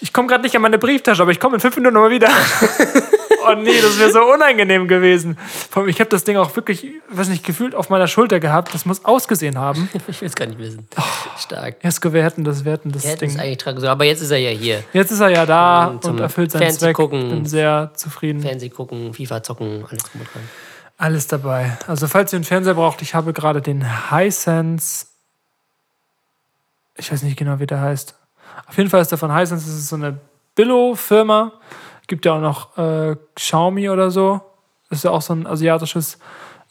ich 0.00 0.12
komme 0.12 0.28
gerade 0.28 0.42
nicht 0.42 0.54
an 0.56 0.62
meine 0.62 0.78
Brieftasche, 0.78 1.22
aber 1.22 1.30
ich 1.32 1.40
komme 1.40 1.56
in 1.56 1.60
fünf 1.60 1.76
Minuten 1.76 1.94
nochmal 1.94 2.10
wieder. 2.10 2.28
oh 3.48 3.54
nee, 3.54 3.80
das 3.80 3.98
wäre 3.98 4.10
so 4.12 4.22
unangenehm 4.32 4.88
gewesen. 4.88 5.36
Vor 5.70 5.82
allem, 5.82 5.90
ich 5.90 6.00
habe 6.00 6.10
das 6.10 6.24
Ding 6.24 6.36
auch 6.36 6.54
wirklich, 6.56 6.86
weiß 7.08 7.28
nicht, 7.28 7.44
gefühlt 7.44 7.74
auf 7.74 7.90
meiner 7.90 8.06
Schulter 8.06 8.40
gehabt. 8.40 8.72
Das 8.74 8.86
muss 8.86 9.04
ausgesehen 9.04 9.58
haben. 9.58 9.88
ich 10.08 10.20
will 10.20 10.28
es 10.28 10.34
gar 10.34 10.46
nicht 10.46 10.58
wissen. 10.58 10.86
Stark. 11.38 11.82
Jesko, 11.82 12.12
wir 12.12 12.22
hätten 12.24 12.44
das, 12.44 12.64
wir 12.64 12.72
hätten 12.72 12.92
das 12.92 13.04
Wir 13.04 13.16
Ding. 13.16 13.38
eigentlich 13.38 13.58
tragen 13.58 13.80
sollen. 13.80 13.92
Aber 13.92 14.04
jetzt 14.04 14.20
ist 14.20 14.30
er 14.30 14.38
ja 14.38 14.50
hier. 14.50 14.82
Jetzt 14.92 15.10
ist 15.10 15.20
er 15.20 15.28
ja 15.28 15.46
da 15.46 15.86
Und 15.86 16.04
und, 16.04 16.20
erfüllt 16.20 16.50
seinen 16.52 16.62
Fernseh 16.62 16.78
Zweck. 16.78 16.96
gucken. 16.96 17.28
Bin 17.28 17.46
sehr 17.46 17.90
zufrieden. 17.94 18.40
Fernseh 18.40 18.68
gucken, 18.68 19.12
FIFA 19.14 19.42
zocken, 19.42 19.84
alles 19.88 20.02
drum 20.04 20.20
und 20.20 20.32
dran. 20.34 20.42
Alles 20.98 21.26
dabei. 21.26 21.78
Also 21.86 22.08
falls 22.08 22.32
ihr 22.32 22.36
einen 22.36 22.44
Fernseher 22.44 22.74
braucht, 22.74 23.00
ich 23.00 23.14
habe 23.14 23.32
gerade 23.32 23.62
den 23.62 24.10
Hisense. 24.10 25.06
Ich 26.96 27.10
weiß 27.10 27.22
nicht 27.22 27.38
genau, 27.38 27.58
wie 27.58 27.66
der 27.66 27.80
heißt. 27.80 28.14
Auf 28.66 28.76
jeden 28.76 28.90
Fall 28.90 29.00
ist 29.00 29.10
der 29.10 29.18
von 29.18 29.34
Hisense. 29.34 29.66
Das 29.66 29.74
ist 29.74 29.88
so 29.88 29.96
eine 29.96 30.18
Billo-Firma. 30.54 31.52
Gibt 32.06 32.24
ja 32.24 32.34
auch 32.34 32.40
noch 32.40 32.78
äh, 32.78 33.16
Xiaomi 33.34 33.90
oder 33.90 34.10
so. 34.10 34.40
Das 34.88 34.98
ist 34.98 35.04
ja 35.04 35.10
auch 35.10 35.22
so 35.22 35.32
ein 35.32 35.46
asiatisches 35.46 36.18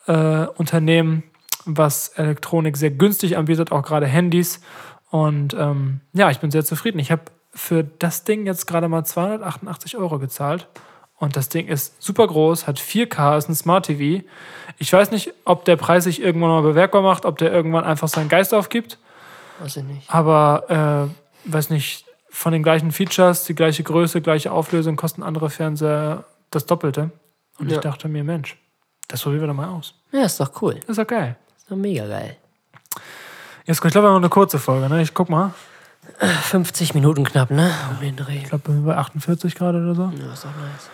äh, 0.07 0.45
Unternehmen, 0.57 1.23
was 1.65 2.09
Elektronik 2.09 2.77
sehr 2.77 2.91
günstig 2.91 3.37
anbietet, 3.37 3.71
auch 3.71 3.83
gerade 3.83 4.07
Handys. 4.07 4.61
Und 5.09 5.53
ähm, 5.53 6.01
ja, 6.13 6.29
ich 6.29 6.39
bin 6.39 6.51
sehr 6.51 6.65
zufrieden. 6.65 6.99
Ich 6.99 7.11
habe 7.11 7.23
für 7.51 7.83
das 7.83 8.23
Ding 8.23 8.45
jetzt 8.45 8.67
gerade 8.67 8.87
mal 8.87 9.05
288 9.05 9.97
Euro 9.97 10.19
gezahlt. 10.19 10.67
Und 11.17 11.35
das 11.35 11.49
Ding 11.49 11.67
ist 11.67 12.01
super 12.01 12.27
groß, 12.27 12.65
hat 12.65 12.79
4K, 12.79 13.37
ist 13.37 13.49
ein 13.49 13.55
Smart 13.55 13.87
TV. 13.87 14.23
Ich 14.77 14.93
weiß 14.93 15.11
nicht, 15.11 15.33
ob 15.43 15.65
der 15.65 15.75
Preis 15.75 16.05
sich 16.05 16.21
irgendwann 16.21 16.49
mal 16.49 16.61
bewerkbar 16.61 17.01
macht, 17.01 17.25
ob 17.25 17.37
der 17.37 17.51
irgendwann 17.51 17.83
einfach 17.83 18.07
seinen 18.07 18.29
Geist 18.29 18.53
aufgibt. 18.53 18.97
Weiß 19.59 19.75
ich 19.75 19.83
nicht. 19.83 20.09
Aber, 20.09 21.09
äh, 21.09 21.18
weiß 21.45 21.69
nicht, 21.69 22.05
von 22.29 22.51
den 22.53 22.63
gleichen 22.63 22.91
Features, 22.91 23.45
die 23.45 23.55
gleiche 23.55 23.83
Größe, 23.83 24.21
gleiche 24.21 24.51
Auflösung, 24.51 24.95
kosten 24.95 25.23
andere 25.23 25.49
Fernseher 25.49 26.25
das 26.51 26.65
Doppelte. 26.65 27.11
Und 27.59 27.69
Ja. 27.69 27.77
ich 27.77 27.81
dachte 27.81 28.07
mir, 28.07 28.23
Mensch, 28.23 28.57
das 29.07 29.21
probieren 29.23 29.41
wir 29.41 29.47
doch 29.47 29.53
mal 29.55 29.67
aus. 29.69 29.93
Ja, 30.11 30.23
ist 30.23 30.39
doch 30.39 30.51
cool. 30.61 30.79
Ist 30.87 30.97
doch 30.99 31.07
geil. 31.07 31.35
Ist 31.57 31.69
doch 31.71 31.75
mega 31.75 32.05
geil. 32.07 32.37
Jetzt, 33.65 33.83
ich 33.83 33.91
glaube, 33.91 34.07
wir 34.07 34.11
haben 34.11 34.17
eine 34.17 34.29
kurze 34.29 34.59
Folge, 34.59 34.89
ne? 34.89 35.01
Ich 35.01 35.13
guck 35.13 35.29
mal. 35.29 35.53
50 36.43 36.95
Minuten 36.95 37.23
knapp, 37.23 37.51
ne? 37.51 37.71
Um 37.91 37.99
den 37.99 38.15
Dreh. 38.15 38.37
Ich 38.37 38.45
glaube, 38.49 38.67
wir 38.67 38.73
sind 38.75 38.85
bei 38.85 38.95
48 38.97 39.55
gerade 39.55 39.79
oder 39.79 39.95
so. 39.95 40.11
Ja, 40.17 40.33
ist 40.33 40.43
doch 40.43 40.49
nice. 40.49 40.89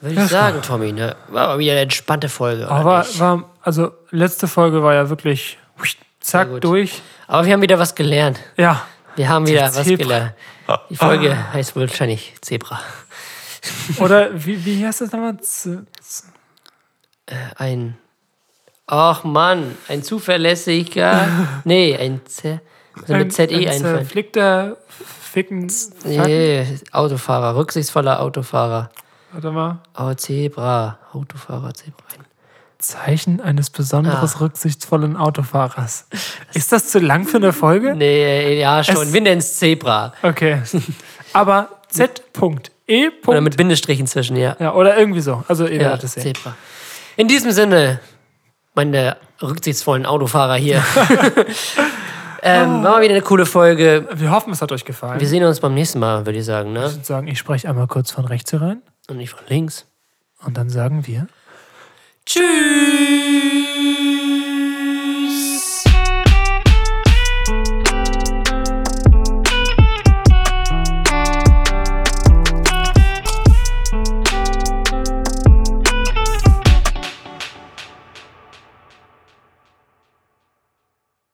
Würde 0.00 0.22
ich 0.22 0.28
sagen, 0.30 0.62
Tommy, 0.62 0.92
ne? 0.92 1.16
War 1.28 1.48
aber 1.48 1.58
wieder 1.58 1.72
eine 1.72 1.80
entspannte 1.82 2.28
Folge. 2.28 2.68
Aber 2.70 3.04
war, 3.18 3.50
also 3.62 3.92
letzte 4.10 4.46
Folge 4.46 4.82
war 4.82 4.94
ja 4.94 5.08
wirklich 5.08 5.58
zack 6.20 6.60
durch. 6.60 7.02
aber 7.26 7.46
wir 7.46 7.52
haben 7.54 7.62
wieder 7.62 7.78
was 7.78 7.94
gelernt. 7.94 8.38
Ja, 8.56 8.84
Wir 9.16 9.28
haben 9.28 9.46
wieder 9.46 9.74
was 9.74 9.86
gelernt. 9.86 10.34
Die 10.90 10.96
Folge 10.96 11.52
heißt 11.52 11.74
wohl 11.76 11.88
wahrscheinlich 11.88 12.34
Zebra. 12.40 12.80
oder 13.98 14.30
wie, 14.44 14.64
wie 14.64 14.86
heißt 14.86 15.00
das 15.00 15.12
nochmal? 15.12 15.38
Z- 15.40 15.86
z- 16.00 16.24
Ein. 17.56 17.96
Ach 18.86 19.24
Mann, 19.24 19.76
ein 19.88 20.02
zuverlässiger. 20.02 21.26
nee, 21.64 21.96
ein 21.96 22.20
Z. 22.26 22.60
Also 23.00 23.14
mit 23.14 23.32
ZE 23.32 23.42
ein 23.44 23.68
einfallen. 23.68 23.80
zerflickter 23.98 24.76
Ficken. 24.88 25.70
Nee, 26.04 26.64
Autofahrer, 26.92 27.56
rücksichtsvoller 27.56 28.20
Autofahrer. 28.20 28.90
Warte 29.32 29.50
mal. 29.50 29.78
Oh, 29.98 30.14
Zebra. 30.14 30.98
Autofahrer, 31.12 31.74
Zebra. 31.74 32.04
Zeichen 32.86 33.40
eines 33.40 33.70
besonders 33.70 34.36
Ah. 34.36 34.38
rücksichtsvollen 34.40 35.16
Autofahrers. 35.16 36.06
Ist 36.54 36.72
das 36.72 36.88
zu 36.90 36.98
lang 36.98 37.26
für 37.26 37.36
eine 37.38 37.52
Folge? 37.52 37.94
Nee, 37.94 38.58
ja, 38.60 38.82
schon. 38.84 38.96
Es- 39.08 39.12
Wir 39.12 39.20
nennen 39.20 39.38
es 39.40 39.56
Zebra. 39.58 40.12
Okay. 40.22 40.62
Aber 41.32 41.68
Z.E. 41.88 43.08
Oder 43.26 43.40
mit 43.40 43.56
Bindestrichen 43.56 44.06
zwischen, 44.06 44.36
ja. 44.36 44.56
Ja, 44.58 44.74
oder 44.74 44.96
irgendwie 44.96 45.20
so. 45.20 45.44
Also 45.48 45.66
ihr 45.66 45.80
Ja, 45.82 45.94
es 45.94 46.12
sehen. 46.12 46.22
Zebra. 46.34 46.54
In 47.16 47.28
diesem 47.28 47.50
Sinne, 47.52 48.00
meine 48.74 49.16
rücksichtsvollen 49.42 50.06
Autofahrer 50.06 50.54
hier. 50.56 50.82
ähm, 52.42 52.82
war 52.82 52.92
mal 52.92 53.02
wieder 53.02 53.14
eine 53.14 53.22
coole 53.22 53.46
Folge. 53.46 54.06
Wir 54.14 54.30
hoffen, 54.30 54.52
es 54.52 54.62
hat 54.62 54.72
euch 54.72 54.84
gefallen. 54.84 55.18
Wir 55.20 55.26
sehen 55.28 55.42
uns 55.44 55.60
beim 55.60 55.74
nächsten 55.74 55.98
Mal, 55.98 56.26
würde 56.26 56.38
ich 56.38 56.44
sagen, 56.44 56.72
ne? 56.72 56.86
Ich 56.86 56.92
würde 56.94 57.04
sagen, 57.04 57.26
ich 57.28 57.38
spreche 57.38 57.68
einmal 57.68 57.86
kurz 57.86 58.10
von 58.10 58.24
rechts 58.24 58.52
herein 58.52 58.82
Und 59.08 59.16
nicht 59.16 59.30
von 59.30 59.40
links. 59.48 59.86
und 60.44 60.56
dann 60.56 60.68
sagen 60.68 61.06
wir. 61.06 61.26
Tschüss! 62.26 63.55